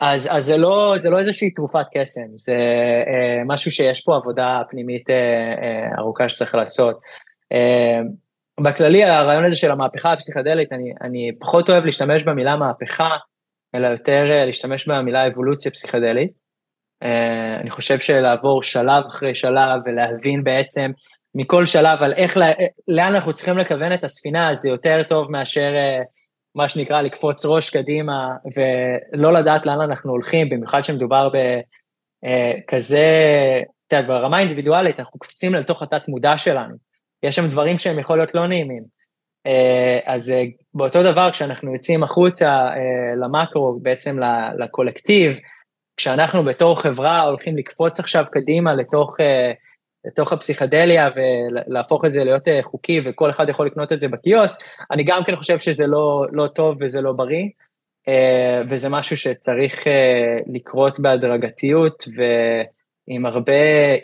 אז, 0.00 0.28
אז 0.30 0.44
זה, 0.44 0.56
לא, 0.56 0.94
זה 0.98 1.10
לא 1.10 1.18
איזושהי 1.18 1.50
תרופת 1.50 1.86
קסם, 1.94 2.36
זה 2.36 2.56
uh, 3.04 3.44
משהו 3.46 3.70
שיש 3.70 4.00
פה 4.00 4.16
עבודה 4.16 4.60
פנימית 4.68 5.10
uh, 5.10 5.12
uh, 5.12 5.98
ארוכה 5.98 6.28
שצריך 6.28 6.54
לעשות. 6.54 7.00
Uh, 7.54 8.08
בכללי 8.60 9.04
הרעיון 9.04 9.44
הזה 9.44 9.56
של 9.56 9.70
המהפכה 9.70 10.12
הפסיכדלית, 10.12 10.72
אני, 10.72 10.92
אני 11.02 11.30
פחות 11.40 11.70
אוהב 11.70 11.84
להשתמש 11.84 12.24
במילה 12.24 12.56
מהפכה, 12.56 13.16
אלא 13.74 13.86
יותר 13.86 14.24
אה, 14.32 14.46
להשתמש 14.46 14.88
במילה 14.88 15.26
אבולוציה 15.26 15.70
פסיכדלית. 15.70 16.46
Uh, 17.04 17.60
אני 17.60 17.70
חושב 17.70 17.98
שלעבור 17.98 18.62
שלב 18.62 19.04
אחרי 19.06 19.34
שלב 19.34 19.80
ולהבין 19.84 20.44
בעצם 20.44 20.90
מכל 21.34 21.66
שלב 21.66 22.02
על 22.02 22.12
איך, 22.12 22.36
לאן 22.88 23.14
אנחנו 23.14 23.34
צריכים 23.34 23.58
לכוון 23.58 23.94
את 23.94 24.04
הספינה, 24.04 24.54
זה 24.54 24.68
יותר 24.68 25.02
טוב 25.08 25.30
מאשר 25.30 25.72
uh, 25.74 26.04
מה 26.56 26.68
שנקרא 26.68 27.02
לקפוץ 27.02 27.44
ראש 27.44 27.70
קדימה 27.70 28.36
ולא 28.56 29.32
לדעת 29.32 29.66
לאן 29.66 29.80
אנחנו 29.80 30.10
הולכים, 30.10 30.48
במיוחד 30.48 30.84
שמדובר 30.84 31.28
בכזה, 32.24 33.06
את 33.86 33.92
יודעת, 33.92 34.06
ברמה 34.06 34.36
האינדיבידואלית 34.36 35.00
אנחנו 35.00 35.18
קופצים 35.18 35.54
לתוך 35.54 35.82
התת 35.82 36.08
מודע 36.08 36.38
שלנו. 36.38 36.76
יש 37.22 37.36
שם 37.36 37.46
דברים 37.48 37.78
שהם 37.78 37.98
יכול 37.98 38.18
להיות 38.18 38.34
לא 38.34 38.46
נעימים. 38.46 38.82
אה, 39.46 39.98
אז 40.04 40.30
אה, 40.30 40.44
באותו 40.74 41.02
דבר, 41.02 41.30
כשאנחנו 41.32 41.72
יוצאים 41.72 42.02
החוצה 42.02 42.50
אה, 42.50 43.14
למקרו, 43.16 43.78
בעצם 43.82 44.18
לקולקטיב, 44.58 45.38
כשאנחנו 45.96 46.44
בתור 46.44 46.80
חברה 46.80 47.20
הולכים 47.20 47.56
לקפוץ 47.56 48.00
עכשיו 48.00 48.24
קדימה 48.32 48.74
לתוך, 48.74 49.16
לתוך 50.06 50.32
הפסיכדליה 50.32 51.08
ולהפוך 51.16 52.04
את 52.04 52.12
זה 52.12 52.24
להיות 52.24 52.48
חוקי 52.62 53.00
וכל 53.04 53.30
אחד 53.30 53.48
יכול 53.48 53.66
לקנות 53.66 53.92
את 53.92 54.00
זה 54.00 54.08
בקיוסק, 54.08 54.64
אני 54.90 55.04
גם 55.04 55.24
כן 55.26 55.36
חושב 55.36 55.58
שזה 55.58 55.86
לא, 55.86 56.26
לא 56.32 56.46
טוב 56.46 56.76
וזה 56.80 57.00
לא 57.00 57.12
בריא, 57.12 57.48
וזה 58.70 58.88
משהו 58.88 59.16
שצריך 59.16 59.84
לקרות 60.46 61.00
בהדרגתיות, 61.00 62.04
ו... 62.16 62.22
עם 63.06 63.26
הרבה 63.26 63.52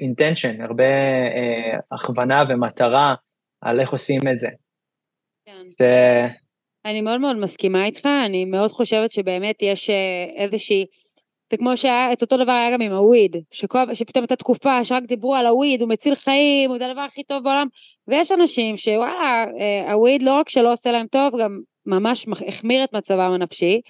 אינטנשן, 0.01 0.61
הרבה 0.61 0.85
אה, 0.85 1.79
הכוונה 1.93 2.45
ומטרה 2.49 3.15
על 3.61 3.81
איך 3.81 3.93
עושים 3.93 4.21
את 4.33 4.39
זה. 4.39 4.49
כן. 5.47 5.69
זה... 5.69 6.27
אני 6.85 7.01
מאוד 7.01 7.21
מאוד 7.21 7.37
מסכימה 7.37 7.85
איתך, 7.85 8.07
אני 8.27 8.45
מאוד 8.45 8.71
חושבת 8.71 9.13
שבאמת 9.13 9.63
יש 9.63 9.91
אה, 9.91 10.45
איזושהי, 10.45 10.87
זה 11.53 11.57
כמו 11.59 11.77
שהיה, 11.77 12.13
את 12.13 12.23
אותו 12.23 12.37
דבר 12.37 12.53
היה 12.53 12.73
גם 12.73 12.81
עם 12.81 12.93
הוויד, 12.93 13.37
שכל, 13.51 13.95
שפתאום 13.95 14.23
הייתה 14.23 14.37
תקופה 14.37 14.85
שרק 14.85 15.03
דיברו 15.03 15.35
על 15.35 15.47
הוויד, 15.47 15.81
הוא 15.81 15.89
מציל 15.89 16.15
חיים, 16.15 16.71
הוא 16.71 16.77
הדבר 16.77 17.01
הכי 17.01 17.23
טוב 17.23 17.45
בעולם, 17.45 17.67
ויש 18.09 18.33
אנשים 18.33 18.77
שוואלה, 18.77 19.45
אה, 19.61 19.93
הוויד 19.93 20.23
לא 20.23 20.35
רק 20.35 20.49
שלא 20.49 20.73
עושה 20.73 20.93
להם 20.93 21.07
טוב, 21.07 21.41
גם 21.41 21.61
ממש 21.87 22.27
החמיר 22.49 22.85
את 22.85 22.95
מצבם 22.95 23.33
הנפשי, 23.33 23.81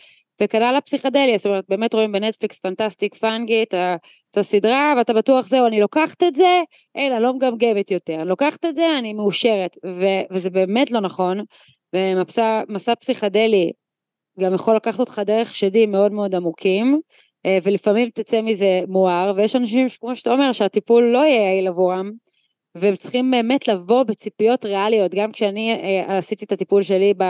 וכנ"ל 0.43 0.75
הפסיכדליה, 0.77 1.37
זאת 1.37 1.47
אומרת, 1.47 1.65
באמת 1.69 1.95
רואים 1.95 2.13
בנטפליקס 2.13 2.59
פנטסטיק 2.59 3.15
פאנגי 3.15 3.63
את 3.63 4.37
הסדרה, 4.37 4.95
ואתה 4.99 5.13
בטוח, 5.13 5.47
זהו, 5.47 5.67
אני 5.67 5.81
לוקחת 5.81 6.23
את 6.23 6.35
זה, 6.35 6.61
אני 6.97 7.23
לא 7.23 7.35
מגמגמת 7.35 7.91
יותר, 7.91 8.15
אני 8.15 8.29
לוקחת 8.29 8.65
את 8.65 8.75
זה, 8.75 8.99
אני 8.99 9.13
מאושרת, 9.13 9.77
ו- 9.87 10.35
וזה 10.35 10.51
באמת 10.51 10.91
לא 10.91 11.01
נכון, 11.01 11.41
ומסע 11.95 12.95
פסיכדלי 13.01 13.73
גם 14.41 14.55
יכול 14.55 14.77
לקחת 14.77 15.01
אותך 15.01 15.23
דרך 15.27 15.55
שדים 15.55 15.91
מאוד 15.91 16.13
מאוד 16.13 16.35
עמוקים, 16.35 16.95
אה, 16.95 17.01
ולפעמים 17.63 18.09
תצא 18.09 18.41
מזה 18.41 18.81
מואר, 18.89 19.33
ויש 19.37 19.57
אנשים, 19.57 19.87
כמו 20.01 20.17
שאתה 20.17 20.33
אומר, 20.33 20.53
שהטיפול 20.53 21.03
לא 21.03 21.19
יהיה 21.19 21.43
יעיל 21.43 21.69
עבורם, 21.69 22.11
והם 22.75 22.97
צריכים 22.97 23.31
באמת 23.31 23.69
לבוא 23.69 24.03
בציפיות 24.03 24.65
ריאליות, 24.65 25.15
גם 25.15 25.33
כשאני 25.33 25.73
אה, 25.73 26.19
עשיתי 26.19 26.45
את 26.45 26.53
הטיפול 26.53 26.83
שלי 26.83 27.15
ב... 27.17 27.23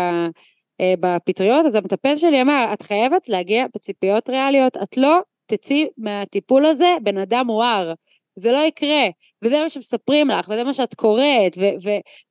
אה, 0.80 0.94
בפטריות, 1.00 1.66
אז 1.66 1.74
המטפל 1.74 2.16
שלי 2.16 2.42
אמר, 2.42 2.70
את 2.72 2.82
חייבת 2.82 3.28
להגיע 3.28 3.64
בציפיות 3.74 4.30
ריאליות, 4.30 4.76
את 4.82 4.96
לא 4.96 5.18
תצאי 5.46 5.86
מהטיפול 5.98 6.66
הזה 6.66 6.94
בן 7.02 7.18
אדם 7.18 7.46
מואר, 7.46 7.92
זה 8.36 8.52
לא 8.52 8.58
יקרה, 8.58 9.08
וזה 9.42 9.60
מה 9.60 9.68
שמספרים 9.68 10.28
לך, 10.28 10.48
וזה 10.48 10.64
מה 10.64 10.72
שאת 10.72 10.94
קוראת, 10.94 11.58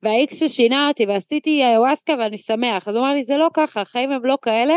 והאיקס 0.02 0.40
ששינה 0.40 0.88
אותי, 0.88 1.06
ועשיתי 1.06 1.64
איוואסקה 1.64 2.14
ואני 2.18 2.38
שמח, 2.38 2.88
אז 2.88 2.94
הוא 2.94 3.04
אמר 3.04 3.12
לי, 3.12 3.24
זה 3.24 3.36
לא 3.36 3.48
ככה, 3.54 3.80
החיים 3.80 4.12
הם 4.12 4.24
לא 4.24 4.38
כאלה, 4.42 4.74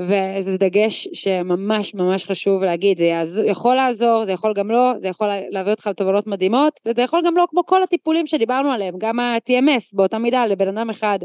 וזה 0.00 0.58
דגש 0.58 1.08
שממש 1.12 1.94
ממש 1.94 2.24
חשוב 2.24 2.62
להגיד, 2.62 2.98
זה 2.98 3.04
יעזור, 3.04 3.44
יכול 3.44 3.76
לעזור, 3.76 4.24
זה 4.26 4.32
יכול 4.32 4.52
גם 4.56 4.70
לא, 4.70 4.92
זה 5.00 5.08
יכול 5.08 5.28
להביא 5.50 5.70
אותך 5.70 5.86
לתובנות 5.86 6.26
מדהימות, 6.26 6.80
וזה 6.86 7.02
יכול 7.02 7.22
גם 7.26 7.36
לא 7.36 7.46
כמו 7.50 7.66
כל 7.66 7.82
הטיפולים 7.82 8.26
שדיברנו 8.26 8.70
עליהם, 8.72 8.94
גם 8.98 9.20
ה-TMS 9.20 9.90
באותה 9.92 10.18
מידה 10.18 10.46
לבן 10.46 10.78
אדם 10.78 10.90
אחד 10.90 11.18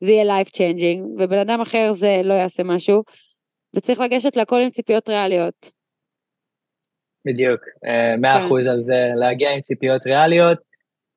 זה 0.00 0.12
יהיה 0.12 0.42
life 0.42 0.48
changing, 0.48 1.02
ובן 1.18 1.38
אדם 1.38 1.60
אחר 1.60 1.92
זה 1.92 2.20
לא 2.24 2.34
יעשה 2.34 2.62
משהו, 2.62 3.02
וצריך 3.76 4.00
לגשת 4.00 4.36
לכל 4.36 4.60
עם 4.60 4.70
ציפיות 4.70 5.08
ריאליות. 5.08 5.70
בדיוק, 7.26 7.60
אה, 7.86 8.16
מאה 8.16 8.40
כן. 8.40 8.46
אחוז 8.46 8.66
על 8.66 8.80
זה, 8.80 9.00
להגיע 9.14 9.50
עם 9.50 9.60
ציפיות 9.60 10.06
ריאליות, 10.06 10.58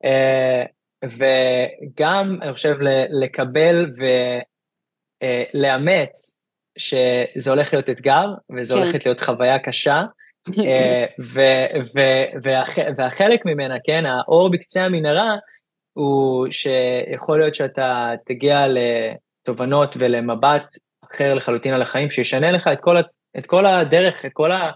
אה, 0.04 0.64
וגם, 1.04 2.38
אני 2.42 2.52
חושב, 2.52 2.76
לקבל 3.22 3.90
ולאמץ 5.52 6.36
אה, 6.36 6.39
שזה 6.78 7.50
הולך 7.50 7.72
להיות 7.72 7.90
אתגר, 7.90 8.26
וזה 8.56 8.74
כן. 8.74 8.80
הולכת 8.80 9.06
להיות 9.06 9.20
חוויה 9.20 9.58
קשה, 9.58 10.02
והחלק 12.96 13.46
ממנה, 13.46 13.74
כן, 13.84 14.06
האור 14.06 14.50
בקצה 14.50 14.84
המנהרה, 14.84 15.36
הוא 15.92 16.46
שיכול 16.50 17.38
להיות 17.38 17.54
שאתה 17.54 18.10
תגיע 18.26 18.66
לתובנות 18.68 19.96
ולמבט 19.98 20.64
אחר 21.14 21.34
לחלוטין 21.34 21.74
על 21.74 21.82
החיים, 21.82 22.10
שישנה 22.10 22.50
לך 22.50 22.68
את 22.72 22.80
כל, 22.80 22.96
את 23.38 23.46
כל 23.46 23.66
הדרך, 23.66 24.24
את 24.24 24.32
כל 24.32 24.52
ה... 24.52 24.70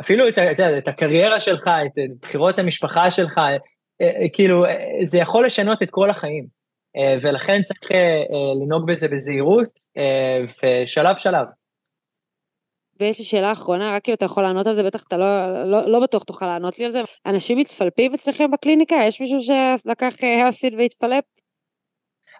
אפילו 0.00 0.28
את, 0.28 0.38
את, 0.38 0.60
את 0.78 0.88
הקריירה 0.88 1.40
שלך, 1.40 1.62
את 1.86 1.92
בחירות 2.22 2.58
המשפחה 2.58 3.10
שלך, 3.10 3.38
אה, 3.38 3.56
אה, 4.00 4.28
כאילו, 4.32 4.64
אה, 4.64 4.86
זה 5.04 5.18
יכול 5.18 5.46
לשנות 5.46 5.82
את 5.82 5.90
כל 5.90 6.10
החיים. 6.10 6.46
ולכן 7.20 7.62
צריך 7.62 7.90
לנהוג 8.62 8.90
בזה 8.90 9.08
בזהירות, 9.08 9.80
ושלב 10.62 11.16
שלב. 11.16 11.46
ויש 13.00 13.18
לי 13.18 13.24
שאלה 13.24 13.52
אחרונה, 13.52 13.94
רק 13.96 14.08
אם 14.08 14.14
אתה 14.14 14.24
יכול 14.24 14.42
לענות 14.42 14.66
על 14.66 14.74
זה, 14.74 14.82
בטח 14.82 15.04
אתה 15.08 15.16
לא, 15.16 15.64
לא, 15.64 15.90
לא 15.90 16.00
בטוח 16.00 16.24
תוכל 16.24 16.46
לענות 16.46 16.78
לי 16.78 16.84
על 16.84 16.90
זה. 16.90 17.00
אנשים 17.26 17.58
מתפלפים 17.58 18.14
אצלכם 18.14 18.50
בקליניקה? 18.50 18.96
יש 19.06 19.20
מישהו 19.20 19.38
שלקח 19.40 20.14
אסיד 20.48 20.74
והתפלפ? 20.74 21.24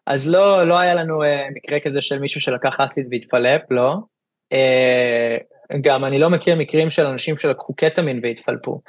אז 0.06 0.28
לא, 0.28 0.68
לא 0.68 0.78
היה 0.78 0.94
לנו 0.94 1.18
מקרה 1.54 1.80
כזה 1.80 2.02
של 2.02 2.18
מישהו 2.18 2.40
שלקח 2.40 2.80
אסיד 2.80 3.06
והתפלפ, 3.10 3.62
לא. 3.70 3.94
גם 5.80 6.04
אני 6.04 6.18
לא 6.18 6.30
מכיר 6.30 6.56
מקרים 6.56 6.90
של 6.90 7.06
אנשים 7.06 7.36
שלקחו 7.36 7.74
קטמין 7.74 8.20
והתפלפו. 8.22 8.80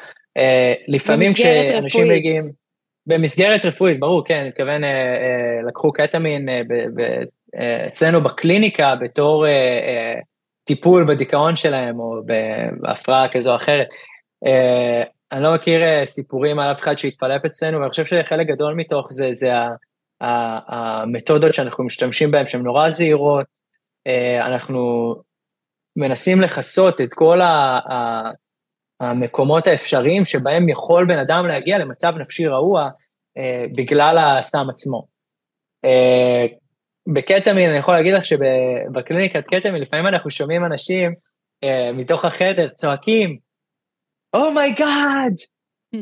לפעמים 0.87 1.33
כשאנשים. 1.33 2.07
מגיעים... 2.11 2.64
במסגרת 3.07 3.65
רפואית, 3.65 3.99
ברור, 3.99 4.25
כן, 4.25 4.35
אני 4.35 4.47
מתכוון, 4.47 4.83
uh, 4.83 4.87
uh, 4.87 5.67
לקחו 5.67 5.93
קטמין 5.93 6.49
uh, 6.49 6.51
ב, 6.69 6.73
ב, 6.73 7.01
uh, 7.55 7.87
אצלנו 7.87 8.21
בקליניקה 8.23 8.95
בתור 8.95 9.45
uh, 9.45 9.49
uh, 9.49 10.23
טיפול 10.63 11.05
בדיכאון 11.07 11.55
שלהם 11.55 11.99
או 11.99 12.21
בהפרעה 12.81 13.27
כזו 13.27 13.51
או 13.51 13.55
אחרת. 13.55 13.87
Uh, 14.45 15.07
אני 15.31 15.43
לא 15.43 15.53
מכיר 15.55 15.81
uh, 15.83 16.05
סיפורים 16.05 16.59
על 16.59 16.71
אף 16.71 16.81
אחד 16.81 16.97
שהתפלפ 16.97 17.45
אצלנו, 17.45 17.79
ואני 17.79 17.89
חושב 17.89 18.05
שחלק 18.05 18.47
גדול 18.47 18.73
מתוך 18.73 19.07
זה, 19.11 19.33
זה 19.33 19.51
המתודות 20.21 21.53
שאנחנו 21.53 21.83
משתמשים 21.83 22.31
בהן 22.31 22.45
שהן 22.45 22.61
נורא 22.61 22.89
זהירות, 22.89 23.45
אה, 24.07 24.45
אנחנו 24.45 25.15
מנסים 25.95 26.41
לכסות 26.41 27.01
את 27.01 27.13
כל 27.13 27.39
המקומות 29.05 29.67
האפשריים 29.67 30.25
שבהם 30.25 30.69
יכול 30.69 31.05
בן 31.07 31.19
אדם 31.19 31.45
להגיע 31.47 31.77
למצב 31.77 32.13
נפשי 32.17 32.47
רעוע 32.47 32.89
אה, 33.37 33.65
בגלל 33.75 34.17
הסם 34.17 34.69
עצמו. 34.69 35.07
אה, 35.85 36.45
בקטמין, 37.13 37.69
אני 37.69 37.79
יכול 37.79 37.93
להגיד 37.93 38.13
לך 38.13 38.25
שבקליניקת 38.25 39.47
קטמין, 39.47 39.81
לפעמים 39.81 40.07
אנחנו 40.07 40.31
שומעים 40.31 40.65
אנשים 40.65 41.13
מתוך 41.93 42.25
החדר 42.25 42.67
צועקים, 42.67 43.37
oh 44.35 44.39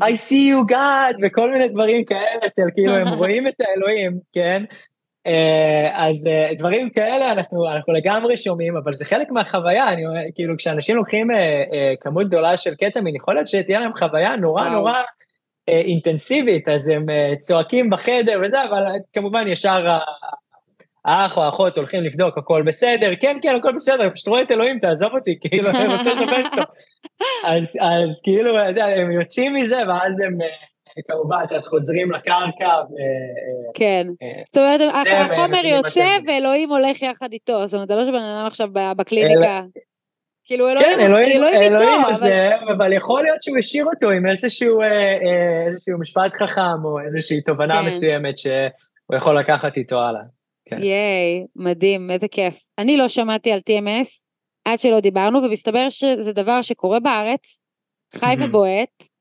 I 0.02 0.16
see 0.16 0.50
you 0.50 0.72
God, 0.72 1.16
וכל 1.22 1.52
מיני 1.52 1.68
דברים 1.68 2.06
כאלה 2.06 2.42
של 2.42 2.64
כאילו 2.74 2.96
הם 2.96 3.08
רואים 3.08 3.48
את 3.48 3.54
האלוהים, 3.60 4.20
כן? 4.34 4.64
אה, 5.28 6.08
אז 6.08 6.28
אה, 6.28 6.50
דברים 6.58 6.90
כאלה 6.90 7.32
אנחנו, 7.32 7.70
אנחנו 7.70 7.94
לגמרי 7.94 8.38
שומעים, 8.38 8.78
אבל 8.78 8.94
זה 8.94 9.06
חלק 9.06 9.32
מהחוויה, 9.32 9.90
אני 9.90 10.06
אומר, 10.06 10.20
כאילו 10.36 10.58
כשאנשים 10.58 10.96
לוקחים 10.96 11.32
אה, 11.32 11.94
כמות 12.00 12.28
גדולה 12.28 12.58
של 12.58 12.76
קטמין, 12.76 13.16
יכול 13.16 13.34
להיות 13.34 13.48
שתהיה 13.48 13.80
להם 13.80 13.92
חוויה 13.98 14.36
נורא 14.36 14.70
נורא 14.70 15.02
אינטנסיבית, 15.68 16.68
אז 16.68 16.88
הם 16.90 17.06
צועקים 17.40 17.90
בחדר 17.90 18.40
וזה, 18.44 18.64
אבל 18.64 18.86
כמובן 19.14 19.48
ישר 19.48 19.98
האח 21.06 21.38
או 21.38 21.44
האחות 21.44 21.78
הולכים 21.78 22.04
לבדוק, 22.04 22.38
הכל 22.38 22.64
בסדר, 22.66 23.12
כן, 23.20 23.38
כן, 23.42 23.56
הכל 23.56 23.72
בסדר, 23.76 24.10
פשוט 24.14 24.28
רואה 24.28 24.42
את 24.42 24.52
אלוהים, 24.52 24.80
תעזוב 24.80 25.14
אותי, 25.14 25.40
כאילו, 25.42 25.70
אני 25.70 25.96
רוצה 25.98 26.14
לדבר 26.14 26.38
איתו. 26.38 26.62
אז, 27.54 27.72
אז 27.82 28.22
כאילו, 28.24 28.58
הם 28.78 29.12
יוצאים 29.12 29.54
מזה, 29.54 29.78
ואז 29.88 30.20
הם 30.20 30.38
כמובן, 31.08 31.44
את 31.58 31.66
חוזרים 31.66 32.12
לקרקע. 32.12 32.82
ו... 32.82 32.94
כן, 33.74 34.08
אה, 34.22 34.44
זאת 34.46 34.58
אומרת, 34.58 34.82
החומר 35.32 35.66
יוצא 35.66 36.18
ואלוהים 36.28 36.70
הולך 36.70 37.02
יחד 37.02 37.34
איתו, 37.34 37.68
זאת 37.68 37.74
אומרת, 37.74 37.88
זה 37.88 37.96
לא 37.96 38.06
שבן 38.06 38.16
אדם 38.16 38.46
עכשיו 38.46 38.68
בקליניקה. 38.74 39.62
כאילו 40.46 40.70
אלוהים, 40.70 40.88
כן, 40.96 41.00
אלוהים, 41.00 41.32
אלוהים 41.32 41.62
איתו, 41.62 41.76
אלוהים 41.76 42.02
אבל... 42.06 42.14
זה, 42.14 42.50
אבל 42.78 42.94
יכול 42.94 43.24
להיות 43.24 43.42
שהוא 43.42 43.58
השאיר 43.58 43.86
אותו 43.86 44.10
עם 44.10 44.28
איזשהו, 44.30 44.82
אה, 44.82 44.88
אה, 44.88 45.68
איזשהו 45.68 46.00
משפט 46.00 46.34
חכם 46.34 46.86
או 46.86 47.00
איזושהי 47.00 47.42
תובנה 47.42 47.74
כן. 47.74 47.86
מסוימת 47.86 48.38
שהוא 48.38 49.16
יכול 49.16 49.40
לקחת 49.40 49.78
איתו 49.78 49.96
הלאה. 50.00 50.22
כן. 50.66 50.84
ייי, 50.84 51.46
מדהים, 51.56 52.12
איזה 52.12 52.28
כיף. 52.28 52.60
אני 52.80 52.98
לא 52.98 53.08
שמעתי 53.08 53.52
על 53.52 53.60
TMS 53.70 54.24
עד 54.66 54.80
שלא 54.80 55.00
דיברנו, 55.00 55.44
ומסתבר 55.44 55.90
שזה 55.90 56.34
דבר 56.34 56.62
שקורה 56.62 57.00
בארץ, 57.00 57.60
חי 58.16 58.36
ובועט. 58.40 59.13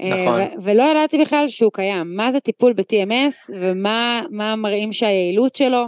אה, 0.00 0.24
נכון. 0.24 0.40
ולא 0.62 0.82
ידעתי 0.82 1.18
בכלל 1.18 1.48
שהוא 1.48 1.72
קיים. 1.72 2.16
מה 2.16 2.30
זה 2.30 2.40
טיפול 2.40 2.72
ב-TMS 2.72 3.54
ומה 3.60 4.22
מראים 4.56 4.92
שהיעילות 4.92 5.56
שלו? 5.56 5.86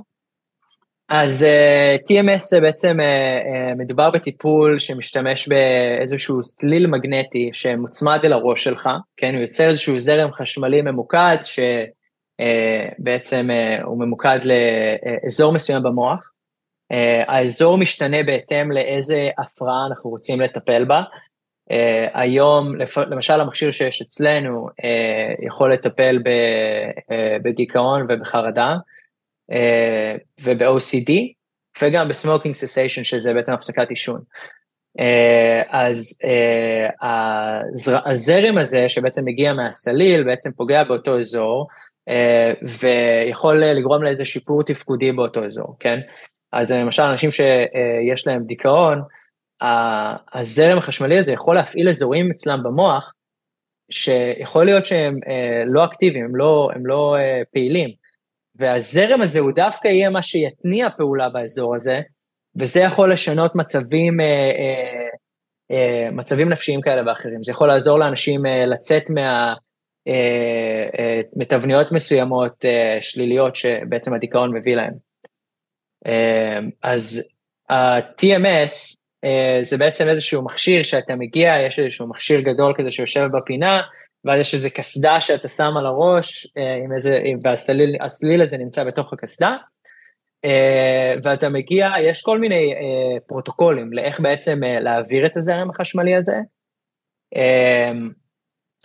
אז 1.08 1.42
uh, 1.42 1.46
אה, 1.46 1.96
TMS 2.08 2.38
זה 2.38 2.60
בעצם 2.60 2.96
uh, 2.96 3.00
uh, 3.00 3.78
מדובר 3.78 4.10
בטיפול 4.10 4.78
שמשתמש 4.78 5.48
באיזשהו 5.48 6.42
סליל 6.42 6.86
מגנטי 6.86 7.50
שמוצמד 7.52 8.20
אל 8.24 8.32
הראש 8.32 8.64
שלך, 8.64 8.88
כן, 9.16 9.34
הוא 9.34 9.42
יוצר 9.42 9.68
איזשהו 9.68 9.98
זרם 9.98 10.32
חשמלי 10.32 10.82
ממוקד 10.82 11.36
ש... 11.42 11.58
אה, 12.40 12.88
בעצם 12.98 13.50
אה, 13.50 13.82
הוא 13.82 13.98
ממוקד 13.98 14.38
לאזור 14.44 15.52
מסוים 15.52 15.82
במוח. 15.82 16.32
אה, 16.92 17.24
האזור 17.26 17.78
משתנה 17.78 18.22
בהתאם 18.26 18.72
לאיזה 18.72 19.28
הפרעה 19.38 19.86
אנחנו 19.90 20.10
רוצים 20.10 20.40
לטפל 20.40 20.84
בה. 20.84 21.02
היום, 22.12 22.74
למשל 22.96 23.40
המכשיר 23.40 23.70
שיש 23.70 24.02
אצלנו 24.02 24.66
יכול 25.46 25.72
לטפל 25.72 26.18
בדיכאון 27.44 28.06
ובחרדה 28.08 28.76
וב-OCD 30.40 31.10
וגם 31.82 32.08
ב 32.08 32.14
smoking 32.14 32.54
cessation 32.54 33.04
שזה 33.04 33.34
בעצם 33.34 33.52
הפסקת 33.52 33.90
עישון. 33.90 34.20
אז 35.70 36.18
הזרם 38.04 38.58
הזה 38.58 38.88
שבעצם 38.88 39.22
מגיע 39.24 39.52
מהסליל 39.52 40.24
בעצם 40.24 40.50
פוגע 40.56 40.84
באותו 40.84 41.18
אזור 41.18 41.66
אה, 42.08 42.52
ויכול 42.80 43.64
לגרום 43.64 44.02
לאיזה 44.02 44.24
שיפור 44.24 44.62
תפקודי 44.62 45.12
באותו 45.12 45.44
אזור, 45.44 45.76
כן? 45.80 45.98
אז 46.52 46.72
למשל 46.72 47.02
אנשים 47.02 47.30
שיש 47.30 48.26
להם 48.26 48.44
דיכאון, 48.44 49.02
הזרם 49.60 50.78
החשמלי 50.78 51.18
הזה 51.18 51.32
יכול 51.32 51.54
להפעיל 51.54 51.88
אזורים 51.88 52.30
אצלם 52.30 52.62
במוח, 52.62 53.12
שיכול 53.90 54.64
להיות 54.64 54.86
שהם 54.86 55.18
אה, 55.28 55.64
לא 55.66 55.84
אקטיביים, 55.84 56.24
הם 56.24 56.36
לא, 56.36 56.68
הם 56.74 56.86
לא 56.86 57.16
אה, 57.18 57.42
פעילים, 57.52 57.90
והזרם 58.54 59.20
הזה 59.20 59.40
הוא 59.40 59.52
דווקא 59.52 59.88
יהיה 59.88 60.10
מה 60.10 60.22
שיתניע 60.22 60.88
פעולה 60.96 61.28
באזור 61.28 61.74
הזה, 61.74 62.00
וזה 62.58 62.80
יכול 62.80 63.12
לשנות 63.12 63.54
מצבים, 63.54 64.16
מצבים 66.12 66.48
נפשיים 66.48 66.80
כאלה 66.80 67.02
ואחרים. 67.06 67.42
זה 67.42 67.52
יכול 67.52 67.68
לעזור 67.68 67.98
לאנשים 67.98 68.40
לצאת 68.66 69.10
מה... 69.10 69.54
אה, 70.08 70.88
אה, 70.98 71.20
מתבניות 71.36 71.92
מסוימות 71.92 72.64
אה, 72.64 72.98
שליליות 73.00 73.56
שבעצם 73.56 74.14
הדיכאון 74.14 74.56
מביא 74.56 74.76
להם. 74.76 75.06
אז 76.82 77.22
ה-TMS 77.68 79.02
זה 79.62 79.78
בעצם 79.78 80.08
איזשהו 80.08 80.44
מכשיר 80.44 80.82
שאתה 80.82 81.14
מגיע, 81.16 81.54
יש 81.66 81.78
איזשהו 81.78 82.08
מכשיר 82.08 82.40
גדול 82.40 82.74
כזה 82.76 82.90
שיושב 82.90 83.26
בפינה, 83.32 83.82
ואז 84.24 84.40
יש 84.40 84.54
איזה 84.54 84.70
קסדה 84.70 85.20
שאתה 85.20 85.48
שם 85.48 85.72
על 85.78 85.86
הראש, 85.86 86.46
עם 86.84 86.92
איזה, 86.92 87.20
והסליל 87.42 88.42
הזה 88.42 88.58
נמצא 88.58 88.84
בתוך 88.84 89.12
הקסדה, 89.12 89.56
ואתה 91.22 91.48
מגיע, 91.48 91.92
יש 92.00 92.22
כל 92.22 92.38
מיני 92.38 92.74
פרוטוקולים 93.26 93.92
לאיך 93.92 94.20
בעצם 94.20 94.60
להעביר 94.80 95.26
את 95.26 95.36
הזרם 95.36 95.70
החשמלי 95.70 96.14
הזה. 96.16 96.36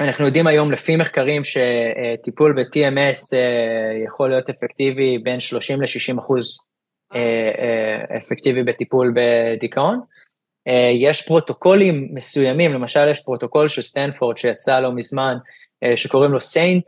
אנחנו 0.01 0.25
יודעים 0.25 0.47
היום 0.47 0.71
לפי 0.71 0.95
מחקרים 0.95 1.41
שטיפול 1.43 2.53
ב-TMS 2.53 3.37
אה, 3.37 4.03
יכול 4.05 4.29
להיות 4.29 4.49
אפקטיבי 4.49 5.17
בין 5.17 5.39
30 5.39 5.81
ל-60 5.81 6.19
אחוז 6.19 6.57
אה, 7.15 7.19
אה, 7.19 8.17
אפקטיבי 8.17 8.63
בטיפול 8.63 9.13
בדיכאון. 9.15 10.01
יש 10.93 11.21
פרוטוקולים 11.21 12.09
מסוימים, 12.13 12.73
למשל 12.73 13.07
יש 13.11 13.19
פרוטוקול 13.19 13.67
של 13.67 13.81
סטנפורד 13.81 14.37
שיצא 14.37 14.79
לא 14.79 14.91
מזמן, 14.91 15.37
שקוראים 15.95 16.31
לו 16.31 16.41
SAINT, 16.41 16.83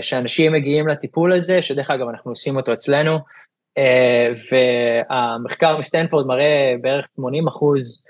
שאנשים 0.00 0.52
מגיעים 0.52 0.88
לטיפול 0.88 1.32
הזה, 1.32 1.62
שדרך 1.62 1.90
אגב 1.90 2.08
אנחנו 2.08 2.30
עושים 2.30 2.56
אותו 2.56 2.72
אצלנו, 2.72 3.18
והמחקר 4.50 5.78
מסטנפורד 5.78 6.26
מראה 6.26 6.74
בערך 6.80 7.06
80 7.14 7.48
אחוז 7.48 8.06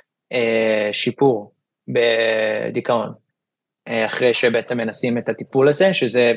שיפור 0.93 1.53
בדיכאון. 1.89 3.13
אה, 3.89 4.07
אחרי 4.07 4.35
שבעצם 4.35 4.77
מנסים 4.77 5.19
את 5.19 5.29
הטיפול 5.29 5.69
הזה, 5.69 5.95
שזה 5.95 6.33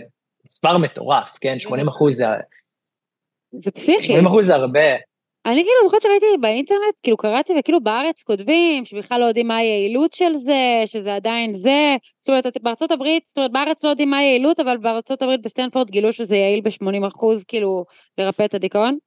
מספר 0.45 0.77
מטורף, 0.77 1.37
כן? 1.41 1.59
80 1.59 1.87
אחוז 1.87 2.17
זה... 2.17 2.25
זה 3.51 3.71
פסיכי. 3.71 4.03
80 4.03 4.25
אחוז 4.25 4.45
זה 4.45 4.55
הרבה. 4.55 4.79
אני 5.45 5.63
כאילו 5.63 5.83
זוכרת 5.83 6.01
שראיתי 6.01 6.25
באינטרנט, 6.41 6.95
כאילו 7.03 7.17
קראתי 7.17 7.53
וכאילו 7.59 7.83
בארץ 7.83 8.23
כותבים 8.23 8.85
שבכלל 8.85 9.19
לא 9.19 9.25
יודעים 9.25 9.47
מה 9.47 9.57
היעילות 9.57 10.13
של 10.13 10.33
זה, 10.35 10.81
שזה 10.85 11.15
עדיין 11.15 11.53
זה, 11.53 11.95
זאת 12.17 12.29
אומרת 12.29 12.57
בארצות 12.61 12.91
הברית, 12.91 13.25
זאת 13.25 13.37
אומרת 13.37 13.51
בארץ 13.51 13.83
לא 13.83 13.89
יודעים 13.89 14.09
מה 14.09 14.17
היעילות, 14.17 14.59
אבל 14.59 14.77
בארצות 14.77 15.21
הברית 15.21 15.41
בסטנפורד 15.41 15.89
גילו 15.89 16.13
שזה 16.13 16.35
יעיל 16.35 16.61
ב-80 16.61 17.07
אחוז 17.07 17.43
כאילו 17.43 17.85
לרפא 18.17 18.45
את 18.45 18.53
הדיכאון? 18.53 18.97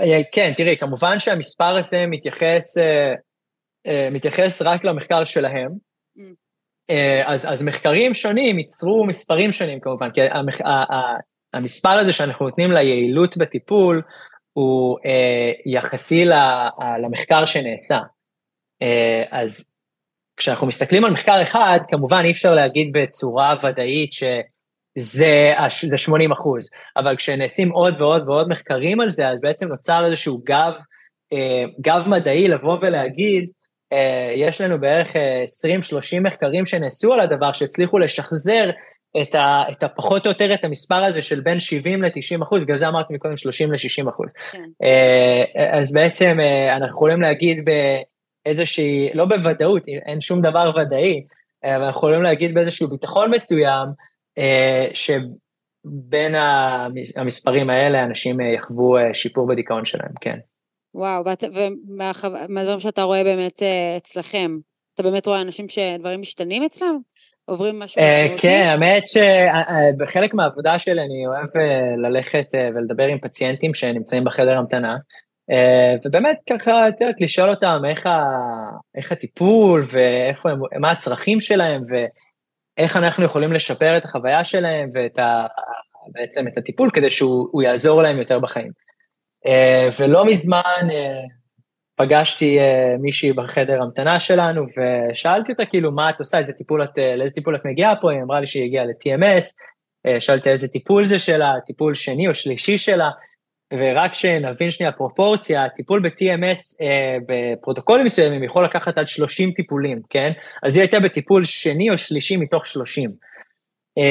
אה, 0.00 0.20
כן, 0.32 0.52
תראי, 0.56 0.76
כמובן 0.76 1.18
שהמספר 1.18 1.76
הזה 1.76 2.06
מתייחס, 2.06 2.78
אה, 3.86 4.08
מתייחס 4.10 4.62
רק 4.62 4.84
למחקר 4.84 5.24
שלהם, 5.24 5.70
mm. 6.18 6.20
אה, 6.90 7.32
אז, 7.32 7.52
אז 7.52 7.62
מחקרים 7.62 8.14
שונים 8.14 8.58
ייצרו 8.58 9.06
מספרים 9.06 9.52
שונים 9.52 9.80
כמובן, 9.80 10.10
כי 10.10 10.20
המח, 10.20 10.60
המספר 11.54 11.98
הזה 11.98 12.12
שאנחנו 12.12 12.48
נותנים 12.48 12.70
ליעילות 12.70 13.36
בטיפול 13.36 14.02
הוא 14.52 14.98
אה, 15.06 15.52
יחסי 15.66 16.24
למחקר 17.02 17.44
שנעשה. 17.44 17.98
אז 19.30 19.76
כשאנחנו 20.36 20.66
מסתכלים 20.66 21.04
על 21.04 21.12
מחקר 21.12 21.42
אחד, 21.42 21.78
כמובן 21.88 22.22
אי 22.24 22.30
אפשר 22.30 22.54
להגיד 22.54 22.92
בצורה 22.92 23.54
ודאית 23.62 24.10
שזה 24.12 25.98
80 25.98 26.32
אחוז, 26.32 26.70
אבל 26.96 27.16
כשנעשים 27.16 27.70
עוד 27.70 28.00
ועוד 28.00 28.28
ועוד 28.28 28.48
מחקרים 28.48 29.00
על 29.00 29.10
זה, 29.10 29.28
אז 29.28 29.40
בעצם 29.40 29.68
נוצר 29.68 30.06
איזשהו 30.06 30.40
גב, 30.44 30.72
גב 31.80 32.04
מדעי 32.08 32.48
לבוא 32.48 32.78
ולהגיד, 32.82 33.50
יש 34.36 34.60
לנו 34.60 34.80
בערך 34.80 35.16
20-30 35.16 36.20
מחקרים 36.20 36.64
שנעשו 36.64 37.12
על 37.12 37.20
הדבר, 37.20 37.52
שהצליחו 37.52 37.98
לשחזר 37.98 38.70
את, 39.22 39.34
ה, 39.34 39.62
את 39.70 39.82
הפחות 39.82 40.26
או 40.26 40.30
יותר 40.30 40.54
את 40.54 40.64
המספר 40.64 41.04
הזה 41.04 41.22
של 41.22 41.40
בין 41.40 41.58
70 41.58 42.02
ל-90 42.02 42.42
אחוז, 42.42 42.62
בגלל 42.62 42.76
זה 42.76 42.88
אמרתי 42.88 43.14
מקודם 43.14 43.36
30 43.36 43.72
ל-60 43.72 44.10
אחוז. 44.10 44.32
כן. 44.32 44.86
אז 45.72 45.92
בעצם 45.92 46.38
אנחנו 46.76 46.96
יכולים 46.96 47.20
להגיד 47.20 47.64
באיזושהי, 48.44 49.10
לא 49.14 49.24
בוודאות, 49.24 49.88
אין 49.88 50.20
שום 50.20 50.40
דבר 50.40 50.70
ודאי, 50.76 51.24
אבל 51.64 51.84
אנחנו 51.84 51.98
יכולים 51.98 52.22
להגיד 52.22 52.54
באיזשהו 52.54 52.88
ביטחון 52.88 53.30
מסוים, 53.30 53.88
שבין 54.94 56.34
המספרים 57.16 57.70
האלה 57.70 58.04
אנשים 58.04 58.40
יחוו 58.40 58.96
שיפור 59.12 59.48
בדיכאון 59.48 59.84
שלהם, 59.84 60.12
כן. 60.20 60.38
וואו, 60.94 61.24
ומהדברים 62.48 62.80
שאתה 62.80 63.02
רואה 63.02 63.24
באמת 63.24 63.62
אצלכם, 63.96 64.56
אתה 64.94 65.02
באמת 65.02 65.26
רואה 65.26 65.40
אנשים 65.40 65.68
שדברים 65.68 66.20
משתנים 66.20 66.62
אצלם? 66.64 66.98
עוברים 67.50 67.78
משהו 67.78 68.00
אה, 68.00 68.22
משמעותי? 68.24 68.42
כן, 68.42 68.66
האמת 68.70 69.02
שבחלק 69.06 70.34
מהעבודה 70.34 70.78
שלי 70.78 71.00
אני 71.00 71.26
אוהב 71.26 71.48
אה, 71.56 72.08
ללכת 72.08 72.54
אה, 72.54 72.68
ולדבר 72.74 73.04
עם 73.04 73.18
פציינטים 73.18 73.74
שנמצאים 73.74 74.24
בחדר 74.24 74.58
המתנה, 74.58 74.96
ובאמת 76.04 76.36
ככה, 76.50 76.88
את 76.88 77.00
יודעת, 77.00 77.20
לשאול 77.20 77.50
אותם 77.50 77.82
איך, 77.88 78.06
ה, 78.06 78.24
איך 78.94 79.12
הטיפול 79.12 79.84
ואיפה 79.92 80.50
הם, 80.50 80.60
מה 80.80 80.90
הצרכים 80.90 81.40
שלהם 81.40 81.80
ואיך 82.78 82.96
אנחנו 82.96 83.24
יכולים 83.24 83.52
לשפר 83.52 83.96
את 83.96 84.04
החוויה 84.04 84.44
שלהם 84.44 84.88
ואת 84.94 85.18
ה, 85.18 85.46
בעצם 86.12 86.48
את 86.48 86.58
הטיפול 86.58 86.90
כדי 86.90 87.10
שהוא 87.10 87.62
יעזור 87.62 88.02
להם 88.02 88.18
יותר 88.18 88.38
בחיים. 88.38 88.70
ולא 89.98 90.26
מזמן 90.26 90.88
פגשתי 92.00 92.58
uh, 92.58 92.62
מישהי 93.00 93.32
בחדר 93.32 93.82
המתנה 93.82 94.20
שלנו, 94.20 94.62
ושאלתי 95.10 95.52
אותה 95.52 95.64
כאילו, 95.64 95.92
מה 95.92 96.10
את 96.10 96.18
עושה, 96.18 96.38
איזה 96.38 96.52
טיפול 96.52 96.84
את, 96.84 96.98
אה, 96.98 97.16
לאיזה 97.16 97.34
טיפול 97.34 97.56
את 97.56 97.64
מגיעה 97.64 97.96
פה, 97.96 98.12
היא 98.12 98.22
אמרה 98.22 98.40
לי 98.40 98.46
שהיא 98.46 98.64
הגיעה 98.64 98.84
ל-TMS, 98.84 99.44
uh, 100.06 100.20
שאלתי 100.20 100.50
איזה 100.50 100.68
טיפול 100.68 101.04
זה 101.04 101.18
שלה, 101.18 101.54
טיפול 101.64 101.94
שני 101.94 102.28
או 102.28 102.34
שלישי 102.34 102.78
שלה, 102.78 103.10
ורק 103.74 104.14
שנבין 104.14 104.70
שנייה 104.70 104.92
פרופורציה, 104.92 105.68
טיפול 105.68 106.00
ב-TMS 106.00 106.76
uh, 106.76 107.24
בפרוטוקולים 107.28 108.06
מסוימים 108.06 108.44
יכול 108.44 108.64
לקחת 108.64 108.98
עד 108.98 109.08
30 109.08 109.52
טיפולים, 109.52 110.02
כן? 110.10 110.32
אז 110.62 110.76
היא 110.76 110.82
הייתה 110.82 111.00
בטיפול 111.00 111.44
שני 111.44 111.90
או 111.90 111.98
שלישי 111.98 112.36
מתוך 112.36 112.66
30. 112.66 113.10
Uh, 113.98 114.02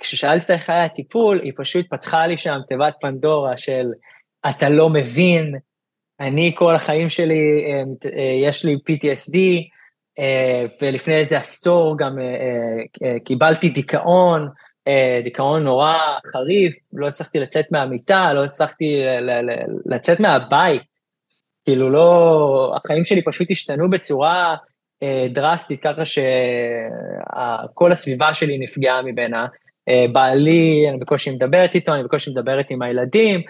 וכששאלתי 0.00 0.42
אותה 0.42 0.52
איך 0.52 0.70
היה 0.70 0.84
הטיפול, 0.84 1.40
היא 1.42 1.52
פשוט 1.56 1.86
פתחה 1.90 2.26
לי 2.26 2.36
שם 2.36 2.58
תיבת 2.68 2.94
פנדורה 3.00 3.56
של 3.56 3.86
אתה 4.50 4.68
לא 4.68 4.88
מבין, 4.88 5.54
אני 6.20 6.52
כל 6.54 6.74
החיים 6.74 7.08
שלי, 7.08 7.64
אה, 7.64 7.82
אה, 8.16 8.48
יש 8.48 8.64
לי 8.64 8.74
PTSD, 8.74 9.38
אה, 10.18 10.64
ולפני 10.82 11.16
איזה 11.18 11.38
עשור 11.38 11.98
גם 11.98 12.18
קיבלתי 13.24 13.68
דיכאון, 13.68 14.48
דיכאון 15.24 15.64
נורא 15.64 15.96
חריף, 16.26 16.76
לא 16.92 17.06
הצלחתי 17.06 17.38
לצאת 17.38 17.72
מהמיטה, 17.72 18.32
לא 18.34 18.44
הצלחתי 18.44 18.84
לצאת 19.86 20.20
מהבית, 20.20 20.82
כאילו 21.64 21.90
לא, 21.90 22.74
החיים 22.76 23.04
שלי 23.04 23.22
פשוט 23.22 23.50
השתנו 23.50 23.90
בצורה 23.90 24.56
דרסטית, 25.30 25.80
ככה 25.82 26.02
שכל 26.04 27.92
הסביבה 27.92 28.34
שלי 28.34 28.58
נפגעה 28.58 29.02
ממנה. 29.02 29.46
בעלי, 30.12 30.86
אני 30.88 30.98
בקושי 30.98 31.30
מדברת 31.30 31.74
איתו, 31.74 31.94
אני 31.94 32.02
בקושי 32.02 32.30
מדברת 32.30 32.70
עם 32.70 32.82
הילדים, 32.82 33.40
אה, 33.40 33.44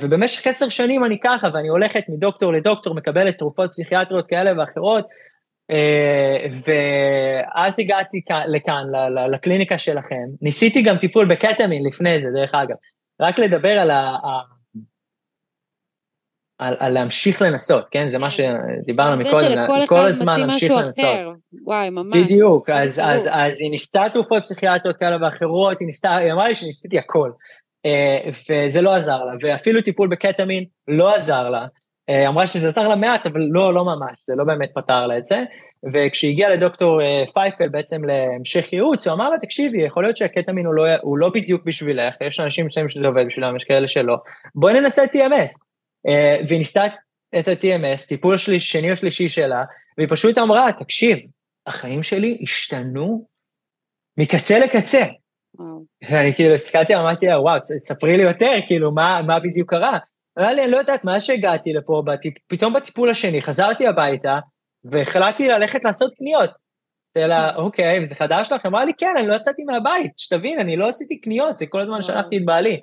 ובמשך 0.00 0.46
עשר 0.46 0.68
שנים 0.68 1.04
אני 1.04 1.20
ככה, 1.20 1.48
ואני 1.54 1.68
הולכת 1.68 2.04
מדוקטור 2.08 2.52
לדוקטור, 2.52 2.94
מקבלת 2.94 3.38
תרופות 3.38 3.70
פסיכיאטריות 3.70 4.28
כאלה 4.28 4.60
ואחרות, 4.60 5.04
אה, 5.70 6.46
ואז 6.66 7.78
הגעתי 7.78 8.20
לכאן, 8.46 8.84
לקליניקה 9.32 9.78
שלכם, 9.78 10.24
ניסיתי 10.42 10.82
גם 10.82 10.98
טיפול 10.98 11.34
בקטמין 11.34 11.86
לפני 11.86 12.20
זה, 12.20 12.28
דרך 12.34 12.54
אגב, 12.54 12.76
רק 13.20 13.38
לדבר 13.38 13.78
על 13.78 13.90
ה... 13.90 14.16
על, 16.58 16.76
על 16.78 16.92
להמשיך 16.92 17.42
לנסות, 17.42 17.88
כן? 17.90 18.06
זה 18.06 18.18
מה 18.18 18.30
שדיברנו 18.30 19.24
מקודם, 19.24 19.86
כל 19.86 20.06
הזמן 20.06 20.40
להמשיך 20.40 20.70
לנסות. 20.70 21.04
אחר. 21.04 21.30
וואי, 21.64 21.90
ממש. 21.90 22.16
בדיוק, 22.16 22.70
אז, 22.70 23.00
אז, 23.04 23.28
אז 23.32 23.60
היא 23.60 23.70
ניסתה 23.70 24.04
תרופות 24.12 24.42
פסיכיאטריות 24.42 24.96
כאלה 24.96 25.16
ואחרות, 25.20 25.80
היא 25.80 25.86
ניסתה, 25.86 26.16
היא 26.16 26.32
אמרה 26.32 26.48
לי 26.48 26.54
שניסיתי 26.54 26.98
הכל. 26.98 27.30
אה, 27.86 28.30
וזה 28.50 28.80
לא 28.80 28.94
עזר 28.94 29.24
לה, 29.24 29.32
ואפילו 29.40 29.82
טיפול 29.82 30.08
בקטמין 30.08 30.64
לא 30.88 31.14
עזר 31.14 31.50
לה. 31.50 31.66
אה, 32.10 32.28
אמרה 32.28 32.46
שזה 32.46 32.68
עזר 32.68 32.88
לה 32.88 32.96
מעט, 32.96 33.26
אבל 33.26 33.40
לא, 33.50 33.74
לא 33.74 33.84
ממש, 33.84 34.16
זה 34.26 34.34
לא 34.36 34.44
באמת 34.44 34.70
פתר 34.74 35.06
לה 35.06 35.18
את 35.18 35.24
זה. 35.24 35.42
וכשהגיע 35.92 36.54
לדוקטור 36.54 37.02
אה, 37.02 37.24
פייפל 37.34 37.68
בעצם 37.68 38.04
להמשך 38.04 38.72
ייעוץ, 38.72 39.06
הוא 39.06 39.14
אמר 39.14 39.30
לה, 39.30 39.38
תקשיבי, 39.38 39.82
יכול 39.82 40.04
להיות 40.04 40.16
שהקטמין 40.16 40.66
הוא 40.66 40.74
לא, 40.74 40.84
הוא 41.02 41.18
לא 41.18 41.28
בדיוק 41.28 41.64
בשבילך, 41.64 42.20
יש 42.20 42.40
אנשים 42.40 42.66
מסוימים 42.66 42.88
שזה 42.88 43.06
עובד 43.06 43.26
בשבילם, 43.26 43.56
יש 43.56 43.64
כאלה 43.64 43.88
שלא. 43.88 44.16
בואי 44.54 44.80
ננסה 44.80 45.04
TMS. 45.04 45.52
והיא 46.48 46.58
ניסתה 46.58 46.84
את 47.38 47.48
ה-TMS, 47.48 48.08
טיפול 48.08 48.36
שלי, 48.36 48.60
שני 48.60 48.90
או 48.90 48.96
שלישי 48.96 49.28
שלה, 49.28 49.64
והיא 49.98 50.08
פשוט 50.10 50.38
אמרה, 50.38 50.72
תקשיב, 50.78 51.18
החיים 51.66 52.02
שלי 52.02 52.38
השתנו 52.42 53.26
מקצה 54.18 54.58
לקצה. 54.58 55.04
ואני 56.10 56.34
כאילו 56.34 56.54
הסתכלתי, 56.54 56.96
אמרתי 56.96 57.26
לה, 57.26 57.40
וואו, 57.40 57.58
ספרי 57.64 58.16
לי 58.16 58.22
יותר, 58.22 58.52
כאילו, 58.66 58.92
מה, 58.92 59.20
מה 59.26 59.38
בדיוק 59.38 59.70
קרה? 59.70 59.98
אמרה 60.38 60.52
לי, 60.52 60.64
אני 60.64 60.70
לא 60.70 60.76
יודעת, 60.76 61.04
מאז 61.04 61.22
שהגעתי 61.22 61.72
לפה, 61.72 62.02
בטיפ, 62.06 62.34
פתאום 62.46 62.72
בטיפול 62.72 63.10
השני, 63.10 63.42
חזרתי 63.42 63.86
הביתה, 63.86 64.38
והחלטתי 64.84 65.48
ללכת 65.48 65.84
לעשות 65.84 66.14
קניות. 66.14 66.50
אמרתי 67.16 67.28
לה, 67.28 67.56
אוקיי, 67.56 68.00
וזה 68.00 68.14
חדש 68.14 68.52
לך? 68.52 68.66
אמרה 68.66 68.84
לי, 68.84 68.92
כן, 68.98 69.14
אני 69.18 69.26
לא 69.26 69.36
יצאתי 69.36 69.64
מהבית, 69.64 70.12
שתבין, 70.16 70.60
אני 70.60 70.76
לא 70.76 70.88
עשיתי 70.88 71.20
קניות, 71.20 71.58
זה 71.58 71.66
כל 71.66 71.80
הזמן 71.80 72.02
שלחתי 72.02 72.36
את 72.36 72.44
בעלי. 72.44 72.80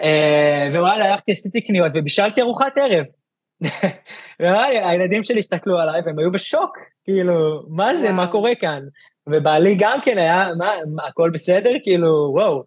אה, 0.00 0.68
ווואלה, 0.72 1.12
הלכתי, 1.12 1.32
עשיתי 1.32 1.60
קניות, 1.60 1.92
ובישלתי 1.94 2.40
ארוחת 2.40 2.78
ערב. 2.78 3.04
ואמרה 4.40 4.70
לי, 4.70 4.78
הילדים 4.78 5.24
שלי 5.24 5.38
הסתכלו 5.38 5.78
עליי, 5.78 6.00
והם 6.06 6.18
היו 6.18 6.30
בשוק, 6.30 6.76
כאילו, 7.04 7.62
מה 7.68 7.96
זה, 7.96 8.12
מה 8.12 8.26
קורה 8.26 8.54
כאן? 8.54 8.80
ובעלי 9.28 9.76
גם 9.78 9.98
כן 10.04 10.18
היה, 10.18 10.48
מה, 10.58 10.70
מה 10.94 11.06
הכל 11.06 11.30
בסדר? 11.30 11.72
כאילו, 11.82 12.30
וואו. 12.32 12.62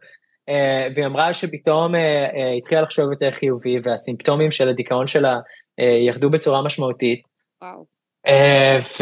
Uh, 0.49 0.53
והיא 0.95 1.05
אמרה 1.05 1.33
שפתאום 1.33 1.95
uh, 1.95 1.97
uh, 1.97 2.57
התחילה 2.57 2.81
לחשוב 2.81 3.11
יותר 3.11 3.31
חיובי, 3.31 3.79
והסימפטומים 3.83 4.51
של 4.51 4.69
הדיכאון 4.69 5.07
שלה 5.07 5.37
uh, 5.81 5.83
ירדו 5.83 6.29
בצורה 6.29 6.61
משמעותית. 6.61 7.27
וואו. 7.61 7.85
Uh, 8.27 9.01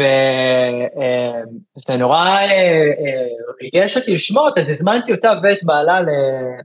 וזה 1.76 1.94
uh, 1.94 1.96
נורא 1.96 2.38
ריגש 3.62 3.96
uh, 3.96 4.00
אותי 4.00 4.14
לשמוע 4.14 4.48
אותה, 4.48 4.60
אז 4.60 4.70
הזמנתי 4.70 5.12
אותה 5.12 5.32
ואת 5.42 5.64
בעלה 5.64 6.00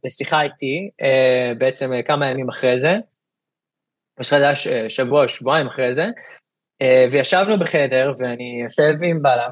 לשיחה 0.03 0.41
איתי, 0.41 0.89
uh, 1.01 1.57
בעצם 1.57 1.91
uh, 1.93 2.03
כמה 2.03 2.29
ימים 2.29 2.49
אחרי 2.49 2.79
זה. 2.79 2.95
לך 4.19 4.35
זה 4.39 4.89
שבוע 4.89 5.23
או 5.23 5.29
שבועיים 5.29 5.67
אחרי 5.67 5.93
זה, 5.93 6.07
וישבנו 7.11 7.59
בחדר, 7.59 8.13
ואני 8.17 8.61
יושב 8.63 8.93
עם 9.03 9.21
בעלה, 9.21 9.47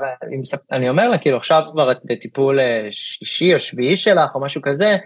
ואני 0.72 0.90
אומר 0.90 1.10
לה, 1.10 1.18
כאילו, 1.18 1.38
עכשיו 1.38 1.64
כבר 1.72 1.92
את 1.92 1.98
בטיפול 2.06 2.60
אה, 2.60 2.88
שישי 2.92 3.54
או 3.54 3.60
שביעי 3.60 3.96
שלך, 3.96 4.36
או 4.36 4.42
משהו 4.42 4.62
כזה, 4.62 4.98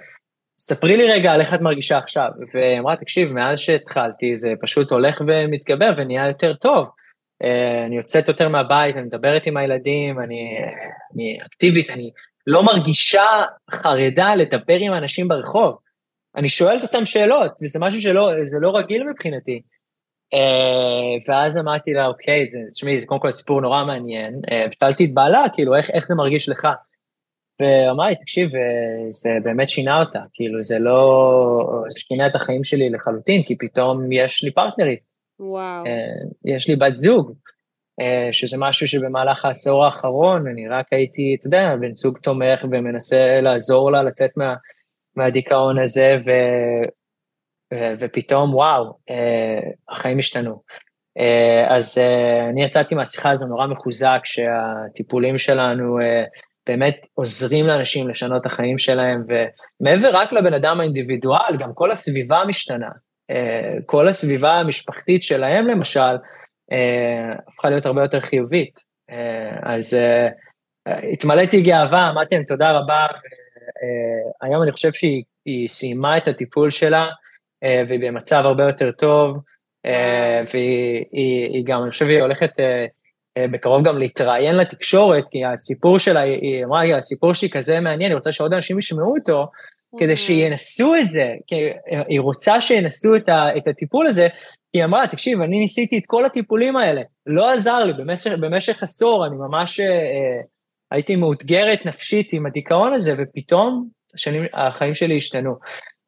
ספרי 0.60 0.98
לי 0.98 1.12
רגע 1.12 1.34
על 1.34 1.42
איך 1.42 1.54
את 1.54 1.62
מרגישה 1.62 1.98
עכשיו. 1.98 2.30
והיא 2.54 2.80
אמרה, 2.80 2.96
תקשיב, 2.96 3.32
מאז 3.32 3.60
שהתחלתי, 3.60 4.38
זה 4.38 4.54
פשוט 4.62 4.92
הולך 4.92 5.22
ומתגבר 5.28 5.94
ונהיה 5.98 6.28
יותר 6.28 6.54
טוב. 6.54 6.90
אה, 7.44 7.86
אני 7.86 7.98
יוצאת 7.98 8.28
יותר 8.28 8.50
מהבית, 8.50 8.98
אני 8.98 9.06
מדברת 9.06 9.46
עם 9.46 9.58
הילדים, 9.58 10.20
אני, 10.20 10.58
אני 11.14 11.38
אקטיבית, 11.46 11.90
אני 11.90 12.10
לא 12.48 12.64
מרגישה 12.64 13.26
חרדה 13.72 14.36
לדבר 14.36 14.78
עם 14.80 14.94
אנשים 14.94 15.28
ברחוב. 15.28 15.78
אני 16.36 16.50
שואלת 16.50 16.84
אותם 16.84 17.06
שאלות, 17.06 17.52
וזה 17.64 17.80
משהו 17.80 18.02
שלא, 18.02 18.32
לא 18.62 18.78
רגיל 18.78 19.04
מבחינתי. 19.10 19.62
Uh, 20.36 21.30
ואז 21.30 21.58
אמרתי 21.58 21.94
לה, 21.94 22.06
אוקיי, 22.06 22.48
זה, 22.52 22.60
תשמעי, 22.74 23.02
זה 23.02 23.08
קודם 23.08 23.22
כל 23.22 23.32
סיפור 23.32 23.62
נורא 23.62 23.86
מעניין, 23.86 24.34
uh, 24.34 24.70
ושאלתי 24.70 25.06
את 25.06 25.14
בעלה, 25.14 25.46
כאילו, 25.54 25.76
איך, 25.76 25.90
איך 25.90 26.08
זה 26.08 26.16
מרגיש 26.16 26.50
לך? 26.50 26.68
ואמרה 27.62 28.10
לי, 28.10 28.16
תקשיב, 28.16 28.50
זה 29.10 29.30
באמת 29.44 29.70
שינה 29.70 30.00
אותה, 30.00 30.20
כאילו, 30.34 30.64
זה 30.64 30.80
לא, 30.80 31.84
זה 31.90 32.00
שינה 32.00 32.28
את 32.28 32.36
החיים 32.36 32.64
שלי 32.64 32.90
לחלוטין, 32.90 33.44
כי 33.44 33.58
פתאום 33.58 34.12
יש 34.12 34.44
לי 34.44 34.52
פרטנרית. 34.52 35.04
וואו. 35.40 35.84
יש 36.46 36.70
לי 36.70 36.76
בת 36.76 36.96
זוג, 36.96 37.32
שזה 38.32 38.58
משהו 38.60 38.88
שבמהלך 38.88 39.46
העשור 39.46 39.86
האחרון, 39.86 40.48
אני 40.48 40.68
רק 40.68 40.94
הייתי, 40.94 41.36
אתה 41.40 41.48
יודע, 41.48 41.76
בן 41.80 41.94
זוג 41.94 42.18
תומך 42.18 42.66
ומנסה 42.72 43.42
לעזור 43.42 43.92
לה 43.92 44.04
לצאת 44.04 44.38
מה, 44.38 44.56
מהדיכאון 45.16 45.80
הזה, 45.80 46.18
ו, 46.26 46.32
ופתאום, 48.00 48.54
וואו, 48.54 48.98
אה, 49.10 49.60
החיים 49.90 50.20
השתנו. 50.20 50.62
אז 51.70 51.98
אני 52.50 52.64
יצאתי 52.64 52.96
מהשיחה 52.96 53.32
הזו 53.32 53.48
נורא 53.48 53.68
מחוזק 53.68 54.20
שהטיפולים 54.24 55.38
שלנו 55.38 55.98
באמת 56.68 57.08
עוזרים 57.14 57.68
לאנשים 57.68 58.10
לשנות 58.10 58.42
את 58.42 58.46
החיים 58.46 58.78
שלהם, 58.78 59.24
ומעבר 59.82 60.10
רק 60.14 60.34
לבן 60.34 60.54
אדם 60.54 60.80
האינדיבידואל, 60.80 61.58
גם 61.60 61.74
כל 61.74 61.92
הסביבה 61.92 62.44
משתנה. 62.48 62.90
כל 63.86 64.08
הסביבה 64.08 64.54
המשפחתית 64.54 65.24
שלהם 65.24 65.68
למשל, 65.68 66.16
הפכה 67.48 67.70
להיות 67.70 67.86
הרבה 67.86 68.02
יותר 68.02 68.20
חיובית. 68.20 68.80
אז 69.64 69.98
התמלאתי 70.86 71.62
גאווה, 71.62 72.10
אמרתי 72.10 72.36
להם 72.36 72.44
תודה 72.44 72.72
רבה, 72.72 73.08
היום 74.42 74.64
אני 74.64 74.72
חושב 74.72 74.92
שהיא 74.94 75.68
סיימה 75.68 76.18
את 76.18 76.28
הטיפול 76.28 76.70
שלה, 76.70 77.08
והיא 77.88 78.00
במצב 78.00 78.42
הרבה 78.46 78.66
יותר 78.66 78.92
טוב, 78.92 79.38
והיא 80.54 81.64
גם, 81.66 81.82
אני 81.82 81.90
חושב, 81.90 82.06
היא 82.06 82.22
הולכת 82.22 82.52
בקרוב 83.40 83.84
גם 83.84 83.98
להתראיין 83.98 84.56
לתקשורת, 84.56 85.30
כי 85.30 85.46
הסיפור 85.46 86.00
שלה, 86.00 86.20
היא 86.20 86.66
אמרה, 86.66 86.98
הסיפור 86.98 87.34
שהיא 87.34 87.50
כזה 87.50 87.80
מעניין, 87.80 88.12
היא 88.12 88.16
רוצה 88.16 88.32
שעוד 88.32 88.54
אנשים 88.54 88.80
ישמעו 88.80 89.16
אותו, 89.20 89.48
כדי 90.00 90.18
שינסו 90.18 90.96
את 90.96 91.10
זה, 91.10 91.34
כי 91.48 91.56
היא 92.08 92.20
רוצה 92.20 92.62
שינסו 92.62 93.16
את 93.58 93.68
הטיפול 93.68 94.08
הזה, 94.08 94.28
כי 94.74 94.80
היא 94.80 94.86
אמרה, 94.86 95.08
תקשיב, 95.08 95.42
אני 95.42 95.60
ניסיתי 95.60 95.98
את 95.98 96.04
כל 96.06 96.26
הטיפולים 96.26 96.76
האלה, 96.76 97.02
לא 97.26 97.54
עזר 97.54 97.84
לי, 97.84 97.94
במשך, 97.94 98.32
במשך 98.32 98.84
עשור 98.84 99.26
אני 99.26 99.36
ממש 99.36 99.80
אה, 99.80 100.42
הייתי 100.92 101.16
מאותגרת 101.16 101.86
נפשית 101.86 102.34
עם 102.34 102.46
הדיכאון 102.46 102.94
הזה, 102.94 103.14
ופתאום 103.18 103.88
השנים, 104.14 104.44
החיים 104.54 104.94
שלי 104.94 105.18
השתנו. 105.18 105.56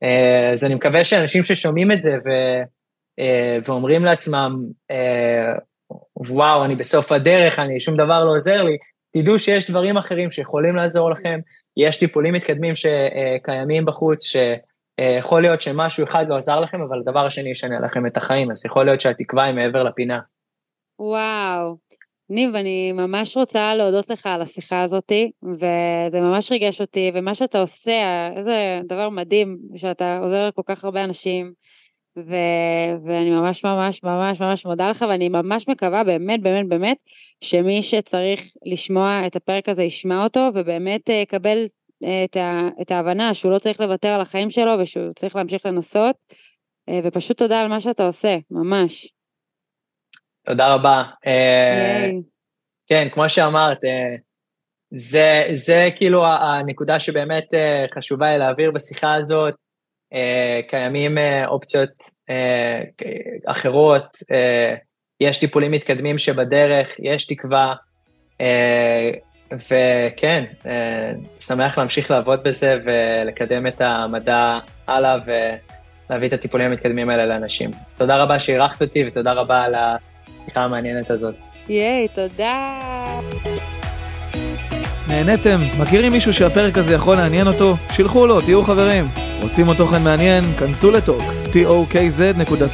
אה, 0.04 0.52
אז 0.52 0.66
אני 0.66 0.76
מקווה 0.76 1.04
שאנשים 1.04 1.44
ששומעים 1.44 1.92
את 1.92 2.02
זה 2.02 2.18
ו, 2.26 2.30
אה, 3.20 3.58
ואומרים 3.66 4.06
לעצמם, 4.06 4.66
אה, 4.92 5.54
וואו, 6.16 6.66
אני 6.66 6.76
בסוף 6.76 7.12
הדרך, 7.12 7.60
אני, 7.60 7.80
שום 7.80 7.98
דבר 7.98 8.26
לא 8.26 8.36
עוזר 8.36 8.64
לי, 8.64 8.78
תדעו 9.14 9.40
שיש 9.40 9.72
דברים 9.72 9.98
אחרים 9.98 10.30
שיכולים 10.30 10.76
לעזור 10.76 11.12
לכם, 11.12 11.40
יש 11.78 11.98
טיפולים 12.00 12.34
מתקדמים 12.34 12.74
שקיימים 12.76 13.86
בחוץ, 13.86 14.26
שיכול 14.26 15.42
להיות 15.42 15.62
שמשהו 15.62 16.04
אחד 16.04 16.26
לא 16.30 16.38
עזר 16.38 16.60
לכם, 16.60 16.82
אבל 16.82 17.00
הדבר 17.00 17.26
השני 17.26 17.50
ישנה 17.50 17.80
לכם 17.80 18.08
את 18.08 18.18
החיים, 18.18 18.52
אז 18.52 18.66
יכול 18.66 18.86
להיות 18.86 19.02
שהתקווה 19.02 19.44
היא 19.44 19.56
מעבר 19.56 19.84
לפינה. 19.84 20.20
וואו, 21.00 21.78
ניב, 22.30 22.56
אני 22.56 22.92
ממש 22.92 23.38
רוצה 23.38 23.76
להודות 23.76 24.10
לך 24.10 24.26
על 24.26 24.42
השיחה 24.42 24.84
הזאתי, 24.84 25.32
וזה 25.44 26.22
ממש 26.22 26.52
ריגש 26.52 26.82
אותי, 26.82 27.12
ומה 27.14 27.36
שאתה 27.36 27.60
עושה, 27.60 28.30
איזה 28.36 28.80
דבר 28.88 29.10
מדהים, 29.10 29.58
שאתה 29.76 30.20
עוזר 30.22 30.48
לכל 30.48 30.62
כך 30.66 30.86
הרבה 30.86 31.04
אנשים, 31.04 31.54
ו... 32.18 32.36
ואני 33.06 33.30
ממש 33.30 33.66
ממש 33.66 34.04
ממש 34.04 34.42
ממש 34.42 34.66
מודה 34.66 34.90
לך, 34.90 35.06
ואני 35.10 35.30
ממש 35.30 35.70
מקווה 35.70 36.04
באמת 36.04 36.42
באמת 36.42 36.68
באמת, 36.68 36.98
שמי 37.42 37.84
שצריך 37.84 38.52
לשמוע 38.66 39.22
את 39.28 39.36
הפרק 39.36 39.70
הזה 39.70 39.84
ישמע 39.84 40.24
אותו, 40.24 40.50
ובאמת 40.56 41.10
אה, 41.10 41.16
יקבל 41.16 41.66
אה, 42.04 42.24
את, 42.24 42.38
ה... 42.38 42.70
את 42.82 42.92
ההבנה 42.92 43.34
שהוא 43.34 43.52
לא 43.52 43.60
צריך 43.60 43.82
לוותר 43.82 44.08
על 44.08 44.22
החיים 44.22 44.50
שלו, 44.50 44.72
ושהוא 44.80 45.14
צריך 45.16 45.36
להמשיך 45.36 45.66
לנסות, 45.66 46.16
אה, 46.90 47.00
ופשוט 47.04 47.38
תודה 47.38 47.62
על 47.62 47.68
מה 47.68 47.80
שאתה 47.80 48.06
עושה, 48.06 48.38
ממש. 48.52 49.17
תודה 50.48 50.74
רבה. 50.74 51.04
כן, 52.90 53.08
כמו 53.14 53.30
שאמרת, 53.30 53.80
זה, 54.94 55.48
זה 55.54 55.90
כאילו 55.96 56.26
הנקודה 56.26 57.00
שבאמת 57.00 57.54
חשובה 57.96 58.32
לי 58.32 58.38
להעביר 58.38 58.72
בשיחה 58.72 59.14
הזאת. 59.14 59.56
קיימים 60.68 61.18
אופציות 61.48 61.90
אחרות, 63.46 64.18
יש 65.22 65.38
טיפולים 65.38 65.72
מתקדמים 65.72 66.18
שבדרך, 66.18 66.96
יש 67.00 67.26
תקווה, 67.26 67.76
וכן, 69.54 70.44
שמח 71.40 71.78
להמשיך 71.78 72.12
לעבוד 72.12 72.44
בזה 72.44 72.76
ולקדם 72.86 73.68
את 73.68 73.82
המדע 73.82 74.60
הלאה 74.88 75.18
ולהביא 75.26 76.28
את 76.28 76.34
הטיפולים 76.34 76.72
המתקדמים 76.72 77.10
האלה 77.10 77.26
לאנשים. 77.26 77.72
אז 77.86 77.98
תודה 77.98 78.24
רבה 78.24 78.40
שאירחת 78.40 78.82
אותי 78.82 79.08
ותודה 79.08 79.32
רבה 79.32 79.64
על 79.64 79.76
השיחה 80.48 80.64
המעניינת 80.64 81.12
הזאת. 81.12 81.36
ייי, 81.70 82.08
תודה. 82.08 82.70
נהניתם? 85.08 85.60
מכירים 85.80 86.12
מישהו 86.12 86.34
שהפרק 86.34 86.78
הזה 86.78 86.94
יכול 86.94 87.16
לעניין 87.16 87.48
אותו? 87.48 87.76
שילחו 87.92 88.28
לו, 88.28 88.42
תהיו 88.42 88.64
חברים. 88.64 89.08
רוצים 89.42 89.68
עוד 89.68 89.78
תוכן 89.78 90.04
מעניין? 90.04 90.44
כנסו 90.60 90.92
לטוקס, 90.92 91.48
tokz.co.il 91.48 92.68